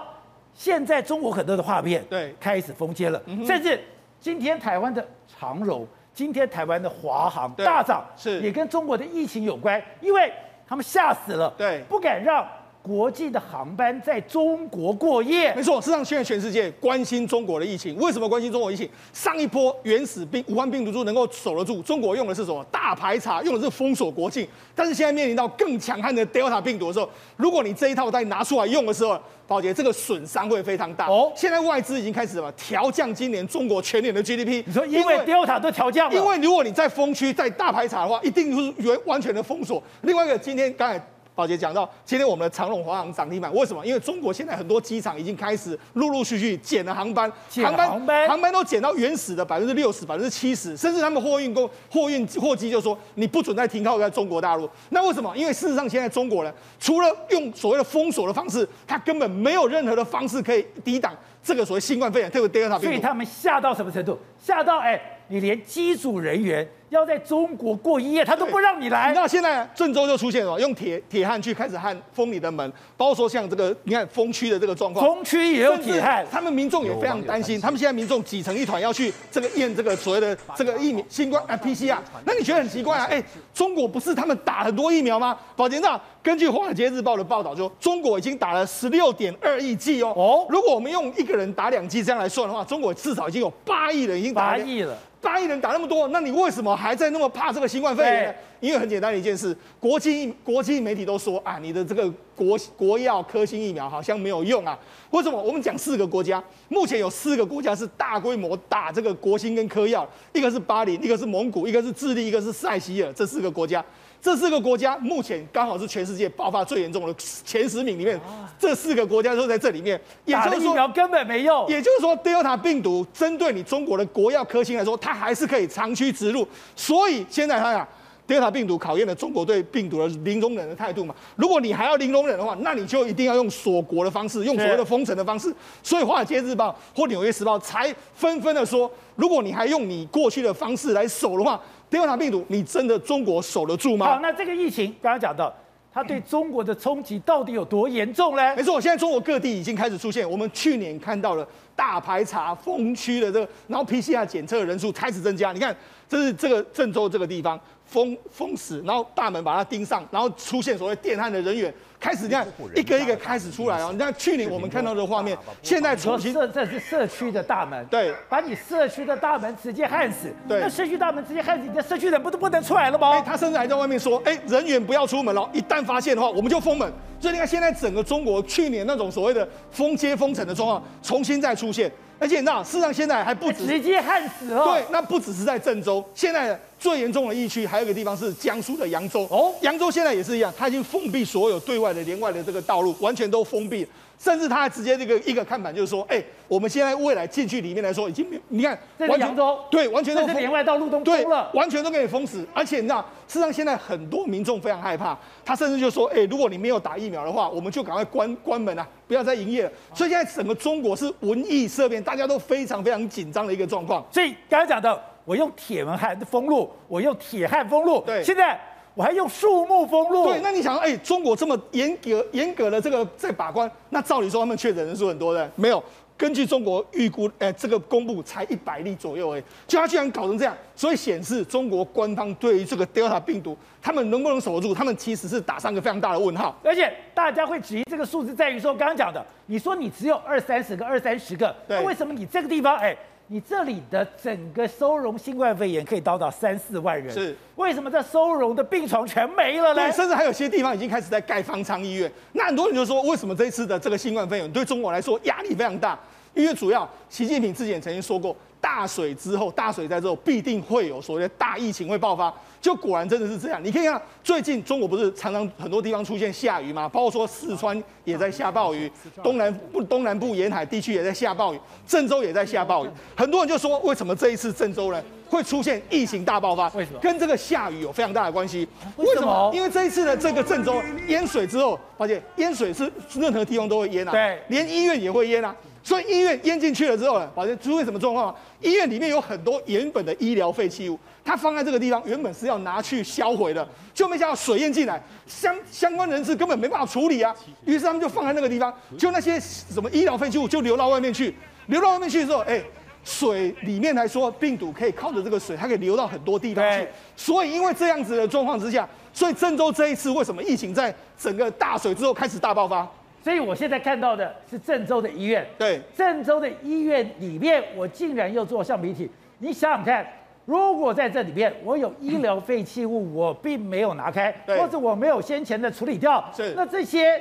[0.54, 2.34] 现在中国很多的画面对。
[2.40, 3.78] 开始封街了，甚至
[4.20, 8.40] 今天台湾的长荣，今天台湾的华航大涨，是。
[8.40, 10.32] 也跟中国的疫情有关，因为
[10.66, 12.46] 他们吓死了，对，不敢让
[12.84, 15.54] 国际的航班在中国过夜。
[15.54, 18.86] 没错，事实上现在全世界关心中国的疫情，为什么关心中国疫情？
[19.10, 22.62] 上一波原始病武汉病毒株能够守得住，中国用的是什么？
[22.70, 24.46] 大排查，用的是封锁国境。
[24.74, 27.08] 但是现在面临到更强悍的 Delta 病毒的时候，
[27.38, 31.32] 如果你这一套再拿出来用的时候，宝杰，这个损伤会非常大哦。
[31.34, 34.62] 现在外资已经开始什么调降今年中国全年的 GDP。
[34.66, 36.14] 你说因为 Delta 都调降了？
[36.14, 39.82] 因为如果你在封区在大排查的话，一定是完完全的封锁。
[40.02, 41.02] 另外一个，今天刚才。
[41.34, 43.84] 宝杰讲到，今天我们的长龙、华航涨停板，为什么？
[43.84, 54.70] 因为中国现在很多机场已经开始陆陆续续减了航班，航班航班航班都减到原始的百分之六十、百分之七十，甚至他们货运工、货运货机就说你不准再停靠在中国大陆。
[54.90, 55.36] 那为什么？
[55.36, 61.12] 因为事实上现在中国人除了用所谓的封锁的方式，他根本没有任何的方式可以抵挡
[61.42, 62.84] 这个所谓新冠肺炎，特别 Delta 病毒。
[62.86, 64.16] 所以他们吓到什么程度？
[64.40, 65.00] 吓到哎。
[65.28, 69.12] 你连机组人员要在中国过一夜，他都不让你来。
[69.14, 76.24] 那现在郑州就出现了，用铁铁焊去开始焊封你的门，包括说像这个，你看封区的这个状况，封区也有铁焊。
[76.30, 81.98] 他们民众也非常担心，他们现在民众挤成一团要去这个验这个所谓的这个疫苗新冠啊 PCR。
[82.24, 83.06] 那你觉得很奇怪啊？
[83.10, 83.22] 哎，
[83.52, 85.36] 中国不是他们打很多疫苗吗？
[85.56, 90.12] 宝杰长，根据《华尔街日报》的报道，就中国已经打了十六点二亿剂哦。
[90.16, 94.96] 哦，如果我们用一个人打两剂这样来算的话，中国至少已经有八亿人已经打八亿了。
[95.24, 98.34] 八亿人打那么多，那你为什么还在那么怕这个新冠肺炎呢？
[98.60, 104.78] 因为很简单的一件事，国际国际媒体都说啊，你的这个国国药科兴疫苗好像没有用啊。
[105.10, 105.42] 为什么？
[105.42, 113.84] 我们讲四个国家，目前有四个国家是大规模打这个国兴跟科药，一个是巴黎，一个是蒙古，一个是智利，一个是塞西尔，这四个国家。
[114.24, 118.18] 这四个国家目前刚好是全世界爆发最严重的前十名里面，
[118.58, 120.00] 这四个国家都在这里面。
[120.24, 121.68] 打了疫苗根本没用。
[121.68, 126.48] 也就是说，Delta 病毒针对你中国的国药科兴来说，它还是可以长驱直入。
[126.74, 127.86] 所以现在它
[128.26, 131.14] 俩，Delta 病毒考验了中国对病毒的零容忍的态度嘛。
[131.36, 135.54] 如果你还要零容忍的话，那你就一定要用锁国的方式，用所谓的封城的方式。
[135.82, 141.60] 所以《华尔街日报》或《纽约时报》才纷纷的说，如果你还用你过去的方式来守的话。
[141.90, 144.06] Delta 病毒，你真的中国守得住吗？
[144.06, 145.54] 好，那这个疫情刚刚讲到，
[145.92, 148.56] 它对中国的冲击到底有多严重呢？
[148.56, 151.46] 没错，现在中国各地已经开始出现，我们去年看到了
[151.76, 155.52] 大排查封区的这个，然后 PCR 检测的人数开始增加。
[155.52, 155.76] 你看，
[156.08, 161.72] 这是这个郑州这个地方封封死，然后大门把它钉上，然后出现所谓电焊的人员。
[162.04, 162.46] 开始，你看
[162.76, 163.88] 一个一个开始出来哦。
[163.90, 170.30] 你看去年我们看到的画面，现在重新这这是社区的大门，对，把你社区的大门直接焊死。
[170.46, 173.12] 对，那社区大门直接焊死，你的社区人不都不能出来了吗？
[173.12, 176.92] 哎，他甚至还在外面说，哎，人员不要出门了，一旦发现的话，我们就封门。
[177.18, 181.90] 所以你看，现在整个中国去年那种所谓的封街封城的状况重新再出现。
[182.20, 184.72] 而且你知道，事实上现在还不止直接焊死哦。
[184.72, 189.26] 对，那不只是在郑州，现在最严重的疫区还有一个地方是江苏的扬州。
[189.30, 193.86] 哦，扬州现在也是一样，它已经封闭所有对外的连外的这个道路，完全都封闭。
[194.16, 198.78] 甚至他还直接这个一个看板就是说，哎、欸，我们现在未来进去里面来说，已经你看，
[199.08, 202.46] 完全都对，完全都连外道路都封了，完全都给你封死。
[202.54, 209.72] 而且你知道，事实上现在很多民众非常害怕，他甚至就说，哎、欸，如果你没有打疫苗的话，我们就赶快关关门啊，不要再营业了。
[209.92, 214.02] 所以现在整个中国是文艺色变，大家都非常非常紧张的一个状况。
[214.12, 218.58] 所以刚才讲的，我用铁门焊封路，我用铁焊封路，对，现在。
[218.94, 220.26] 我还用树木封路。
[220.26, 225.82] 对，那你想，哎、欸，中国这么严格严格的这个在把关，那照理说他们确诊人数很多的，没有。
[226.16, 236.56] 根据中国预估，哎、欸，这个公布才一百例左右，哎，就他居然搞成这样，所以显示中国官方对于这个 Delta 病毒，他们能不能守住，他们其实是打上一个非常大的问号。
[236.62, 242.98] 而且大家会质疑这个数字，在于说刚刚讲的，你说你只有二三十个，二三十个，那为什么你这个地方，哎、欸？
[243.28, 249.76] 你这里的整个收容新冠肺炎可以到达三四万人，是为什么这收容的病床全没了呢？
[249.76, 252.10] 对，甚至还有些地方已经开始在盖方舱医院。
[252.32, 255.98] 那很多人就说，为什么这一次的这个新冠肺炎对中国来说压力非常大？
[256.34, 258.36] 因为主要习近平之前曾经说过。
[258.64, 262.32] 大水之后，大水在之后必定会有所谓的大疫情会爆发，
[262.64, 263.62] 就果然真的是这样。
[263.62, 266.88] 你可以看最近中国不是常常很多地方出现下雨吗？
[266.88, 268.90] 包括说四川也在下暴雨，
[269.22, 272.88] 东南部东南部沿海地区也在下暴雨，郑州也在下暴雨。
[273.14, 276.66] 很多人就说，为什么这一次郑州呢会出现疫情大爆发？
[276.70, 276.98] 为什么？
[277.00, 278.66] 跟这个下雨有非常大的关系。
[278.96, 279.50] 为什么？
[279.52, 285.54] 因为这一次的这个郑州淹水之后，发现淹水是任何地方都会淹啊，对，连医院也会淹啊。
[285.84, 288.34] 所以医院淹进去了之后呢，发现出现什么状况？
[288.62, 297.34] 医院里面有很多原本的医疗废弃物，它放在这个地方，原本是要拿去销毁的，就没想到水淹进来，相相关人士根本没办法处理啊。
[297.66, 301.34] 于是他们就放在那个地方，就那些什么医疗废弃物就流到外面去，
[301.66, 302.62] 流到外面去之后，哎，
[303.04, 306.88] 水里面来说，病毒可以靠着这个水，它可以流到很多地方去。
[307.14, 312.90] 所以因为这样子的状况之下，所以郑州这一次为什么疫情在整个大水之后开始大爆发？
[313.24, 319.10] 所以我现在看到的是郑州的医院，对，郑州的医院里面，我竟然又做橡皮体。
[319.38, 320.06] 你想想看，
[320.44, 327.18] 如果在这里面我有医疗废弃物，我并没有拿开，或者我没有先前的处理掉，是，那这些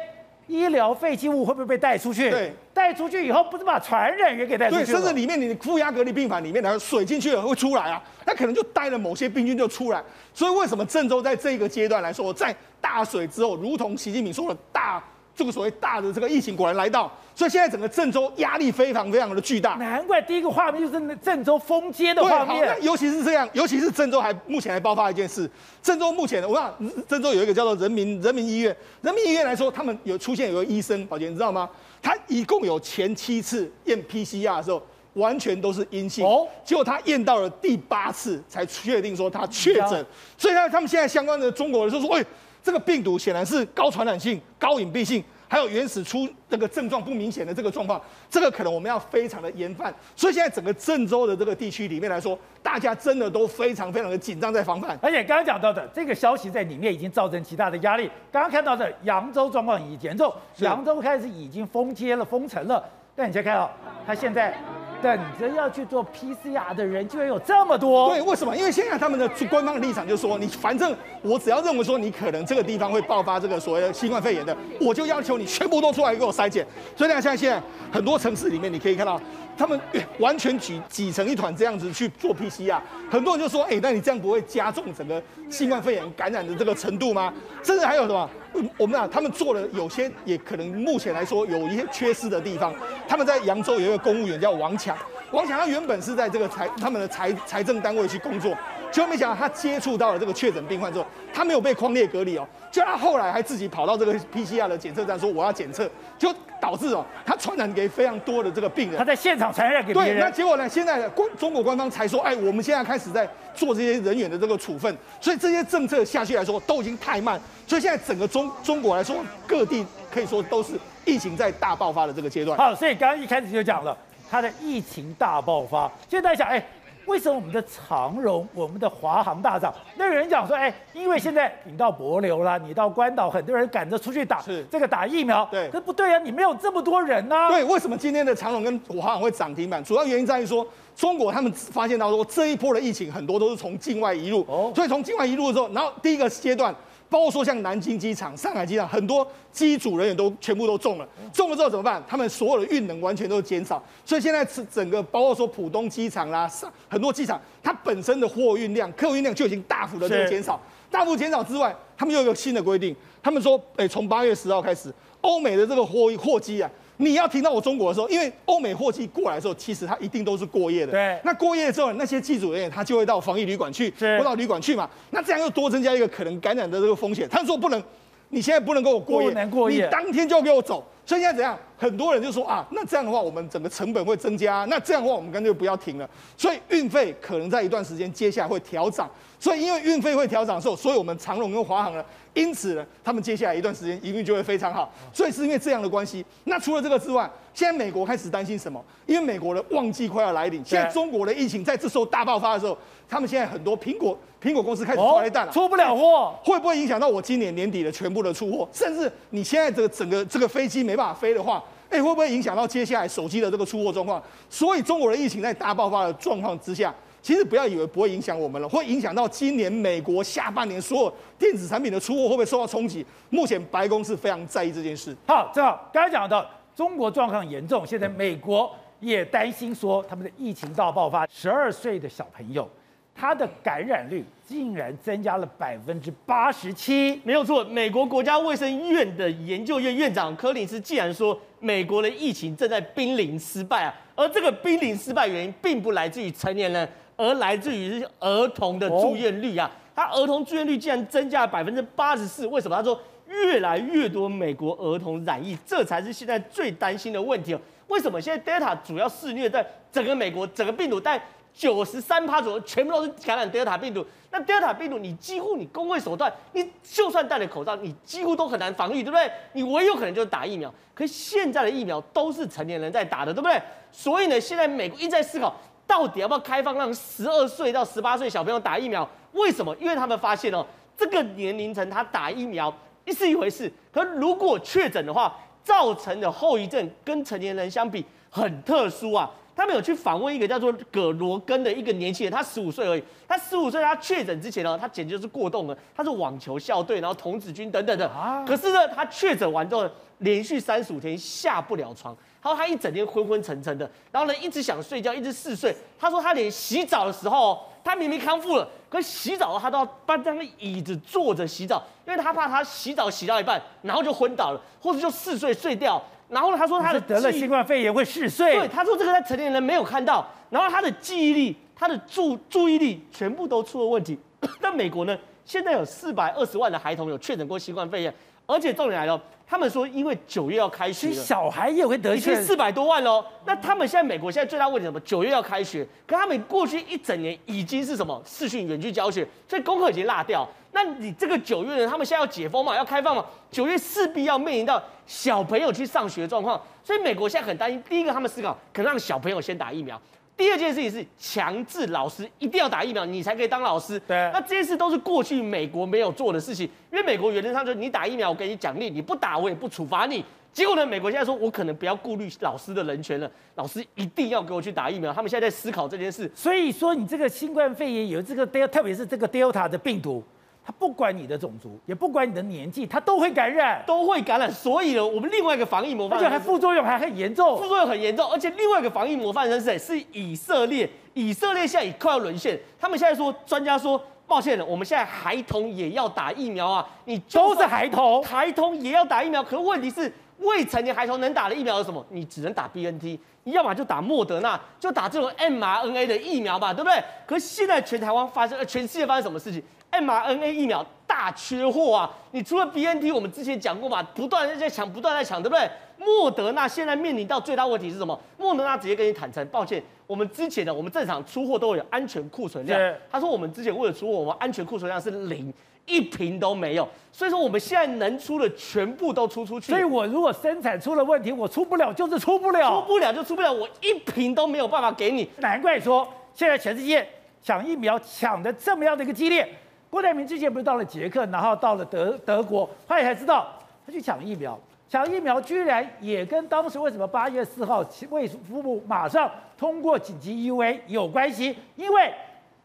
[0.47, 2.29] 医疗废弃物会不会被带出去？
[2.29, 4.83] 对，带出去以后，不是把传染源给带出去？
[4.83, 10.03] 对，甚至里面你的负压隔离病房里面，然后水进去了会出来啊，那可能就带了某些病菌就出来。
[10.33, 15.01] 所以为什么郑州在这个阶段来说，在大水之后，如同习近平说的大。
[15.35, 19.73] 这个所谓大的这个疫情果然来到，所以现在整个郑州压力非常非常的巨大。
[19.75, 22.75] 难怪第一个画面就是郑州封街的画面。
[22.75, 25.49] 对，尤其是这样，尤其是郑州还目前还爆发一件事。
[25.81, 26.71] 郑州目前，我想
[27.07, 31.67] 郑州有一个叫做人民人民医院，人民医院来说，他们有出现有个医生，宝杰你知道吗？
[31.99, 34.79] 他一共有前七次验 PCR 的时候，
[35.13, 36.23] 完全都是阴性。
[36.23, 36.47] 哦。
[36.63, 40.05] 结果他验到了第八次才确定说他确诊。
[40.37, 42.23] 所以他，他们现在相关的中国人就说，哎。
[42.63, 49.93] 这个病毒显然是高传染性、高隐蔽性，还有原始出这个症状不明显的这个状况，这个可能我们要非常的严范。
[50.15, 54.97] 所以现在整个郑州的这个地区里面来说，大家真的都非常非常的紧张，在防范。
[55.01, 58.09] 而且刚刚讲到的这个消息在里面已经造成极大的压力。
[58.31, 62.81] 刚刚看到的扬州状况已经严重，扬州开始已经封街了、封城了。
[63.13, 63.69] 但你再看到，
[64.07, 64.57] 他现在。
[65.03, 68.09] 等着要去做 PCR 的人，居然有这么多。
[68.09, 68.55] 对，为什么？
[68.55, 76.65] 因为现在他们的官方的立场就是说，你反正我只要认为说你可能这个地方会爆发这个所谓的新冠肺炎的，我就要求你全部都出来给我筛检。
[76.95, 79.19] 所以你看，像现在很多城市里面，你可以看到
[79.57, 79.79] 他们
[80.19, 82.79] 完全挤挤成一团这样子去做 PCR。
[83.09, 87.33] 很多人就说，哎，那你这样不会加重整个新冠肺炎感染的这个程度吗？
[87.63, 88.29] 甚至还有什么？
[88.77, 92.73] 我们啊，他们做了有些也可能目前来说有一些缺失的地方。
[93.07, 94.95] 他们在扬州有一个公务员叫王强，
[95.33, 98.55] 王强他原本是在这个财他们的财财政单位去工作，
[98.91, 106.31] 结果没想到他接触到了这个确诊病患之后，他没有被框列隔离哦，就他后来还自己跑到这个 PCR 的检测站说我要检测，就
[106.61, 108.99] 导致哦他传染给非常多的这个病人。
[108.99, 110.17] 他在现场传染给别人。
[110.17, 110.69] 对，那结果呢？
[110.69, 117.41] 现在官中国官方才说，哎，我们现在开始在做这些人员的这个处分，所以这些政策下去来说都已经太慢。
[117.65, 119.15] 所以现在整个中中国来说，
[119.47, 120.73] 各地可以说都是
[121.05, 122.55] 疫情在大爆发的这个阶段。
[122.55, 123.97] 好，所以刚刚一开始就讲了，
[124.29, 125.91] 它的疫情大爆发。
[126.09, 126.65] 现在大家想，哎，
[127.05, 129.73] 为什么我们的长荣、我们的华航大涨？
[129.97, 135.45] 那有人讲说，哎，因为现在你到博流啦，你到关岛，很多人赶着出去打是这个打疫苗。
[135.51, 137.49] 对，可是不对啊，你没有这么多人啊。
[137.49, 139.83] 对，为什么今天的长荣跟华航会涨停板？
[139.83, 140.65] 主要原因在于说，
[140.95, 144.45] 中国他们发现到说，这一波的疫情很多都是从境外移入。
[144.47, 146.73] 哦，所以从境外移入的时候，然后第一个阶段。
[147.13, 151.07] 包括说像南京机场、上海机场，很多机组人员都全部都中了。
[151.31, 152.03] 中了之后怎么办？
[152.07, 160.59] 他们所有的运能完全都减少，所以现在是整个包括说浦东机场啦，上很多机场，它本身的货运量、客运量就已经大幅的这个减少。
[160.89, 164.91] 大幅减少之外，他们又有一个新的规定，他们说，哎，从八月十号开始，
[165.21, 166.67] 欧美的这个货货机啊。
[166.97, 170.91] 你要停到我中国的时候，因为欧美货机过来的时候，其实它一定都是过夜的。
[170.91, 171.19] 对。
[171.23, 174.89] 那过夜之后，那些机组人员他就会到防疫旅馆去，或到旅馆去嘛。
[175.11, 177.27] 那这样又多增加一个可能感染的这个风险。
[177.29, 177.81] 他说不能，
[178.29, 180.85] 你现在不能给我过夜，不能过夜，你当天就要给我走。
[181.05, 181.57] 所以现在怎样？
[181.77, 184.65] 很多人就说啊，那这样的话，我们整个成本会增加。
[184.69, 186.09] 那这样的话，我们干脆不要停了。
[186.37, 189.09] 所以运费可能在一段时间接下来会调涨。
[189.37, 194.91] 所以因为运费会调涨的时候，所以我们长荣跟华航呢，因此呢，他们接下来一段时间营运就会非常好。
[195.13, 196.25] 所以是因为这样的关系。
[196.45, 198.83] 那除了这个之外，现在美国开始担心什么？
[199.05, 200.63] 因为美国的旺季快要来临。
[200.65, 202.75] 现在中国的疫情在这时候大爆发的时候，
[203.07, 208.67] 他们现在很多苹果苹果公司开始抓雷弹了，出不了货，会不会影响到我今年年底的全部的出货？
[208.73, 214.21] 甚至你现在这个整个这个飞机没办法飞的话，哎，会不会影响到接下来手机的这个出货状况？
[214.49, 216.93] 所以中国的疫情在大爆发的状况之下。
[217.23, 223.03] 其实不要以为不会影响我们了，会影响到今年美国下半年所有电子产品的出货会不会受到冲击？
[223.29, 225.15] 目前白宫是非常在意这件事。
[225.25, 226.45] 好，正好刚才讲到
[226.75, 228.69] 中国状况严重，现在美国
[228.99, 232.69] 也担心说他们的疫情大爆发，十二岁的小朋友
[233.15, 237.21] 他的感染率竟然增加了百分之八十七。
[237.23, 246.89] 没有错，美国国家卫生院的研究院院长柯林斯竟然说，美国的疫情正在濒临失败啊，而这个濒临失败原因并不来自于成年人。
[247.15, 252.75] 而来自于是儿童的住院率啊，他儿童住院率竟然增加了百分之八十四，为什么？
[252.75, 257.61] 他说越来越多美国儿童染疫，这才是现在最担心的问题哦。
[257.87, 261.21] 为什么现在 Delta 主要肆虐在整个美国，整个病毒但
[261.53, 264.05] 九十三趴左右全部都是感染 Delta 病毒？
[264.31, 269.29] 那 Delta 病毒你几乎你公卫手段，你就算戴了口罩，你几乎都很难防御，对不对？
[269.53, 273.61] 你唯有可能就是打疫苗，可是现在的疫苗都是成年人在打的，对不对？
[273.91, 275.55] 所以呢，现在美国一直在思考。
[275.93, 279.07] 到底要不要开放让十二岁到十八岁小朋友打疫苗？
[279.33, 279.75] 为什么？
[279.79, 280.65] 因为他们发现哦，
[280.97, 282.73] 这个年龄层他打疫苗
[283.15, 289.29] 是一回事，可如果确诊的话，造成的后遗症跟成年人相比很特殊啊。
[289.55, 293.03] 他们有去访问一个叫做葛罗根的一个年轻人，他十五岁而已。
[293.27, 295.77] 他十五岁，他确诊之前呢，他简直就是过动了。
[295.95, 298.09] 他是网球校队，然后童子军等等的。
[298.47, 299.87] 可是呢，他确诊完之后，
[300.17, 302.17] 连续三十五天下不了床。
[302.43, 305.73] 然后他一整天昏昏沉沉的，然后呢一直想睡觉，一直嗜睡。
[305.97, 316.03] 他说他连洗澡的时候，他明明康复了，可是洗澡他都要搬张个椅子坐着洗澡，因为他怕他洗澡洗到一半，然后就昏倒了，或者就嗜睡睡掉。
[316.27, 318.57] 然后呢，他说他的得了新冠肺炎会嗜睡。
[318.57, 320.27] 对，他说这个在成年人没有看到。
[320.49, 324.19] 然后他的记忆力、他的注注意力全部都出了问题。
[324.59, 328.13] 那美国呢，现在有四百二十万的孩童有确诊过新冠肺炎。
[328.45, 333.23] 而且重点来了，他们说因为九月要开学了，小孩也会得，已经四百多万喽。
[333.45, 334.99] 那他们现在美国现在最大问题什么？
[335.01, 340.47] 九月要开学，可他们过去一整年已经是什么视讯远距教学，所以功课已经落掉。
[340.71, 341.87] 那你这个九月呢？
[341.87, 343.23] 他们现在要解封嘛，要开放嘛？
[343.51, 347.81] 九月势必要面临到小朋友去上学的状况，所以美国现在很担心。
[347.87, 350.01] 第一个，他们思考可能让小朋友先打疫苗。
[350.35, 353.99] 第二件事情是强制老师一定要打疫苗，你才可以当老师。
[354.07, 360.25] 对，那这些事都是过去美国没有做的事情，因为美国原则上就是你打疫苗，我给你奖励；你不打，我也不处罚你。
[360.51, 365.11] 结果呢，美国现在说我可能不要顾虑老师的人权了，老师一定要给我去打疫苗。
[365.11, 366.29] 他们现在在思考这件事。
[366.35, 370.23] 所以说，你这个新冠肺炎有这个 Delta，特别是这个 Delta 的病毒。
[370.65, 374.51] 他不管你的种族，也不管你的年纪，他都会感染，都会感染。
[374.51, 378.25] 所以呢，我们另外一个防疫模范，而且还副作用还很严重，副作用很严重。
[378.31, 379.77] 而且另外一个防疫模范生是谁？
[379.77, 380.89] 是以色列。
[381.15, 386.83] 以色列现在也快要沦陷，他们现在说，专家说，抱歉了，我们现在孩童也要打疫苗啊。
[387.05, 389.43] 你都是孩童，孩童也要打疫苗。
[389.43, 392.03] 可问题是，未成年孩童能打的疫苗是什么？
[392.09, 397.03] 你只能打 BNT，你要么就打莫德纳，就打这种 mRNA 的疫苗吧，对不对？
[397.27, 399.61] 可是现在全台湾发生，呃，全世界发生什么事情
[399.93, 402.09] ？mRNA 疫苗大缺货啊！
[402.31, 405.69] 你除了 BNT，我们之前讲过嘛，不断在抢，不断在抢，对不对？
[405.97, 408.19] 莫德纳现在面临到最大问题是什么？
[408.37, 412.93] 莫德纳直接跟你坦诚，抱歉，我们之前的我们正常出货都有安全库存量。
[413.09, 415.53] 他说我们之前为了出货，我们安全库存量是零，
[415.85, 416.85] 一瓶都没有。
[417.11, 419.71] 所以说我们现在能出的全部都出出去。
[419.71, 425.29] 所以我如果生产出了问题，我出不了就是出不了，出不了就出不了，我一瓶都没有办法给你。
[425.37, 427.07] 难怪说现在全世界
[427.41, 429.47] 抢疫苗抢的这么样的一个激烈。
[429.93, 433.47] 郭台铭之前不是到了捷克，然后到了德德国，后来才知道
[433.85, 442.11] 他去抢疫苗，抢疫苗居然也跟当时为什么八月四号卫福部马上通过紧急 EUA 有关系，因为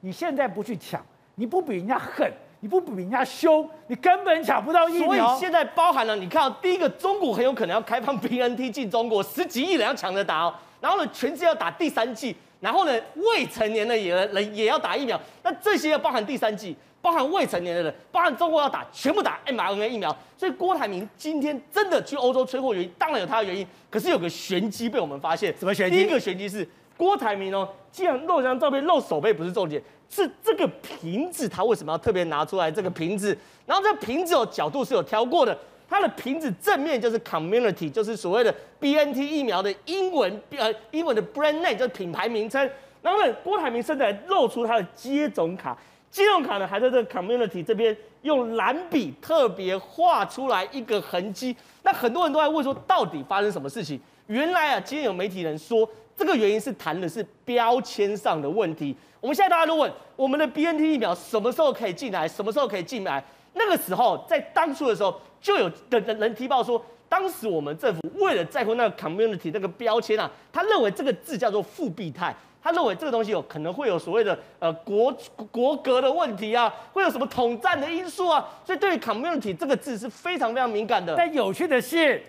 [0.00, 1.04] 你现在不去抢，
[1.34, 5.06] 你不比人家狠，你不比人家凶，你根本抢不到疫苗。
[5.06, 10.54] 所以现在包含了，你看第一个，中国很有可能要开放 BNT 进中国，十几亿人要抢着打哦。
[10.80, 15.20] 然后呢，全世界要打第三剂，然后呢，未成年的也人也要打疫苗。
[15.42, 20.14] 那这些要包含第三剂，包含未成年的人，包含中国要打，全部打 mRNA 疫苗。
[20.36, 23.66] 所以郭台铭今天真的去欧洲催货原因，当然有他的原因。
[23.90, 25.96] 可是有个玄机被我们发现，什么玄机？
[25.96, 32.70] 第一个玄机是郭台铭哦，既然露这张照片露手背不是重点，是这个瓶子他为什么要特别拿出来？
[32.70, 35.56] 这个瓶子，然后这个瓶子有角度是有挑过的。
[35.90, 42.60] 它的瓶子正面就是 Community，就是所谓的 BNT 疫苗的英文呃英文的 brand name，就是品牌名称。
[43.00, 45.74] 然后呢，郭台铭甚至还露出他的接种卡，
[46.10, 51.54] 信用卡呢还在这个 Community 这边用蓝笔特别画出来一个痕迹。
[51.82, 53.98] 那很多人都在问说，到底发生什么事情？
[54.26, 58.96] 原来啊，今天有媒体人说，这个原因是谈的是标签上的问题。
[59.20, 62.26] 我们现在大家都问，我们的 BNT 疫苗什么时候可以进来？
[62.28, 63.24] 什么时候可以进来？
[63.54, 65.20] 那个时候在当初的时候。
[65.40, 72.34] 就有的人人提报说，当时我们政府为了在乎那个 community 那个标签啊，他认为这个字叫做复必泰，
[72.68, 75.10] 他认为这个东西有可能会有所谓的呃国
[75.50, 81.14] 国格的问题啊，会有什么统战的因素啊，所以对于 community 这个字是非常非常敏感的。
[81.16, 82.22] 但有趣的是，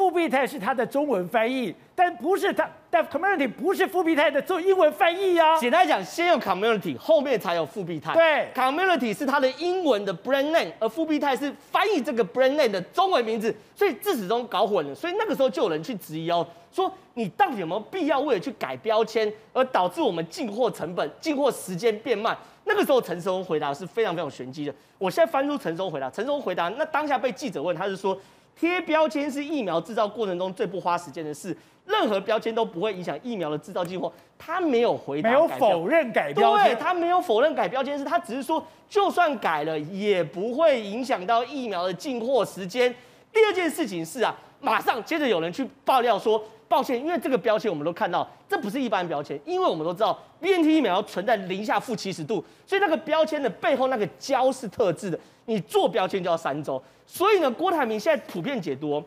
[0.00, 1.74] 复必泰是它的中文翻译。
[1.94, 5.58] 但不是它，但 community 不是复必泰的做英文翻译呀、啊。
[5.58, 8.14] 简单讲，先有 community，后面才有复必泰。
[8.14, 14.94] 对，community 是它的英文的 brand name，而复必泰是翻译这个 brand name 的中文名字，所以自始终搞混了。
[14.94, 22.34] 所以那个时候就有人去质疑哦，说你到底有没有必要为了去改标签，而导致我们进货成本、进货时间变慢？
[22.64, 24.74] 那个时候陈时回答是非常非常玄机的。
[24.96, 28.18] 我现在翻出陈时回答，陈时回答，那当下被记者问，他是说
[28.56, 31.56] 贴标签是疫苗制造过程中最不花时间的事。
[31.86, 42.94] 任何标签都不会影响疫苗的制造进货，他没有回答，没有否认改标签，对，他没有否认改标签，是他只是说，就算改了，也不会影响到疫苗的进货时间。
[43.32, 46.40] 第二件事情是啊，马上接着有人去爆料说，
[46.70, 56.80] 抱歉，因为这个标签我们都看到，这不是一般标签，因为我们都知道 BNT 疫苗要存在零下负七十度，所以那个标签的背后那个胶是特制的，你做标签就要三周。
[57.04, 59.02] 所以呢，郭台铭现在普遍解读。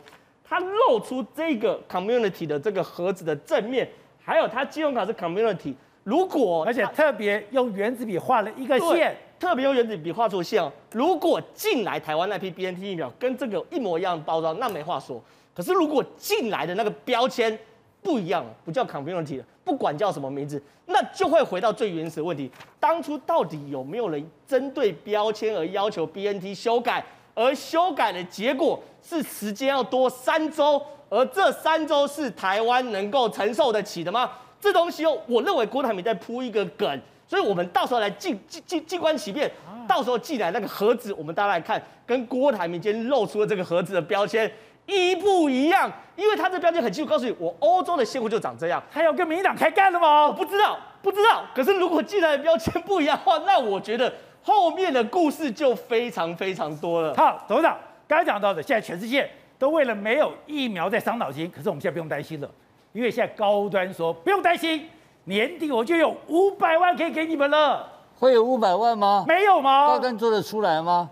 [0.45, 3.89] 他露出这个 community 的这个盒子的正面，
[4.21, 5.73] 还有他信用卡是 community。
[6.03, 10.71] 如果而且特别用原子笔画了一个线，特别用原子笔画出线哦。
[10.91, 15.19] 如果进来台湾那批 BNT 疫苗跟这个一模一样的包装，那没话说。
[15.53, 17.57] 可是如果进来的那个标签
[18.01, 22.49] 不一样，不叫 community 了，不管叫什么名字，那就会回到最原始的问题：
[22.79, 27.03] 当初到底有没有人针对标签而要求 BNT 修改？
[27.35, 30.79] 而修改的结果是时间要多三周，
[31.09, 34.29] 而这三周是台湾能够承受得起的吗？
[34.61, 39.51] 这东西哦，我认为郭台铭在铺一个梗，所以我们到时候来静静静静观其变。
[39.85, 44.49] 到时候寄来那个盒子，我们大家来看，跟郭台铭今天露出的这个盒子的标签
[44.85, 45.91] 一不一样？
[46.15, 48.81] 因为他这标签很清楚告诉你，我欧洲的现货就长这样。
[48.91, 50.27] 他要跟民进党开干了吗？
[50.27, 51.43] 我不知道，不知道。
[51.55, 54.13] 可是如果寄来的标签不一样的话，那我觉得。
[54.45, 57.13] 后面的故事就非常非常多了。
[57.15, 59.25] 好，董事长刚才讲到的，现在全世界
[59.57, 62.51] 都为了没有疫苗在伤脑筋，可是我们现在不用担心了，
[62.91, 64.89] 因为现在高端说不用担心，
[65.23, 67.89] 年底我就有五百万可以给你们了。
[68.19, 69.23] 会有五百万吗？
[69.25, 69.87] 没有吗？
[69.87, 71.09] 高端做得出来吗？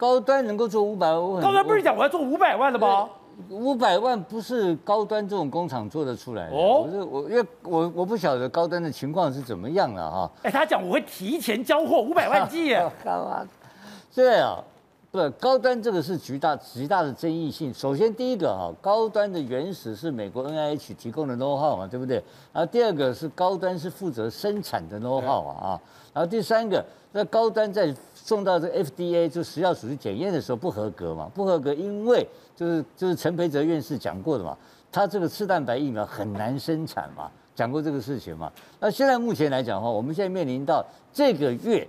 [0.00, 1.42] 高端能够做五百万？
[1.42, 3.06] 高端不是讲我要做五百万的吗？
[3.50, 6.56] 五百万不是高端这种工厂做得出来的。
[6.56, 10.30] 哦，我是我，因为我我不晓得高端的情况是怎么样了哈。
[10.42, 12.90] 哎，他讲我会提前交货五百万剂啊。
[14.14, 14.56] 对啊，
[15.10, 17.72] 不，高端这个是极大极大的争议性。
[17.74, 22.16] 首先第一个哈，高端的原始是美国 NIH 提供的 know how 嘛，对不对？
[22.54, 25.80] 然后第二个是高端是负责生产的 know how 啊。
[26.14, 26.82] 然后第三个，
[27.12, 27.94] 那高端在
[28.24, 32.26] 送到这 FDA 就食药署去检验的时候不合格嘛，不合格，因为。
[32.56, 34.54] 就是就是陈培哲院士讲过的嘛，
[34.92, 38.52] 他这个次蛋白疫苗很难生产嘛，讲过这个事情嘛。
[38.78, 41.88] 那现在目前来讲的话，我们现在面临到这个月，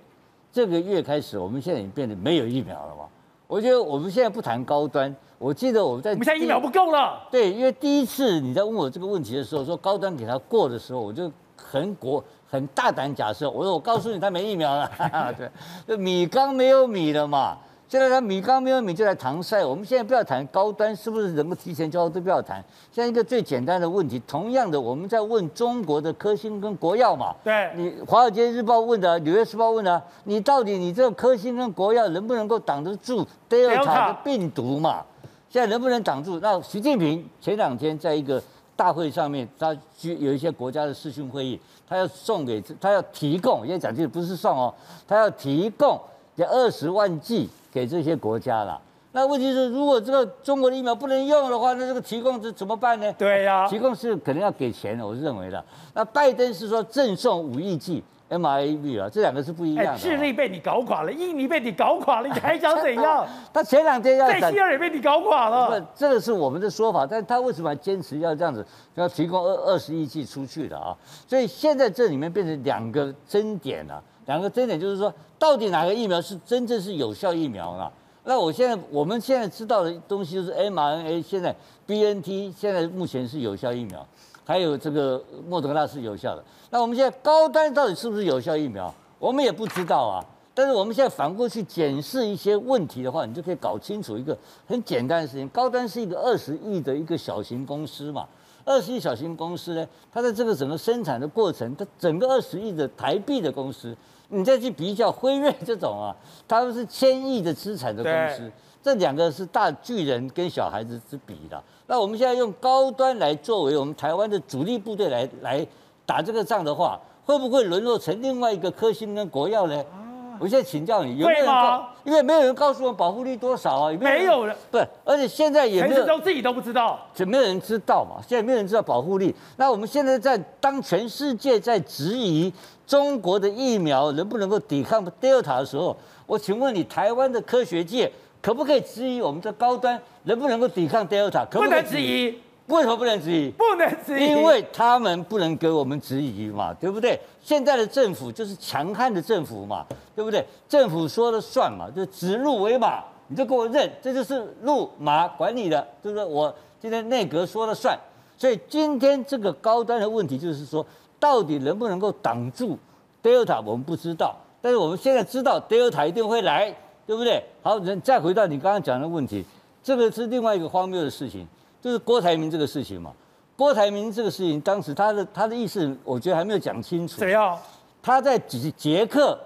[0.49, 3.03] 这个月开始，我们现在已经变得没有疫苗了嘛。
[3.47, 7.27] 我觉得我们现在不谈高端，我记得我们在我们现在疫苗不够了。
[7.29, 14.91] 对，因为第一次你在问我这个问题的时候，说高端给他过的时候，我就很果很大胆假设，我说我告诉你他没疫苗了，
[15.37, 15.49] 对，
[15.87, 17.57] 就米缸没有米了嘛。
[17.87, 22.63] 现在他米缸没有米就来搪塞，我们现在不要谈高端是不是能够提前交，都不要谈。
[22.89, 27.35] 现在一个最简单的问题，同样的我们在问中国的科兴跟国药嘛。
[27.43, 27.69] 对。
[27.75, 35.03] 你《华尔街日报》问的，《纽约时报》问的，你到底你这个科兴跟国药能不能够挡得住德尔塔的病毒嘛？
[35.49, 36.39] 现在能不能挡住？
[36.39, 38.41] 那习近平前两天在一个
[38.81, 44.73] 大会上面，他有一些国家的视讯会议，他要送给他要提供，现在讲这个不是送哦，
[45.07, 46.01] 他要提供。
[46.35, 48.81] 这二十万剂给这些国家了。
[49.11, 53.13] 那问题是，如果这个中国的疫苗不能用的话，那这个提供这怎么办呢？
[53.19, 55.63] 对呀、啊，提供是可能要给钱的，我是认为的。
[55.93, 58.03] 那拜登是说赠送五亿剂。
[58.31, 59.99] mRNA 啊，这两个是不一样的。
[59.99, 63.27] 智利被你搞垮了，印尼被你搞垮了，你还想怎样？
[63.53, 65.79] 他前两天要在西尔也被你搞垮了。
[65.79, 70.95] 不，这个是我们的说法，但是他为什么要坚持要这样子，要提供二二十亿剂出去的啊？
[71.27, 77.91] 所以现在这里面变成两个争点了，两个争点就是说，到底哪个疫苗是真正是有效疫苗啊？
[78.23, 81.53] 那我现在我们现在知道的东西就是 mRNA，现在
[81.87, 84.05] BNT 现在目前是有效疫苗。
[84.45, 88.93] 还有这个莫德纳是有效的，那我们现在高端到底是不是有效疫苗？
[89.19, 90.25] 我们也不知道啊。
[90.53, 94.37] 但是我们现在反过去检视一些问题的话，你就可以搞清楚一个
[94.67, 98.27] 很简单的事情：高端是一个二十亿的一个小型公司嘛，
[98.65, 103.95] 二十亿小型公司呢，它在这个整个生产的过程，它整个二十亿的台币的公司，
[104.27, 106.13] 你再去比较辉瑞这种啊，
[106.45, 108.51] 他们是千亿的资产的公司，
[108.83, 111.63] 这两个是大巨人跟小孩子之比的。
[111.91, 115.67] 那我们现在用高端来作为我们台湾的主力部队来来
[116.05, 119.75] 打这个仗的话，会不会沦落成另外一个科兴跟国药呢？
[119.75, 121.85] 啊、我现在请教你，有没有人告？
[122.05, 123.91] 因为没有人告诉我保护力多少啊？
[123.91, 128.23] 有没有，没有人，不是，而且现在也没有，自己都不知道，怎没有人知道嘛。
[128.25, 129.35] 现在没有人知道保护力。
[129.57, 132.49] 那我们现在在当全世界在质疑
[132.87, 138.09] 中国的疫苗能不能够抵抗 Delta 的时候，我请问你，台湾的科学界？
[138.41, 141.45] 可不可以质疑我们这高端能不能够抵抗 Delta？
[141.49, 141.69] 可不可以？
[141.69, 142.39] 不能质疑。
[142.67, 143.49] 为什么不能质疑？
[143.51, 147.19] 不能质疑，因为他们不能给我们质疑嘛，对不对？
[147.41, 149.85] 现在的政府就是强悍的政府嘛，
[150.15, 150.45] 对不对？
[150.69, 157.97] 政府说了算嘛，就指鹿为马，你就给我认，这就是鹿马管理的，就是我今天内阁说了算。
[158.37, 160.85] 所以今天这个高端的问题就是说，
[161.19, 162.77] 到底能不能够挡住
[163.21, 163.61] Delta？
[163.65, 166.73] 我们不知道，但是我们现在知道 Delta 一定会来。
[167.05, 167.43] 对不对？
[167.61, 169.43] 好，人再回到你刚刚讲的问题，
[169.83, 171.45] 这个是另外一个荒谬的事情，
[171.81, 173.11] 就是郭台铭这个事情嘛。
[173.57, 177.19] 郭台铭这个事情，当时他的他的意思，我觉得还没有讲清楚。
[177.19, 177.59] 谁啊？
[178.01, 179.37] 他在捷捷克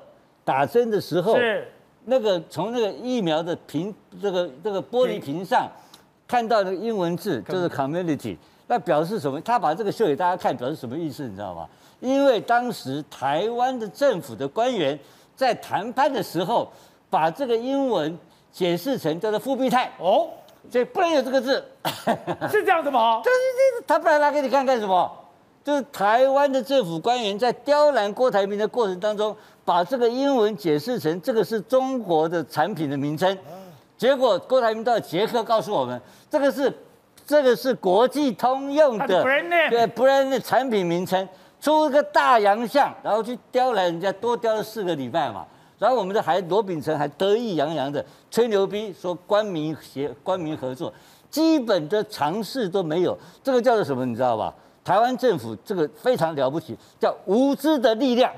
[0.44, 1.68] 打针的时候，是
[2.06, 5.70] 那个从那个疫苗的瓶这个这个玻璃瓶上
[6.28, 8.38] 看到的英文字，就是 community，
[8.68, 9.42] 那表示什么？
[9.42, 11.28] 他把这个秀给大家看，表示什么意思？
[11.28, 11.68] 你知道吗？
[12.00, 14.98] 因为当时台湾的政府的官员
[15.36, 16.70] 在谈判的时候。
[17.10, 18.18] 把这个英文
[18.52, 20.28] 解释成叫做复必泰哦，
[20.72, 21.64] 所以不能有这个字，
[22.52, 23.22] 是这样子吗？
[23.86, 25.12] 他不然拿给你看干什么？
[25.64, 33.36] 就是台湾的政府官员在刁难郭台铭的过程当中，把这个英文解释成这个是中国的产品的名称，
[33.98, 36.00] 结果郭台铭到捷克告诉我们，
[36.30, 36.72] 这个是
[37.26, 41.28] 这个是国际通用的对 brand 的产品名称，
[41.60, 45.44] 出个大洋相，然后去刁难人家，多刁了四个礼拜嘛。
[45.78, 50.94] 然后我们的还罗秉成还得意洋洋的吹牛逼，说官民协官民合作，
[51.30, 54.06] 基本的常识都没有，这个叫做什么？
[54.06, 54.54] 你知道吧？
[54.84, 58.32] 台湾政府这个非常了不起，叫无知的力量。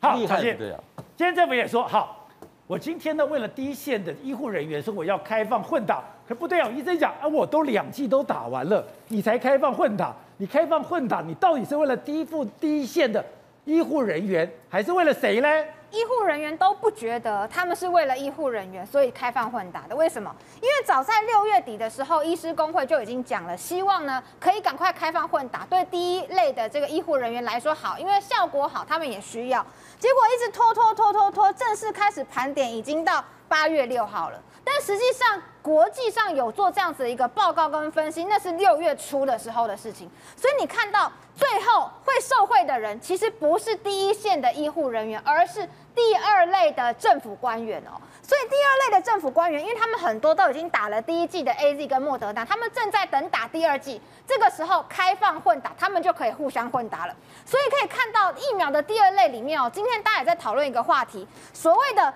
[0.00, 0.78] 好，厉害对啊。
[1.16, 2.28] 今天政府也说好，
[2.66, 6.02] 我今天呢为了第一线的医护人员，说我要开放混打。
[6.28, 10.14] 可不对啊，医生讲啊，我都两剂都打完了，你才开放混打？
[10.36, 13.24] 你开放混打，你到底是为了第一副第一线的
[13.64, 15.48] 医护人员，还是为了谁呢？
[15.92, 19.94] 医护人员都不觉得他们是为了医护人员，所以开放混打的。
[19.94, 20.34] 为什么？
[20.56, 29.64] 因为早在六月底的时候，医师工会就已经讲了，希望呢可以赶快开放混打，对第一类的这个医护人员来说好，因为效果好，他们也需要。
[29.98, 34.42] 结果一直拖拖拖拖拖，正式开始盘点已经到八月六号了。
[34.64, 40.08] 但实际上，国际上有做这样子的一个报告跟分析，那是六月初的时候的事情。
[40.36, 47.98] 所以你看到最后会受惠的人，其实不是第一线的医护人员，而是第二类的政府官员哦。
[48.22, 57.14] 所以第二类的政府官员，因为他们很多都已经打了第一剂的 AZ 跟莫德纳，他们正在等打第二剂，这个时候开放混打，他们就可以互相混打了。
[57.44, 62.14] 所以可以看到疫苗的第二类里面哦，今天大家也在讨论一个话题，所谓的。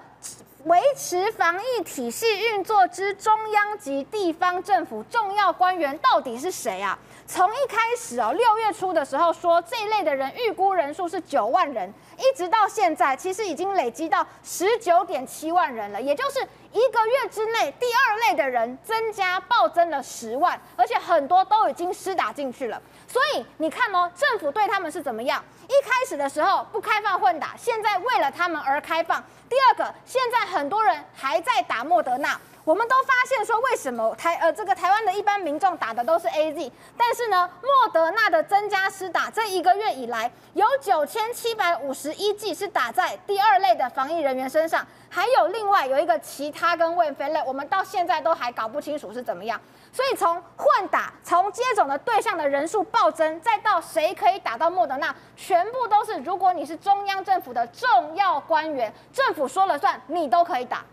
[0.66, 6.98] 维持防疫体系运作之中央及地方政府重要官员到底是谁啊？
[7.28, 16.40] 从一开始哦，六月初的时候说这一类的人预估人数是九万人，一直到现在其实已经累积到十九点七万人了，也就是
[16.72, 22.80] 一个月之内第二类的人增加暴增了十万，而且很多都已经施打进去了。
[23.08, 25.44] 所以你看哦，政府对他们是怎么样？
[25.66, 29.20] 一开始的时候不开放混打，现在为了他们而开放。
[29.48, 49.60] 第二个，现在很多人还在打莫德纳，我们都发现说，为什么台呃这个台湾的一般民众打的都是 AZ，但是呢，莫德纳的增加施打，这一个月以来有九千七百五十一剂是打在第二类的防疫人员身上，还有另外有一个其他跟未分类，我们到现在都还搞不清楚是怎么样。
[49.92, 60.84] 所以从混打，从接种的对象的人数暴增，再到谁可以打到莫德纳，全部都是如果你是中央政府的重要官员，政府说了算，你都可以打。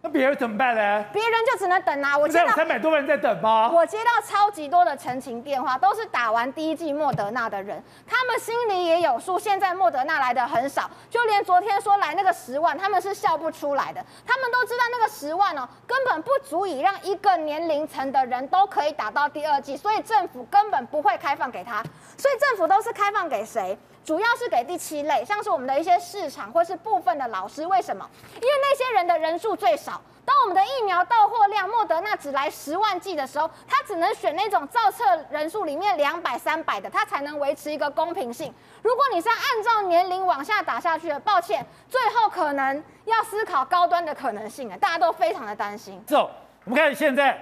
[0.00, 1.04] 那别人怎么办呢？
[1.12, 2.16] 别人就只能等啊！
[2.16, 3.68] 我现在有三百多万人在等吗？
[3.74, 9.40] 我接到超级多的陈情电话，都是打完第一剂莫德纳的人，他们心里也有数。
[9.40, 14.00] 现在莫德纳来的很少，就连昨天说来那个十万，他们是笑不出来的。
[14.24, 21.82] 他们都知道那个十万哦，根本不足以让一个年龄层的人都可以打到第二剂，所以政府根本不会开放给他。
[22.16, 23.76] 所以政府都是开放给谁？
[24.08, 27.66] 主要是给第七类，像是我们的一些市场或是部分的老师。
[27.66, 28.08] 为什么？
[28.36, 30.00] 因为那些人的人数最少。
[30.24, 38.50] 当我们的疫苗到货量莫德纳只来十万剂的时候，他只能选那种造册人数里面两百、三百的，他才能维持一个公平性。
[38.80, 44.76] 如果你是按照年龄往下打下去的，抱歉，最后可能要思考高端的可能性啊！
[44.78, 46.02] 大家都非常的担心。
[46.06, 46.30] 走，
[46.64, 47.38] 我们看现在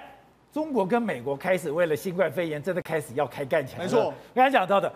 [0.53, 3.85] 中国跟美国开始为了新冠肺炎真的开始要开干起来。
[3.85, 4.93] 没错，刚才讲到的。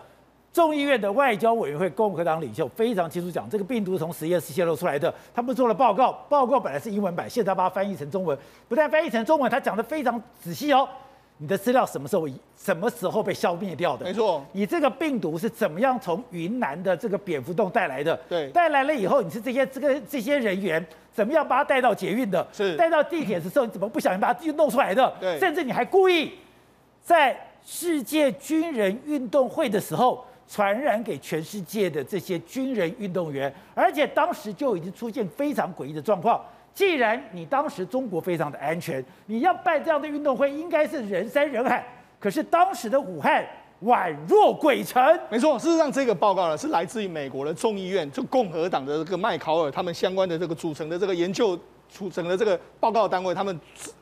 [0.53, 5.13] 众议院的外交委员会共和党领袖非常清楚讲，这个病毒从实验室泄露出来的。
[5.33, 8.37] 他们做了报告，报告本来是英文版，现在把它翻译成中文。
[8.67, 10.87] 不但翻译成中文，他讲的非常仔细哦。
[11.37, 14.05] 你的资料什么时候、什么时候被消灭掉的？
[14.05, 14.45] 没错。
[14.51, 18.15] 你这个病毒是怎么样从云南的这个蝙蝠洞带来的？
[18.27, 18.49] 对。
[18.49, 22.45] 带来了以后，你是这些这个这些人员怎么样把它带到捷运的？
[22.51, 22.75] 是。
[22.75, 25.11] 带到地铁的时候，你怎么不小心把它又弄出来的？
[25.19, 25.39] 对。
[25.39, 26.33] 甚至你还故意
[27.01, 30.25] 在世界军人运动会的时候。
[30.51, 36.43] 传染给全世界的这些军人运动员，而且当时就已经出现非常诡异的状况。
[36.73, 41.87] 既然你当时中国非常的安全，你要办这样的运动会，应该是人山人海。
[42.19, 43.45] 可是当时的武汉
[43.85, 45.01] 宛若鬼城。
[45.29, 51.57] 没错，事实上这个报告呢是来自于美国的众议院，就共和党的这个麦考尔他们相关的这个组成的这个研究
[51.87, 53.57] 组成的这个报告单位，他们。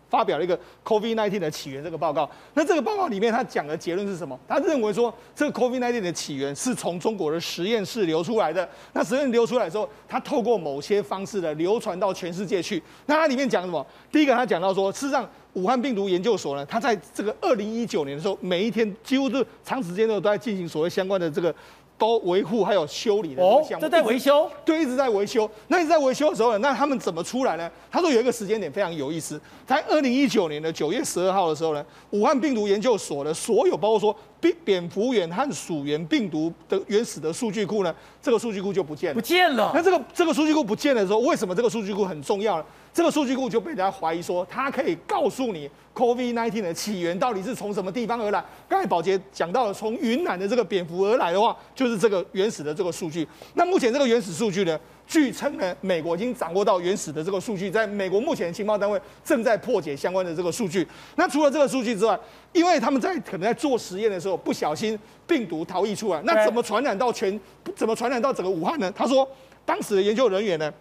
[0.10, 2.30] 发表了一个 COVID-19 的起源这个报告。
[2.54, 4.38] 那这个报告里面，他讲的结论是什么？
[4.48, 8.68] 他认为说，这个 COVID-19 的起源是从中国的实验室流出来的。
[8.94, 12.82] 那实验流出来之后，它透过某些方式的流传到全世界去。
[13.06, 13.86] 那它里面讲什么？
[14.12, 21.54] 第一个，他讲到说，事实上，武汉病毒研究所呢，它在这个二零一九年的时候，每一天几乎是长时间都都在进行所谓相关的这个。
[22.00, 25.48] 都维护还有修理的项目，这、哦、在维修，对，一直在维修。
[25.68, 27.70] 那一直在维修的时候呢，那他们怎么出来呢？
[27.92, 39.72] 他说有一个时间点非常有意思，在二零一九年的九月十二号的时候呢，武汉病毒研究所的所有，包括说蝙蝙蝠源和鼠源病毒的原始的数据库呢，这个数据库就不见了，不见了。
[39.76, 42.66] 那这个这个数据库不见的时候，为什么这个数据库很重要呢？
[42.94, 45.70] 这个数据库就被人家怀疑说，它可以告诉你
[46.00, 48.42] COVID-19 的起源到底是从什么地方而来。
[48.70, 53.28] 刚才宝杰讲到了，从云南的这个蝙蝠而来的话，就是这个原始的这个数据。
[53.56, 60.88] 那目前这个原始数据呢，据称呢，美国已经掌握到原始的这个数据，在美国目前的情报单位正在破解相关的这个数据。
[61.18, 62.18] 那除了这个数据之外，
[62.54, 64.98] 因为他们在可能在做实验的时候不小心
[65.28, 67.38] 病毒逃逸出来，那怎么传染到全？
[67.76, 68.90] 怎么传染到整个武汉呢？
[68.96, 69.28] 他说，
[69.66, 70.74] 当时的研究人员呢，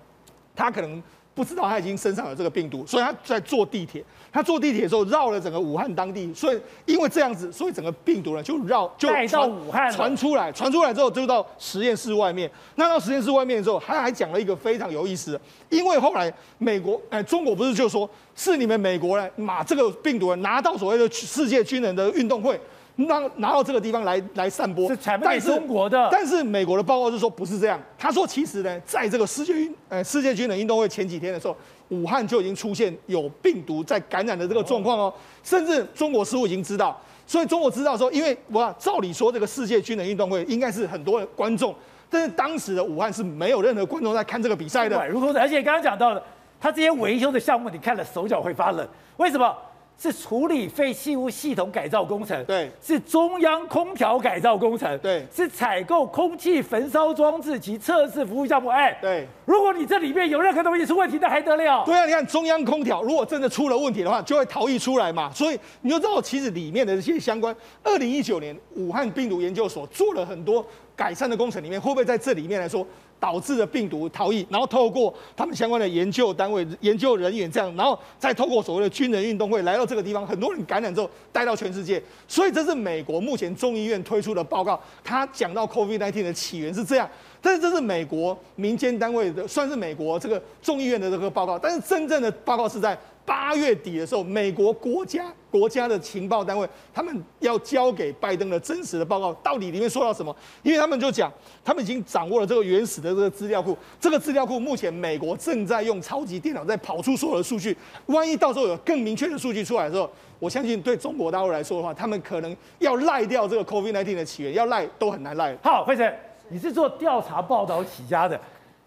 [0.55, 1.03] 他可能。
[1.39, 4.05] 不知道他已经身上有这个病毒，所以他在坐地铁。
[4.32, 12.51] 他坐地铁的时候绕了整个武汉当地，所以因为这样子，所以整个病毒呢就绕就带到武汉传出来，传出来之后就到实验室外面。
[12.74, 15.40] 那到实验室外面的时候，他还讲了一个非常有意思的，
[15.70, 22.60] 因为后来美国哎中国不是就说是你们美国人把这个病毒拿到所谓的世界军人的运动会。
[23.07, 24.97] 让拿到这个地方来来散播，是
[25.41, 26.20] 中国的但。
[26.20, 31.57] 但是美国的报告是说不是这样，他说其实呢，在这个世界运呃世界军人运动会前几天的时候，
[31.91, 35.15] 武汉就已经出现有病毒在感染的这个状况哦，
[35.45, 41.73] 甚至中国似乎已经知道，所以中国知道说，因为我，照理说这个世界军人运动会应该是很多观众，
[42.11, 45.09] 但是当时的武汉是没有任何观众在看这个比赛的。
[45.09, 46.23] 如而且刚刚讲到了，
[46.61, 48.85] 他这些维修的项目，你看了手脚会发冷，
[49.19, 49.57] 为什么？
[50.01, 58.69] 是处理废弃物系统改造工程，对，是中央空调改造工程，对，是采购空气焚烧装置及测试服务项目。
[58.69, 61.85] 哎，对，如果你这里面有任何东西出问题，那还得了？
[61.85, 65.33] 对啊，你看中央空调，如果真的出了问题的话，就会逃逸出来嘛。
[65.35, 67.53] 所以你就知道，其实里面的这些相关，
[67.83, 70.65] 二零一九年武汉病毒研究所做了很多
[70.95, 72.87] 改善的工程，里面会不会在这里面来说？
[73.20, 82.03] 导致的病毒逃逸，然后透过他们相关的研究单位、研究人员这样，然后再透过所谓的军人运动会来到这个地方，很多人感染之后带到全世界。
[82.27, 87.09] 所以这是美国目前众议院推出的报告，他讲到 COVID-19 的起源是这样。
[87.40, 91.59] 但是这是美国民间单位的，算是美国这个众议院的这个报告。
[91.59, 100.35] 但是真正的报告是在八月底的时候，美国国家国家的情报单位，他们要交给拜登的真实的报告，到底里面说到什么？
[100.62, 101.33] 因为他们就讲，
[101.65, 107.77] 他们已经掌握了这个原始的这个资料库，这个资料库目前美国正在用超级电脑在跑出所有的数据，
[108.07, 115.57] 万一到时候有更明确的数据出来的时候，我相信对中国大陆来说的话，他们可能要赖掉这个 COVID-19 的起源，要赖都很难赖。
[115.62, 116.12] 好，惠城，
[116.49, 118.39] 你是做调查报道起家的，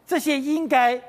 [0.06, 1.02] 这些应该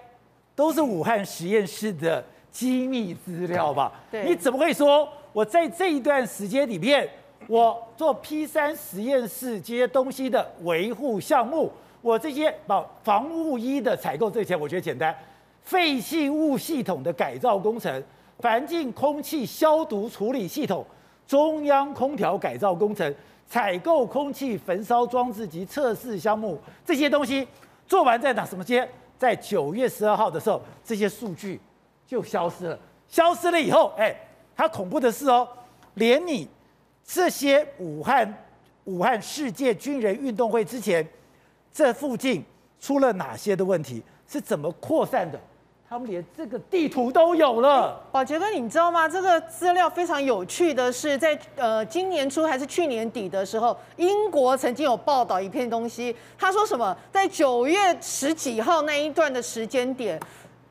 [0.55, 2.25] 都是武汉实验室的。
[2.53, 3.91] 机密资料吧？
[4.11, 7.09] 对，你怎么会说我在这一段时间里面，
[7.47, 15.15] 我做 P 三实验室这些东西的维护项目，我这些把防护衣的采购这些，我觉得简单。
[15.63, 18.03] 废弃物系统的改造工程、
[18.39, 20.85] 环境空气消毒处理系统、
[21.27, 23.15] 中央空调改造工程、
[23.47, 27.47] 采购空气焚烧装置及测试项目这些东西
[27.87, 28.45] 做完在哪？
[28.45, 28.89] 什么街？
[29.19, 31.61] 在九月十二号的时候，这些数据。
[32.05, 32.79] 就消失了，
[33.09, 34.15] 消失了以后，哎，
[34.63, 35.49] 它恐怖的是哦，
[35.95, 36.47] 连你
[37.05, 38.33] 这些武汉
[38.85, 41.05] 武汉世界军人运动会之前，
[41.73, 42.45] 这附近
[42.81, 45.41] 出了哪些的问题，是怎么扩散的，
[45.89, 48.01] 他们连这个地图都有了。
[48.13, 49.09] 宝杰哥，你知道吗？
[49.09, 60.21] 这个资料非常有趣的是，在呃今年初还是去年底的时候，英国曾经有报道一篇东西，他说什么，在九月十几号那一段的时间点。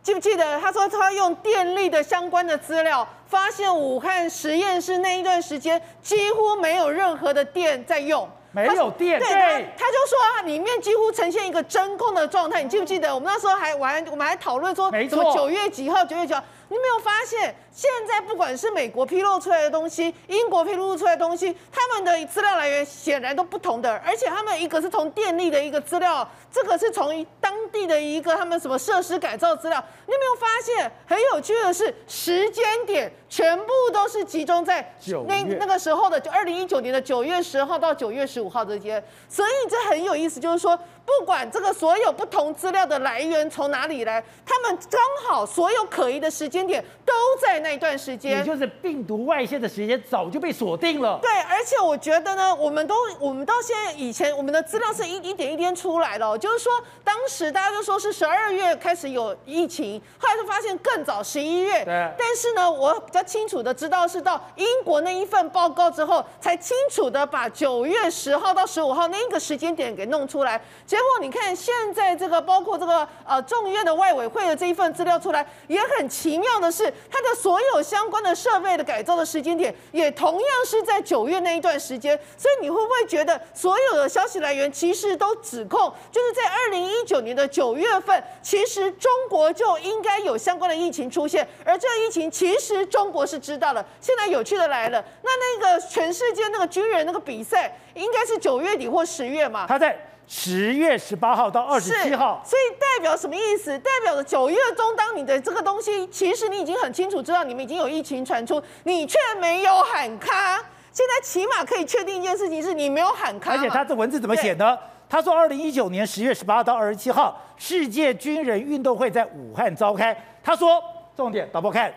[0.03, 12.63] 记不记得他说他用电力的相关的资料，发现武汉实验室那一段时间几乎没有任何的电在用，没有电，对，他，他就说啊，里面几乎呈现一个真空的状态。
[12.63, 16.43] 你记不记得我们那时候还玩，我们还讨论说，什么九月几号，九月几号？
[16.71, 26.25] 你没有发现，现在不管是美国披露出来的东西，英国披露出来的东西，他们的资料来源显然都不同的，而且他们一个是从电力的一个资料。
[26.49, 34.93] 这个是从当地的一个他们什么设施改造资料，你有没有发现很有趣的是时间点全部都是集中在
[35.27, 51.19] 那那个时候的，就二零一九年的九月十号到九月十五号之间，所以这很有意思，就是说不管这个所有不同资料的来源从哪里来，他们刚好所有可疑的时间点都在那一段时间，也就是病毒外泄的时间早就被锁定了。
[51.21, 56.37] 对，而且我觉得呢，我们都我们到现在以前我们的资料是一一点一点出来的。
[56.37, 56.71] 就是说，
[57.03, 61.83] 当时大家就说是十二月开始有疫情，后来就发现更早十一月。
[61.83, 62.11] 对。
[62.17, 70.61] 但是呢，我比较清楚的知道是到英国那一份报告之后，才清楚的把九月十号到十五号那个时间点给弄出来。
[70.85, 82.19] 结果你看现在这个包括这个呃众院的外委会的这一份资料出来，也很奇妙的是，它的所有相关的设备的改造的时间点也同样是在九月那一段时间。
[82.35, 85.79] 所以你会不会觉得所有的消息来源其实都指控
[86.11, 86.31] 就是？
[86.31, 93.85] 在二零一九年的九月份，其实中国就应该有相关的疫情出现，而这个疫情其实中国是知道了。
[93.99, 99.65] 现在有趣的来了，那那个全世界那个军人那个比赛，应该是九月底或十月嘛？
[99.67, 103.77] 他在十月十八号到二十七号，所以代表什么意思？
[103.79, 110.63] 代表着九月中，当你的这个东西，其实你已经很清楚知道你们已经有疫情传出，你却没有喊卡。
[110.93, 113.51] 现在起码可以确定一件事情是，你没有喊卡。
[113.51, 114.77] 而且他这文字怎么写呢？
[115.09, 120.15] 他说，二零一九年十月十八到二十七号，世界军人运动会在武汉召开。
[120.41, 120.81] 他说，
[121.15, 121.93] 重点导播看，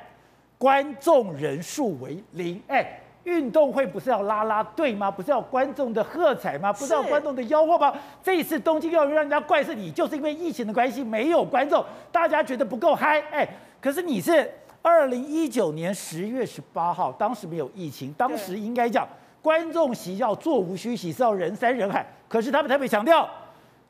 [0.59, 2.60] 观众人数为零。
[2.66, 5.10] 哎，运动会不是要拉拉队吗？
[5.10, 6.72] 不是要观众的喝彩吗？
[6.72, 7.92] 不是要观众的吆喝吗？
[8.22, 13.20] 这一次东京奥运让人家怪是你，就是因为疫情的关系没有观众，大家觉得不够嗨。
[13.32, 13.48] 哎，
[13.80, 14.51] 可是你是
[14.82, 19.09] 二零一九年十月十八号，当时没有疫情，当时应该讲。
[19.40, 22.06] 观众席要座无虚席，是要人山人海。
[22.28, 23.28] 可是他们特别强调，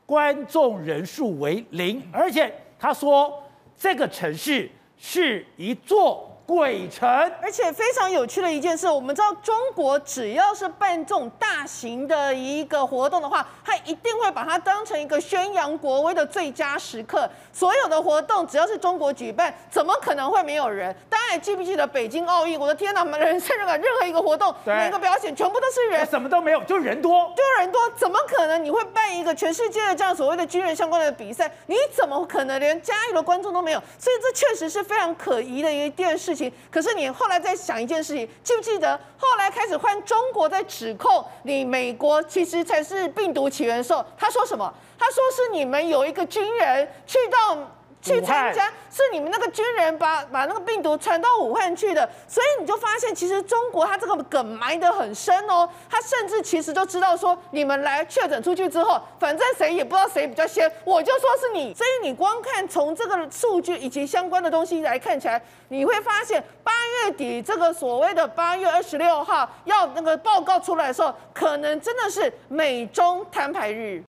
[0.05, 3.41] 观众人数为零，而且他说
[3.77, 6.29] 这个城市是一座。
[6.45, 7.09] 鬼城，
[7.41, 17.27] 而且非常有趣的一件事，我们知道中国只要是办这种大型的一个活动的话，他一定会把它当成一个宣扬国威的最佳时刻。
[17.51, 20.95] 所有的活动只要是中国举办，怎么可能会没有人？
[21.09, 22.59] 大家还记不记得北京奥运？
[22.59, 31.51] 我的天哪，人山人海，任何一个活动，每个表演全部都是人，什么都没有，就人多，就人多，怎么可能你会办一个全世界的这样所谓的军人相关的比赛？
[31.65, 33.81] 你怎么可能连加油的观众都没有？
[33.97, 36.34] 所以这确实是非常可疑的一件事。
[36.71, 44.73] 可是你后来再想一件事情，记不记得后来开始换中国在指控你美国其实才是病毒起源的时候，他说什么？
[44.97, 47.57] 他说是你们有一个军人去到
[48.05, 66.71] 去参加，是你们那个军人把把那个病毒传到武汉去的，所以你就发现其实中国它这个梗埋得很深哦，他甚至其实都知道说你们来确诊出去之后，反正谁也不知道谁比较先，我就说是你，所以你光看从这个数据以及相关的东西来看起来，你会发现八
[67.03, 74.03] 月底这个所谓的八月二十六号要那个报告出来的时候，可能真的是美中摊牌日。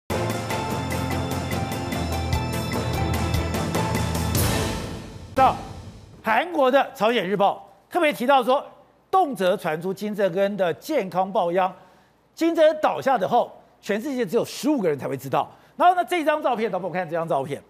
[5.35, 5.57] 到
[6.23, 8.65] 韩国的朝鲜日报特别提到说，
[9.11, 11.73] 动辄传出金正恩的健康抱恙。
[12.35, 13.51] 金正恩倒下的后，
[13.81, 15.51] 全世界只有十五个人才会知道。
[15.77, 17.61] 然后呢，这张照片，导播看这张照片。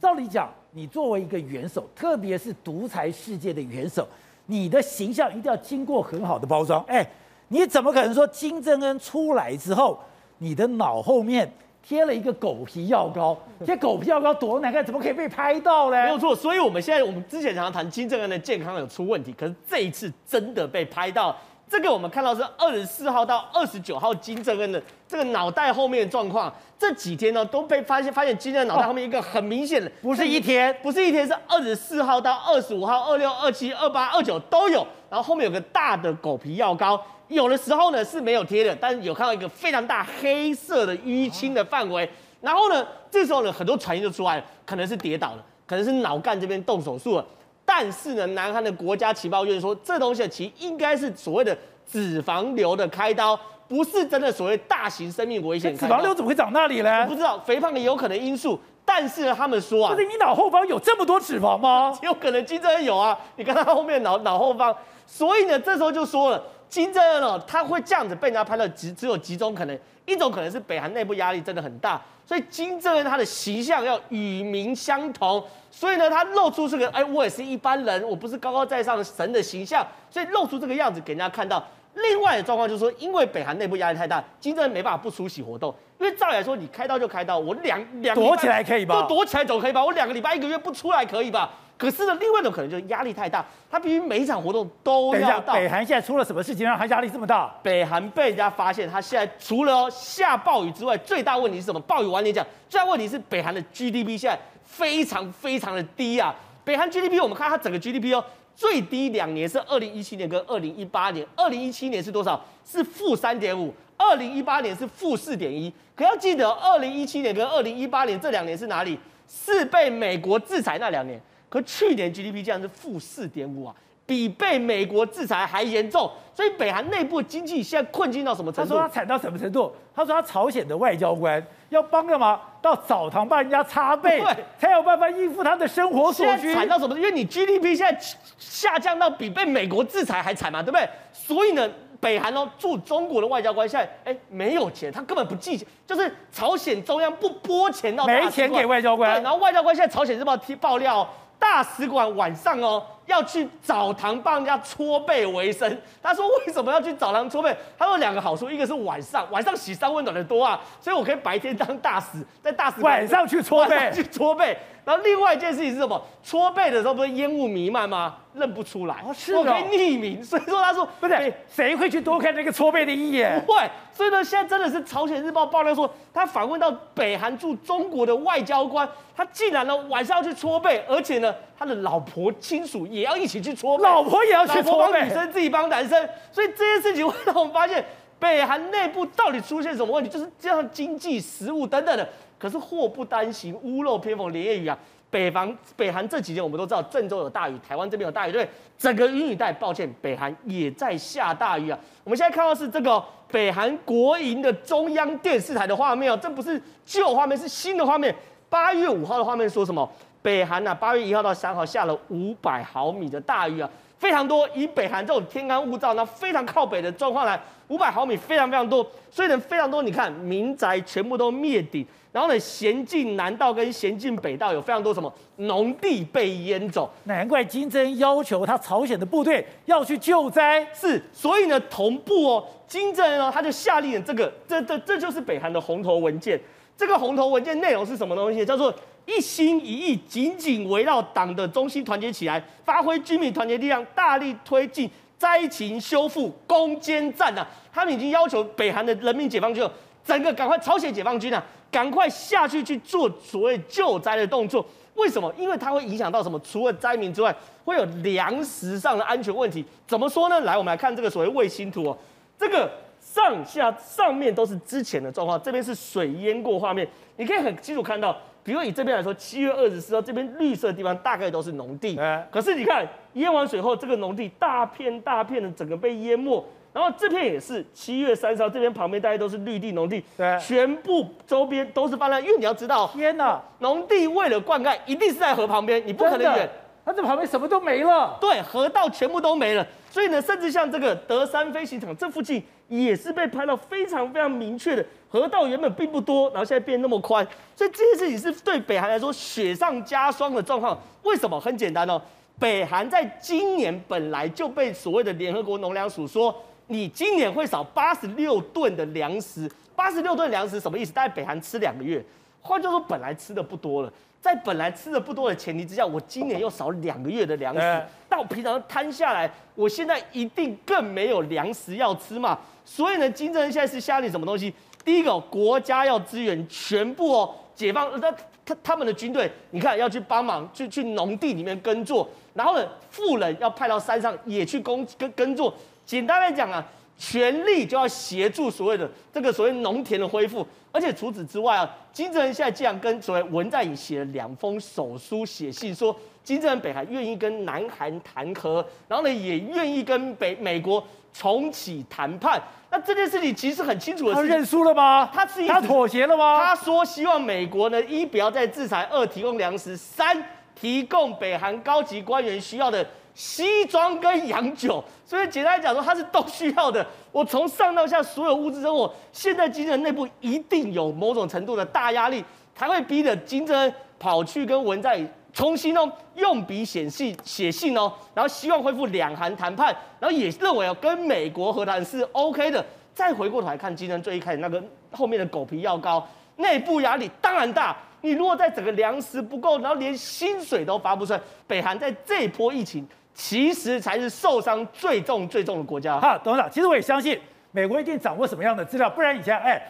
[0.00, 4.06] 照理讲，你作为一个元首，特别是独裁世界的元首，
[4.46, 6.82] 你的形象一定要经过很好的包装。
[6.84, 7.06] 哎，
[7.48, 9.98] 你怎么可能说金正恩出来之后，
[10.38, 11.50] 你的脑后面？
[11.88, 13.34] 贴了一个狗皮药膏，
[13.64, 16.02] 贴狗皮药膏多难看，怎么可以被拍到嘞？
[16.02, 21.34] 没有错，所以我们现在我们之前常常谈金正恩的健康有出问题，可是这一次真的被拍到。
[21.66, 37.02] 这个我们看到是二十四号到二十九号金正恩的这个脑袋后面的状况，这几天呢都被发现，发现金正恩脑袋后面一个很明显的，不是一天，不是一天，是二十四号到二十五号、二六、二七、二八、二九都有，然后后面有个大的狗皮药膏。
[37.28, 42.08] 有的时候呢是没有贴的，但是有看到一个非常大黑色的淤青的范围。
[42.40, 47.24] 然后呢，这时候呢很多传言就出来了，可能是跌倒了，可能是脑干这边动手术了。
[47.64, 51.56] 但是呢，南韩的国家情报院说，这东西其实应该是所谓的
[51.86, 55.76] 脂肪瘤的开刀，不是真的所谓大型生命危险。
[55.76, 57.02] 脂肪瘤怎么会长那里呢？
[57.02, 58.58] 我不知道，肥胖的有可能因素。
[58.84, 61.92] 但是呢，他们说啊，不是你脑后方有这么多脂肪吗？
[62.02, 64.74] 有可能金正恩有啊，你看他后面脑脑后方。
[65.06, 66.42] 所以呢，这时候就说了。
[66.68, 81.62] 金正恩哦，他会这样子被人家拍到，只只有几种可能，一种可能是北韩内部压力真的很大，所以金正恩他的形象要与民相同，所以呢，他露出这个，哎，我也是一般人，我不是高高在上的神的形象，所以露出这个样子给人家看到。
[81.94, 89.02] 另外的状况就是说，因为北韩内部压力太大，金正恩没办法不出席活动，因为照理来说，你开刀就开刀，我两两躲起来可以吧？
[89.08, 89.84] 躲起来总可以吧？
[89.84, 91.50] 我两个礼拜一个月不出来可以吧？
[91.78, 95.54] 可是呢，另外一种可能就是压力太大，他必须每一场活动都要到。
[95.54, 97.54] 北韩现在出了什么事情让他压力这么大？
[97.62, 101.78] 北韩被人家发现，他现在除了下暴雨之外，最大问题是什么？
[101.80, 106.34] 暴雨晚点讲，最大问题是北韩的 GDP 现在非常非常的低啊。
[106.64, 108.24] 北韩 GDP 我们看它整个 GDP 哦，
[108.56, 112.44] 最低两年是二零一七年跟二零一八年，二零一七年是多少？
[112.66, 115.72] 是负三点五，二零一八年是负四点一。
[115.94, 118.98] 可要记得，二零一七年跟二零一八年这两年是哪里？
[119.28, 121.20] 是被美国制裁那两年。
[121.48, 123.74] 可去年 GDP 竟然是负四点五啊，
[124.06, 126.10] 比被美国制裁还严重。
[126.34, 128.74] 所以北韩内部经济现在困境到什么程度？
[128.74, 129.72] 他说他惨到什么程度？
[129.94, 132.40] 他说他朝鲜的外交官要帮干嘛？
[132.62, 134.22] 到澡堂帮人家擦背，
[134.58, 136.54] 才有办法应付他的生活所需。
[136.54, 136.94] 惨到什么？
[136.96, 137.98] 因为你 GDP 现在
[138.38, 140.88] 下降到比被美国制裁还惨嘛，对不对？
[141.12, 141.68] 所以呢，
[141.98, 149.16] 北韩哦驻中国的外交官现在哎没有钱，他根本不寄钱，就是朝鲜中央不拨钱到没钱给外交官。
[149.16, 151.08] 对，然后外交官现在朝鲜日报踢爆料。
[151.38, 155.76] 大使馆晚上哦要去澡堂帮人家搓背为生。
[156.00, 157.56] 他说为什么要去澡堂搓背？
[157.76, 164.56] 他说两个好处，一个是晚上晚上洗三温暖的多啊，所以我可以白天当大使，在大使馆 晚上去搓背去搓背。
[164.84, 166.02] 然后另外一件事情是什么？
[166.22, 168.16] 搓背的时候不是烟雾弥漫吗？
[168.32, 170.24] 认不出来，哦是哦，我可以匿名。
[170.24, 173.38] 所以说他说不是，谁会去多看那个搓背的一眼？
[173.40, 173.70] 不会。
[173.92, 186.08] 所以呢，现在真的是朝鲜日报爆料说，他访问到北韩驻中国的外交官，他竟然呢晚上要去搓背，而且呢他的老婆亲属也要一起去搓背，老婆也要去搓背，女生自己帮男生。
[186.32, 187.84] 所以这件事情会让我们发现，
[188.18, 190.10] 北韩内部到底出现什么问题？
[190.10, 192.08] 就是这样经济、食物等等的。
[192.38, 194.78] 可是祸不单行，屋漏偏逢连夜雨啊。
[195.10, 198.46] 北方北韩这几天我们都知道，郑州有大雨，台湾这边有大雨，对，
[198.76, 201.78] 整个云雨带，抱歉，北韩也在下大雨啊。
[202.04, 203.02] 我们现在看到是这个
[203.32, 208.14] 北韩国营的中央电视台的画面哦，这不是旧画面，是新的画面。
[208.50, 209.90] 八月五号的画面说什么？
[210.22, 214.48] 北韩啊，八月一号到三号下了五百毫米的大雨啊，非常多。
[214.54, 219.82] 以北韩这种天干物燥，那非常靠北的状况来，五百毫米非常非常多，所以呢非常多。
[219.82, 221.86] 你看民宅全部都灭顶。
[222.10, 230.66] 然后呢，咸镜南道跟咸镜北道有非常多什么农地被淹走，难怪金正恩要求他朝鲜的部队要去救灾。
[230.72, 236.40] 是，所以呢，同步哦，金正恩哦，他就下令了这个，这这这就是北韩的红头文件。
[236.76, 238.44] 这个红头文件内容是什么东西？
[238.44, 238.74] 叫做
[239.08, 247.48] 一心一意，紧紧围绕党的中心团结起来，发挥军民团结力量，大力推进灾情修复攻坚战呐、啊。
[247.72, 249.66] 他们已经要求北韩的人民解放军，
[250.04, 251.42] 整个赶快朝鲜解放军啊！
[251.70, 254.64] 赶快下去去做所谓救灾的动作，
[254.94, 255.32] 为什么？
[255.38, 256.38] 因为它会影响到什么？
[256.40, 259.64] 除了灾民之外，会有粮食上的安全问题。
[259.86, 260.38] 怎么说呢？
[260.42, 261.96] 来，我们来看这个所谓卫星图哦，
[262.38, 262.70] 这个
[263.00, 266.86] 上下上面都是之前的状况，这边是水淹过画面，
[267.16, 268.14] 你可以很清楚看到。
[268.48, 272.00] 比如以这边来说，七月二十四号这边绿色的地方大概都是农地，
[272.30, 276.42] 可是你看淹完水后，这个农地大片大片的整个被淹没。
[276.72, 282.22] 然后这片也是七月三十号，这边旁边大概都是绿地农地，对，全部周边都是泛滥。
[282.24, 286.48] 因为你要知道，天哪，农地为了灌溉，一定是在河旁边，你不可能远，
[286.86, 289.66] 它这旁边什么都没了，对，河道全部都没了。
[289.90, 297.26] 所以呢，甚至像这个德山飞行场这附近，也是被拍到非常非常明确的河道原本并不多，然后现在变那么宽，
[297.56, 300.78] 所以这件事情是对北韩来说雪上加霜的状况。
[301.02, 301.40] 为什么？
[301.40, 302.00] 很简单哦，
[302.38, 306.34] 北韩在今年本来就被所谓的联合国农粮署说。
[306.70, 310.92] 你今年会少八十六吨的粮食，八十六吨粮食什么意思？
[310.92, 312.04] 大概北韩吃两个月，
[312.42, 313.90] 换句话说，本来吃的不多了，
[314.20, 322.38] 在本来吃的不多的前提之下，我今年又少两个月的粮食，但我平常摊下来，我现在一定更没有粮食要吃嘛。
[322.66, 324.52] 所以呢，金正恩现在是下令什么东西？
[324.88, 328.10] 第一个，国家要支援全部哦，解放他
[328.42, 335.52] 他他们的军队，你看要去帮忙去去农地里面耕作，然后呢，富人要派到山上也去工耕耕作。
[335.84, 336.66] 简单来讲啊，
[336.96, 345.94] 全力就要协助所谓的这个所谓农田的恢复，而且除此之外啊，金正恩现在竟然跟所谓文在寅写了两封手书写信，说
[346.24, 350.82] 金正恩北韩愿意跟南韩谈和，然后呢也愿意跟北美国
[351.18, 352.40] 重启谈判。
[352.70, 355.10] 那这件事情其实很清楚的，他认输了吗？
[355.12, 356.38] 他是他妥协了吗？
[356.38, 360.22] 他说希望美国呢一不要再制裁，二提供粮食，三
[360.54, 362.86] 提供北韩高级官员需要的。
[363.14, 366.86] 西装跟洋酒，所以简单来讲说，它是都需要的。
[367.10, 372.24] 我从上到下所有物资生活，现在金正恩内部一定有某种程度的大压力，
[372.54, 382.64] 才会逼着金正恩跑去跟文在寅重新哦用笔写信写信哦，然后希望恢复两韩谈判，然后也认为哦跟美国和谈是 OK 的。
[382.92, 384.60] 再回过头来看金正恩最一开始那个
[384.90, 386.04] 后面的狗皮药膏，
[386.38, 387.76] 内部压力当然大。
[388.00, 392.84] 你如果在整个粮食不够，然后连薪水都发不出来，北韩在这波疫情。
[393.14, 396.00] 其实才是受伤最重最重的国家。
[396.00, 397.16] 哈，董事长，其实我也相信
[397.52, 399.60] 美国一定掌握什么样的资料，不然以前，哎，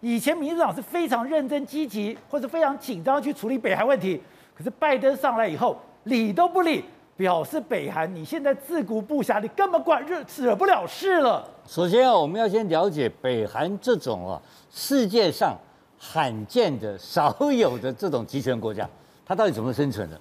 [0.00, 4.20] 以前民主党是非常认真积极，或者非常紧张去处理北韩问题。
[4.54, 6.84] 可是拜登上来以后，理都不理，
[7.16, 11.48] 表示北韩你现在自顾不暇，你根本管惹惹不了事了。
[11.66, 15.56] 首先啊，我们要先了解北韩这种啊世界上
[15.98, 18.88] 罕见的、少有的这种集权国家，
[19.24, 20.20] 它到底怎么生存的？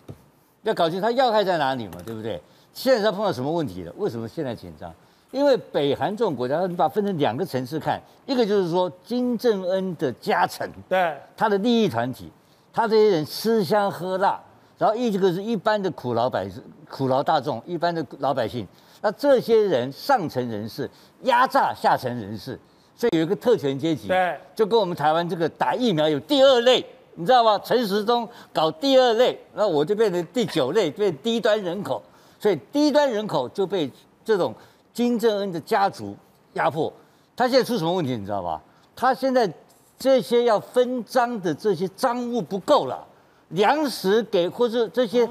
[0.63, 2.39] 要搞清它要害在哪里嘛，对不对？
[2.73, 3.91] 现在它碰到什么问题了？
[3.97, 4.93] 为什么现在紧张？
[5.31, 12.31] 因为北韩这种国家，你把它分成两个层次看，一个就是说金正恩的家臣，对他的利益团体，
[12.73, 14.41] 他这些人吃香喝辣，
[14.77, 18.67] 然后一这个是一般的苦劳百姓、苦劳大众、一般的老百姓，
[19.01, 20.89] 那这些人上层人士
[21.23, 22.59] 压榨下层人士，
[22.95, 26.85] 所以有一个特权阶级，对，就跟我们台湾这个打疫苗有第二类，
[27.15, 27.59] 你知道吗？
[27.63, 32.01] 陈时中搞第二类，那我就变成第九类，变低端人口。
[32.39, 33.91] 所以低端人口就被
[34.25, 34.51] 这种
[34.91, 36.15] 金正恩的家族
[36.53, 36.91] 压迫，
[37.35, 38.59] 他现在出什么问题你知道吧？
[38.95, 39.47] 他现在
[40.01, 43.07] 这些要分赃的这些赃物不够了，
[43.49, 45.25] 粮食给或者这些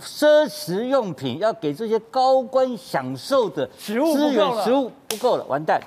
[0.00, 5.80] 奢侈用品要给这些高官享受的资源食物不够了，完蛋，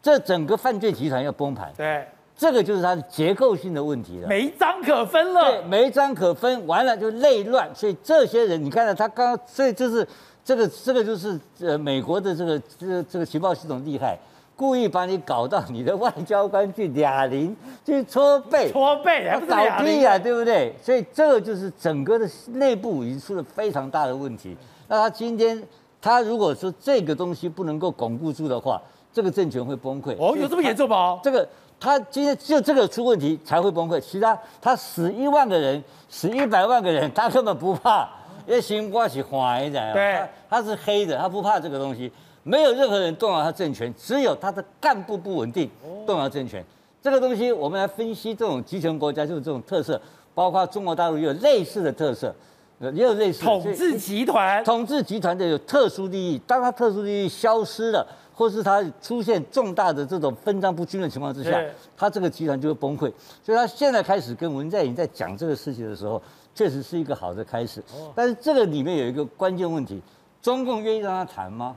[0.00, 1.72] 这整个犯罪集团要崩盘。
[1.76, 2.06] 对。
[2.38, 5.52] 这个就是它的结构性的问题了，没章可分了。
[5.52, 7.66] 对，没章可分，完了就内乱。
[7.74, 10.06] 所以这些人，你看到他刚刚，所以就是
[10.44, 14.18] 这个这个就是呃美国的这个这个这个情报系统厉害，
[14.56, 17.54] 故意把你搞到你的外交官去哑铃，
[17.84, 20.74] 去搓背，搓背还不是哑铃啊，对不对？
[20.82, 24.56] 所以这个就是整个的内部已经出了非常大的问题。
[24.88, 25.62] 那他今天
[26.00, 28.80] 他如果说这个东西不能够巩固住的话，
[29.12, 30.16] 这个政权会崩溃。
[30.18, 31.20] 哦，有这么严重吗？
[31.22, 31.46] 这个。
[31.78, 38.08] 他今天就这个出问题才会崩溃，其他他死一万个人，死一百万个人，他根本不怕，
[38.46, 42.10] 因为新瓜是黄的，对，他是黑的，他不怕这个东西，
[42.46, 45.68] 没有任何人动摇他政权，只有他的干部不稳定
[46.06, 46.64] 动摇政权。
[47.02, 50.00] 这个东西我们来分析这种集权国家就是这种特色，
[50.32, 52.32] 包括中国大陆也有类似的特色，
[52.78, 58.06] 也有类似的统治集团，统治集团的有特殊利益，当他特殊利益消失了。
[58.38, 61.58] 或是他出现重大的这种分赃不均的情况之下，
[61.96, 63.10] 他这个集团就会崩溃。
[63.42, 66.20] 所以他现在开始跟文在寅在讲这个事情的时候，
[66.54, 67.82] 确实是一个好的开始。
[68.14, 70.02] 但是这个里面有一个关键问题：
[70.42, 71.74] 中共愿意让他谈吗？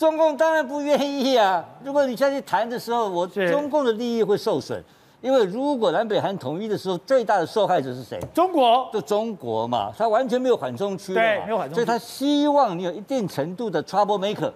[0.00, 1.62] 中共当然不愿意啊！
[1.84, 4.82] 如果你下去谈的时候，我中共的利益会受损，
[5.20, 8.18] 因为如果南北韩统一的时候，最大的受害者是谁？
[8.32, 14.50] 中国，就中国嘛，他完全没有缓冲区，对，没有缓冲区，所以他希望你有一定程度的 trouble maker，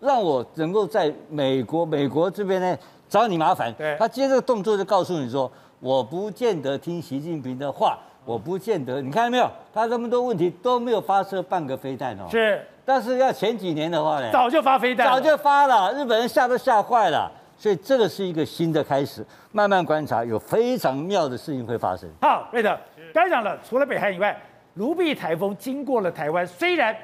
[0.00, 2.76] 让我能够在美国美国这边呢
[3.08, 3.72] 找你麻烦。
[3.74, 5.48] 对，他接这个动作就告诉你说，
[5.78, 9.48] 我不见得听习近平的话，我不见得，你看到没有？
[9.72, 12.24] 他这么多问题都没有发射半个飞弹哦。
[12.28, 17.30] 是，但是要前几年的话呢，早就发飞弹，早就发了，日本人吓都吓坏了。
[17.54, 22.08] 所以这个是一个新的开始，慢慢观察，有非常妙的事情会发生。
[22.22, 22.74] 好，瑞德，
[23.12, 24.34] 刚才讲了，除了北韩以外，
[24.76, 26.96] 卢碧台风经过了台湾，虽然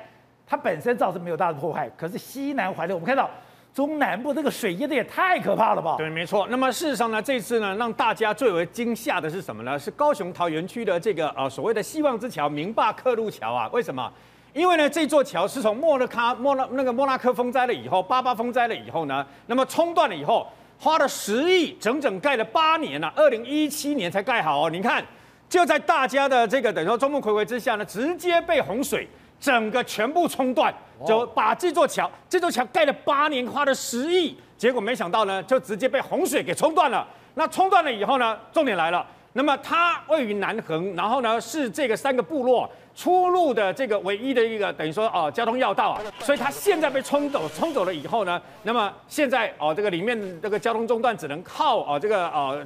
[0.47, 3.29] 它本身造成没有大的破坏，可是西南环流，我们看到
[3.75, 5.97] 中南部这个水淹的也太可怕了吧？
[5.99, 6.47] 对，没错。
[6.49, 9.79] 那么事实上呢，这次呢，让大家最为惊吓的是什么呢？
[9.79, 13.69] 是高雄桃园区的这个呃所谓的希望之桥明坝克路桥啊？
[13.71, 14.11] 为什么？
[14.55, 20.47] 因为呢，这座桥是从莫拉卡莫拉那个莫拉克风灾了以后，八八风灾了以后呢，那么冲断了以后，
[20.79, 24.71] 花了十亿，整整盖了八年了，二零一七年才盖好哦。
[24.71, 25.05] 你看，
[25.49, 29.09] 就在大家的这个等于说众目睽睽之下呢，直接被洪水
[29.41, 30.73] 整个全部冲断，
[31.05, 37.05] 就把这座桥这座桥盖了八年，花了十亿，结果没想到呢，就直接被洪水给冲断了。
[37.35, 39.05] 那冲断了以后呢，重点来了，
[39.35, 42.69] 那么它位于南横，然后呢是这个三个部落。
[42.97, 52.65] 出入的这个唯一的一个等于说哦交通要道啊，所以它现在被冲走，冲走了以后呢，那么现在哦这个里面这个交通中断，只能靠哦这个哦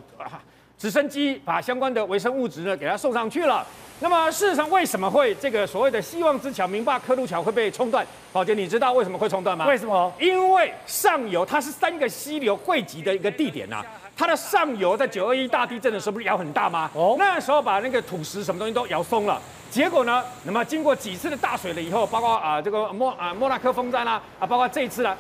[0.77, 3.67] 直升机把相关的维生物质呢给它送上去了。
[4.01, 8.07] 那么事实上为什么会这个所谓的希望之桥明坝克路桥会被冲断？
[8.31, 9.67] 宝杰，你知道为什么会冲断吗？
[9.67, 10.13] 为什么？
[10.21, 13.87] 因为上游它是三个溪流汇集的一个地点呐、啊，
[14.19, 16.91] 它的上游在九二一大地震的时候不是摇很大吗？
[16.93, 19.41] 哦，那时候把那个土石什么东西都摇松了。
[19.71, 20.25] 结果呢？
[20.43, 25.17] 那么经过几次的大水了以后，包括啊这个莫啊莫纳克风灾啦，啊包括这一次呢，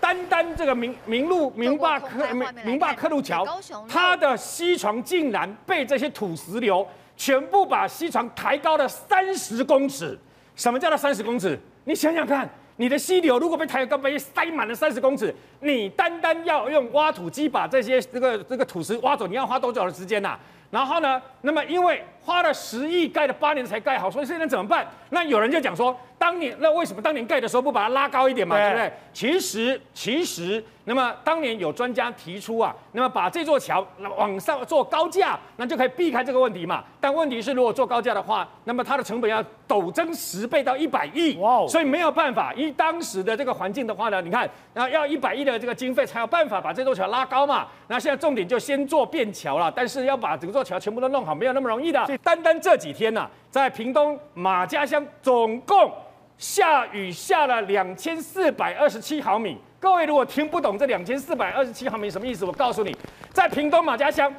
[0.00, 3.46] 单单这个明明路明坝克明明坝克路桥，
[3.88, 6.84] 它的西床竟然被这些土石流
[7.16, 10.18] 全部把西床抬高了三十公尺。
[10.56, 11.56] 什么叫做三十公尺？
[11.84, 12.48] 你想想看，
[12.80, 20.40] 你的溪流如果被抬高被塞满了三十公尺，你单单要用挖土机把这些这个这个土石挖走，你要花多久的时间呐、啊？
[20.70, 24.86] 然后呢，那么因为花了十亿盖了八年才盖好，所以现在怎么办？
[25.10, 28.56] 那有人就讲说，当年那为什么当年盖的时候不把它拉高一点嘛？
[28.56, 28.92] 对不对？
[29.12, 33.84] 其实其实，那么当年有专家提出啊，那么把这座桥
[34.16, 36.84] 往上做高架，那就可以避开这个问题嘛。
[37.00, 41.66] 但问题是，如果做高架的话，那么它的成本要陡增十倍到一百亿，哇！
[41.66, 42.52] 所以没有办法。
[42.54, 47.66] 以当时的这个环境的话呢，你看，那要一百亿的这个经费才有办法把这座桥拉高嘛。
[47.88, 52.06] 那现在重点就先做便桥了，但是要把整座桥全部都弄好，没有那么容易的。
[52.18, 55.92] 单单这几天呢、在屏东马家乡总共
[56.38, 59.58] 下雨下了两千四百二十七毫米。
[59.78, 62.94] 各位如果听不懂这两千四百二十七毫米什么意思，我告诉你，
[63.32, 64.32] 在屏东马家乡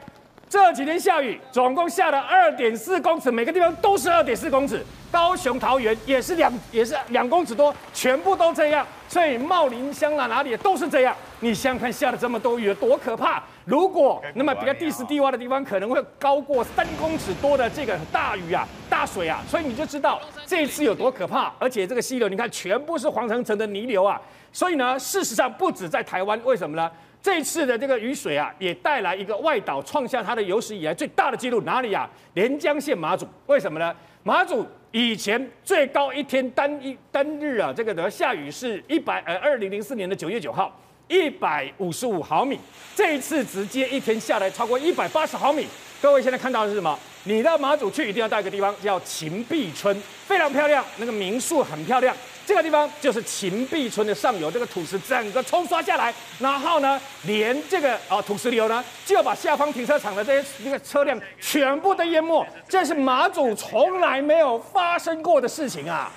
[0.52, 4.86] 这几天下雨，总共下了二点四公尺，每个地方都是二点四公尺。
[5.10, 8.86] 高雄桃园也是两也是两公尺多，全部都这样。
[9.07, 11.15] 所以茂林乡啊哪里都是这样。
[11.40, 13.41] 你想想看，下了这么多雨，多可怕！
[13.64, 21.53] 如果那么比较地势低洼的地方，可能会高过三公尺多的这个大雨啊、大水啊，所以你就知道这一次有多可怕。
[21.60, 24.22] 而且这个溪流，你看全部是黄澄澄的泥流啊。
[24.52, 26.91] 所以呢，事实上不止在台湾，为什么呢？
[27.22, 32.10] 这次的这个雨水啊，也带来一个外岛创下它的有史以来最大的记录，哪里啊？
[32.34, 33.27] 连江县马祖。
[33.45, 33.95] 为什么呢？
[34.23, 40.76] 马祖以前最高一天单一单日啊，这个的下雨是一百呃二零零四年的九月九号。
[41.07, 42.57] 一百五十五毫米，
[42.95, 45.68] 这一次直接一天下来超过一百八十毫米。
[46.02, 46.98] 各位现在看到的是什么？
[47.26, 49.93] 你到马祖去一定要到一个地方，叫秦壁村，
[50.26, 52.15] 非常漂亮，那个民宿很漂亮。
[52.45, 62.45] 这个地方就是秦壁村的上游，这个土石整个冲刷下来，然后呢，连这个啊土石流呢，就要把下方停车场的这些那个车辆全部都淹没。
[62.68, 66.11] 这是马祖从来没有发生过的事情啊！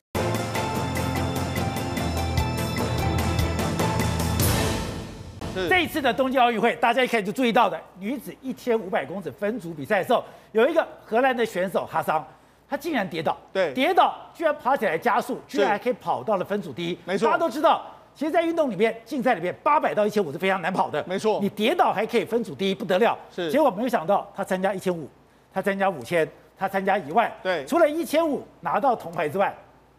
[5.69, 12.27] 这一次的东京奥运会，大家一开始就注意到的女子一千五百公尺分组比赛的时候，有一个荷兰的选手哈桑，
[12.69, 16.99] 他竟然跌倒，对，跌倒居然爬起来加速，居然还可以跑到了分组第一。
[17.05, 17.85] 没错，大家都知道，
[18.15, 21.05] 其实，在运动里面，竞赛里面，八百到一千五是非常难跑的。
[21.07, 23.17] 没错，你跌倒还可以分组第一，不得了。
[23.31, 25.09] 是，结果没有想到，他参加一千五，
[25.53, 29.55] 他参加五千，他参加一万，对，除了一千五拿到铜牌之外。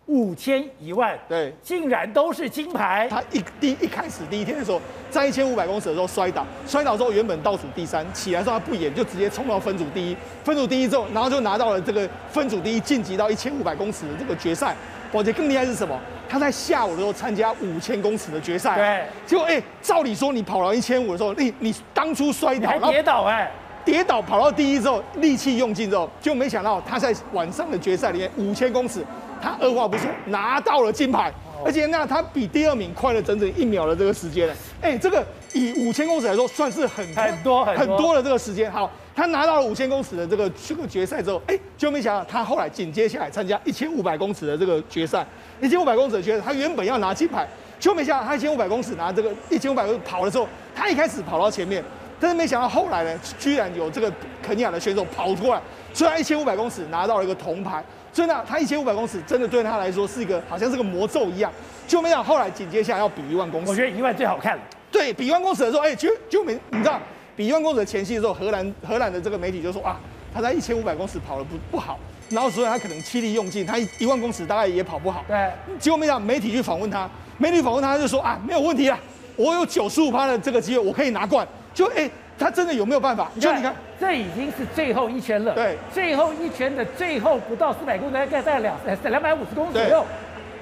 [0.08, 3.08] 五千一万，对，竟然都是金牌。
[3.10, 4.80] 他一第一开始第一天的时候，
[5.10, 10.16] 在一千五百公尺的时候摔倒，摔倒之后原本倒数第三，起来之后他不演，就直接冲到分组第一。
[10.44, 14.76] 分组第一之后，然后就拿到了这个分组第一，晋级到一千五百公尺的这个决赛。
[15.12, 15.98] 宝杰更厉害是什么？
[16.28, 18.76] 他在下午的时候参加五千公尺的决赛。
[18.76, 23.50] 对，结果哎，照理说你跑了一千五的时候，你你当初摔倒，还跌倒哎。
[23.86, 29.06] 跌倒跑到第一之后，力气用尽之后，就没想到他在晚上的决赛里面五千公尺，
[29.46, 31.32] 他二话不说拿到了金牌，
[31.64, 34.50] 而且那他比第二名快了整整一秒的这个时间。
[34.82, 35.24] 哎，这个
[35.54, 38.72] 以五千公尺来说，算是很很多很多的这个时间。
[38.72, 45.24] 好，他拿到了五千公尺的这个这个决赛之后，哎，就没想到他后来紧接下来参加一千五百公尺的这个决赛，
[45.62, 47.48] 一千五百公尺的决赛，他原本要拿金牌，
[47.80, 51.84] 就没想到他一千五百公尺拿这个一千五百公尺跑的时候，他一开始跑到前面。
[52.18, 54.12] 但是没想到后来呢，居然有这个
[54.42, 55.62] 肯尼亚的选手跑出来，
[55.94, 57.84] 虽然一千五百公尺拿到了一个铜牌，
[58.16, 61.52] 所以呢，他一千五百公尺真的对他来说是一个好像是个魔咒一样。
[61.86, 64.64] 就没想到后来紧接下来要比一万公尺，我觉得一万最好看了。
[64.90, 66.98] 对，比一万公尺的时候，哎，就就没你知道，
[67.36, 70.00] 比一万公尺的前夕的时候，荷兰荷兰的这个媒体就说啊，
[70.34, 75.26] 他在一千五百公尺跑的不不好，然后所以他可能气力用尽，他一万公尺大概也跑不好。
[75.28, 78.98] 对，结果没想到媒体去访问他，媒体访问他就说啊，没有问题啊，
[79.36, 81.46] 我有九十五趴的这个机会，我可以拿冠。
[81.74, 82.10] 就哎。
[82.38, 83.32] 他真的有没有办法？
[83.40, 85.54] 就你看，这已经是最后一圈了。
[85.54, 90.06] 对，最后一圈的最后不到四百公尺，大概在两两百五十公尺左右。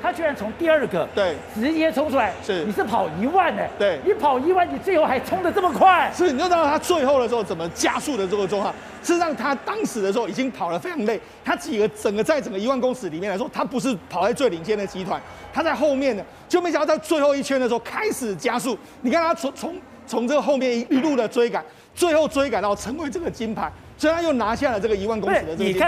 [0.02, 2.34] 他居然从第二个对直接冲出来。
[2.46, 3.66] 是，你是跑一万的。
[3.80, 6.12] 对，你跑一万，你最后还冲得这么快。
[6.14, 8.74] 所以你就知道他最后的时候怎么加速的这个状况。
[9.02, 11.18] 事实上，他当时的时候已经跑得非常累。
[11.46, 15.22] 他几个整个在整个一万公尺里面来说，他不是跑在最领先的集团，
[15.54, 18.78] 他在后面的，就没想到在最后一圈的时候开始加速。
[19.04, 19.74] 你看他从从
[20.08, 21.64] 从这个后面一路的追赶。
[21.96, 25.80] 最后追赶到成为这个金牌，所以他又拿下了这个一万公尺的这个。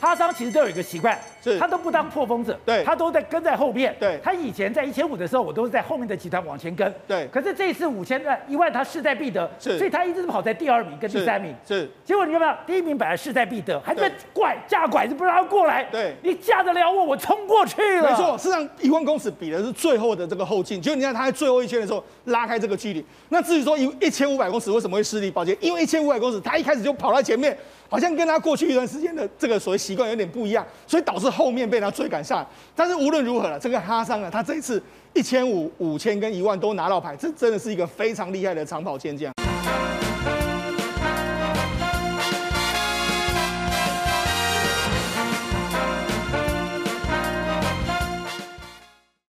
[0.00, 3.94] 哈桑其实都有一个习惯，是他都不当破风者，对，他都在跟在后面。
[3.98, 6.94] 对，他以前在一千五的时候，我都是在后面的集团往前跟。
[7.06, 11.54] 对，可是这一次五千的一万，他势在必得，是，所以他一直是跑在第二名跟第三名。
[11.66, 12.52] 是，是结果你有没有？
[12.66, 15.84] 第一名本来势在必得，还在拐架拐子不让他过来。
[15.84, 18.10] 对，你架得了我，我冲过去了。
[18.10, 23.04] 没错，实际上一万公尺比的是最后的这个后劲，就你看他在最后一圈的时候拉开这个距离。
[23.28, 25.30] 那至于说一一千五百公尺为什么会失利？
[25.30, 27.56] 抱歉，因为一千五百公尺他一开始就跑在前面。
[27.88, 32.46] 好像跟他过去一段时间的这个所谓习惯有点不一样，所以导致后面被他追赶上来。
[32.74, 34.82] 但是无论如何了，这个哈桑啊，他这一次
[35.14, 39.32] 一千五、五千跟一万都拿到牌，这真的是一个非常厉害的长跑健将。